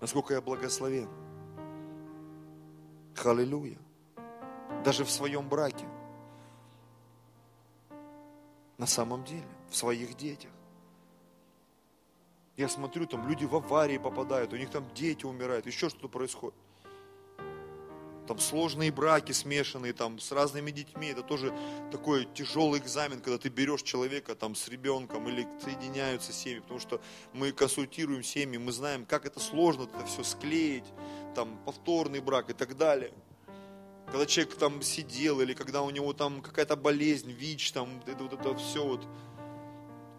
насколько 0.00 0.34
я 0.34 0.40
благословен. 0.40 1.08
Халилюя. 3.16 3.78
Даже 4.84 5.04
в 5.04 5.10
своем 5.10 5.48
браке. 5.48 5.86
На 8.78 8.86
самом 8.86 9.24
деле, 9.24 9.48
в 9.70 9.76
своих 9.76 10.16
детях. 10.16 10.50
Я 12.56 12.68
смотрю, 12.68 13.06
там 13.06 13.28
люди 13.28 13.44
в 13.44 13.54
аварии 13.54 13.98
попадают, 13.98 14.52
у 14.52 14.56
них 14.56 14.70
там 14.70 14.86
дети 14.94 15.26
умирают, 15.26 15.66
еще 15.66 15.88
что-то 15.88 16.08
происходит 16.08 16.54
там 18.26 18.38
сложные 18.38 18.90
браки 18.92 19.32
смешанные, 19.32 19.92
там 19.92 20.18
с 20.18 20.32
разными 20.32 20.70
детьми, 20.70 21.08
это 21.08 21.22
тоже 21.22 21.52
такой 21.90 22.26
тяжелый 22.34 22.80
экзамен, 22.80 23.20
когда 23.20 23.38
ты 23.38 23.48
берешь 23.48 23.82
человека 23.82 24.34
там 24.34 24.54
с 24.54 24.68
ребенком 24.68 25.28
или 25.28 25.46
соединяются 25.64 26.32
семьи, 26.32 26.60
потому 26.60 26.80
что 26.80 27.00
мы 27.32 27.52
консультируем 27.52 28.22
семьи, 28.22 28.58
мы 28.58 28.72
знаем, 28.72 29.06
как 29.06 29.26
это 29.26 29.40
сложно 29.40 29.84
это 29.84 30.06
все 30.06 30.22
склеить, 30.22 30.84
там 31.34 31.58
повторный 31.64 32.20
брак 32.20 32.50
и 32.50 32.52
так 32.52 32.76
далее. 32.76 33.12
Когда 34.06 34.24
человек 34.26 34.56
там 34.56 34.82
сидел, 34.82 35.40
или 35.40 35.52
когда 35.52 35.82
у 35.82 35.90
него 35.90 36.12
там 36.12 36.40
какая-то 36.40 36.76
болезнь, 36.76 37.32
ВИЧ, 37.32 37.72
там 37.72 38.00
это 38.06 38.22
вот 38.22 38.32
это 38.34 38.56
все 38.56 38.84
вот, 38.84 39.06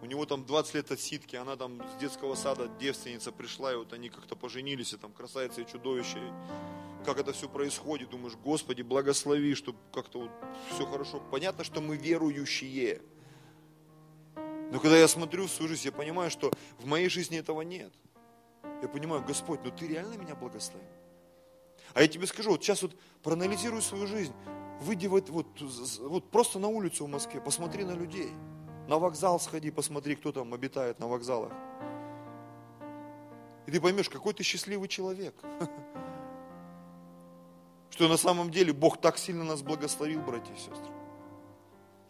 у 0.00 0.06
него 0.06 0.26
там 0.26 0.44
20 0.44 0.74
лет 0.74 0.90
отсидки, 0.90 1.36
она 1.36 1.56
там 1.56 1.82
с 1.96 2.00
детского 2.00 2.34
сада 2.34 2.68
девственница 2.80 3.32
пришла, 3.32 3.72
и 3.72 3.76
вот 3.76 3.92
они 3.92 4.08
как-то 4.08 4.36
поженились, 4.36 4.92
и 4.92 4.96
там 4.96 5.12
красавица 5.12 5.60
и 5.62 5.66
чудовище 5.66 6.20
как 7.04 7.18
это 7.18 7.32
все 7.32 7.48
происходит, 7.48 8.10
думаешь, 8.10 8.34
Господи, 8.36 8.82
благослови, 8.82 9.54
чтобы 9.54 9.78
как-то 9.92 10.20
вот 10.20 10.30
все 10.74 10.84
хорошо. 10.84 11.22
Понятно, 11.30 11.64
что 11.64 11.80
мы 11.80 11.96
верующие. 11.96 13.00
Но 14.70 14.78
когда 14.80 14.98
я 14.98 15.08
смотрю 15.08 15.46
в 15.46 15.50
свою 15.50 15.70
жизнь, 15.70 15.86
я 15.86 15.92
понимаю, 15.92 16.30
что 16.30 16.52
в 16.78 16.86
моей 16.86 17.08
жизни 17.08 17.38
этого 17.38 17.62
нет. 17.62 17.92
Я 18.82 18.88
понимаю, 18.88 19.24
Господь, 19.24 19.60
ну 19.64 19.70
ты 19.70 19.86
реально 19.86 20.14
меня 20.14 20.34
благословил. 20.34 20.86
А 21.94 22.02
я 22.02 22.08
тебе 22.08 22.26
скажу, 22.26 22.50
вот 22.50 22.62
сейчас 22.62 22.82
вот 22.82 22.94
проанализируй 23.22 23.80
свою 23.80 24.06
жизнь. 24.06 24.34
Выйди 24.82 25.06
вот, 25.06 25.30
вот, 25.30 25.46
вот 26.00 26.30
просто 26.30 26.58
на 26.58 26.68
улицу 26.68 27.06
в 27.06 27.08
Москве, 27.08 27.40
посмотри 27.40 27.84
на 27.84 27.92
людей. 27.92 28.30
На 28.88 28.98
вокзал 28.98 29.38
сходи, 29.38 29.70
посмотри, 29.70 30.16
кто 30.16 30.32
там 30.32 30.52
обитает 30.52 30.98
на 30.98 31.06
вокзалах. 31.06 31.52
И 33.66 33.70
ты 33.70 33.80
поймешь, 33.80 34.08
какой 34.08 34.34
ты 34.34 34.42
счастливый 34.42 34.88
человек. 34.88 35.34
что 37.98 38.06
на 38.06 38.16
самом 38.16 38.52
деле 38.52 38.72
Бог 38.72 39.00
так 39.00 39.18
сильно 39.18 39.42
нас 39.42 39.60
благословил, 39.60 40.20
братья 40.20 40.52
и 40.54 40.56
сестры. 40.56 40.92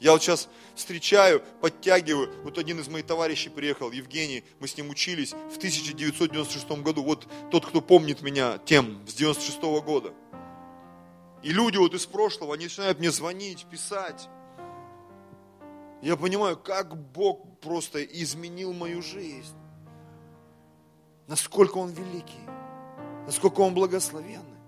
Я 0.01 0.12
вот 0.12 0.22
сейчас 0.22 0.51
встречаю, 0.74 1.43
подтягиваю, 1.62 2.31
вот 2.45 2.59
один 2.59 2.79
из 2.79 2.89
моих 2.89 3.07
товарищей 3.07 3.49
приехал, 3.49 3.91
Евгений, 3.91 4.45
мы 4.61 4.68
с 4.68 4.76
ним 4.76 4.91
учились 4.91 5.33
в 5.33 5.57
1996 5.57 6.70
году, 6.83 7.03
вот 7.03 7.26
тот, 7.51 7.64
кто 7.64 7.81
помнит 7.81 8.20
меня 8.20 8.59
тем, 8.59 9.03
с 9.09 9.14
96 9.14 9.62
года. 9.83 10.12
И 11.43 11.53
люди 11.53 11.79
вот 11.79 11.95
из 11.95 12.05
прошлого, 12.05 12.53
они 12.53 12.64
начинают 12.64 12.99
мне 12.99 13.11
звонить, 13.11 13.64
писать. 13.70 14.29
Я 16.01 16.16
понимаю, 16.16 16.57
как 16.57 16.96
Бог 16.96 17.59
просто 17.61 18.03
изменил 18.05 18.72
мою 18.72 19.03
жизнь. 19.03 19.57
Насколько 21.26 21.78
Он 21.78 21.90
великий, 21.90 22.46
насколько 23.26 23.61
Он 23.61 23.74
благословенный. 23.74 24.59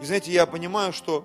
И 0.00 0.04
знаете, 0.04 0.32
я 0.32 0.46
понимаю, 0.46 0.92
что 0.92 1.24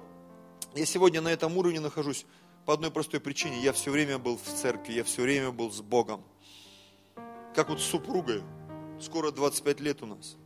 я 0.76 0.86
сегодня 0.86 1.22
на 1.22 1.30
этом 1.30 1.58
уровне 1.58 1.80
нахожусь 1.80 2.26
по 2.66 2.74
одной 2.74 2.92
простой 2.92 3.20
причине. 3.20 3.60
Я 3.62 3.74
все 3.74 3.92
время 3.92 4.18
был 4.18 4.38
в 4.38 4.44
церкви, 4.44 4.94
я 4.94 5.04
все 5.04 5.24
время 5.24 5.52
был 5.52 5.72
с 5.72 5.82
Богом. 5.82 6.24
Как 7.56 7.70
вот 7.70 7.82
с 7.82 7.84
супругой. 7.84 8.44
Скоро 9.02 9.32
25 9.32 9.80
лет 9.80 10.04
у 10.04 10.06
нас. 10.06 10.38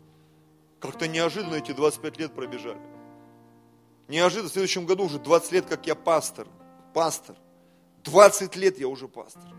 Как-то 0.80 1.08
неожиданно 1.08 1.56
эти 1.56 1.74
25 1.74 2.18
лет 2.20 2.34
пробежали. 2.34 2.80
Неожиданно, 4.08 4.50
в 4.50 4.54
следующем 4.54 4.86
году 4.86 5.06
уже 5.06 5.20
20 5.20 5.52
лет, 5.52 5.66
как 5.66 5.86
я 5.88 5.96
пастор. 5.96 6.48
Пастор. 6.94 7.36
20 8.06 8.56
лет 8.56 8.80
я 8.80 8.88
уже 8.88 9.08
пастор. 9.08 9.52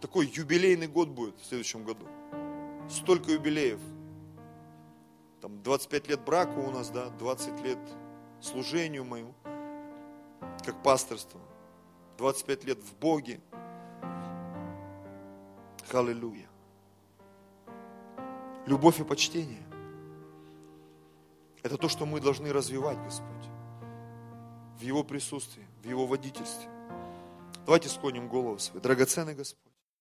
Такой 0.00 0.26
юбилейный 0.26 0.88
год 0.88 1.08
будет 1.08 1.38
в 1.38 1.46
следующем 1.46 1.84
году. 1.84 2.06
Столько 2.88 3.30
юбилеев 3.32 3.78
там 5.42 5.60
25 5.64 6.08
лет 6.08 6.24
браку 6.24 6.60
у 6.60 6.70
нас, 6.70 6.90
да, 6.90 7.10
20 7.10 7.60
лет 7.62 7.78
служению 8.40 9.04
моему, 9.04 9.34
как 10.64 10.80
пасторство, 10.84 11.40
25 12.18 12.64
лет 12.64 12.78
в 12.78 12.96
Боге. 12.96 13.40
Аллилуйя. 15.92 16.48
Любовь 18.66 19.00
и 19.00 19.04
почтение. 19.04 19.66
Это 21.64 21.76
то, 21.76 21.88
что 21.88 22.06
мы 22.06 22.20
должны 22.20 22.52
развивать, 22.52 22.98
Господь. 23.02 23.28
В 24.78 24.80
Его 24.80 25.02
присутствии, 25.02 25.66
в 25.82 25.86
Его 25.86 26.06
водительстве. 26.06 26.68
Давайте 27.64 27.88
склоним 27.88 28.28
голову 28.28 28.58
свою. 28.58 28.80
Драгоценный 28.80 29.34
Господь. 29.34 29.71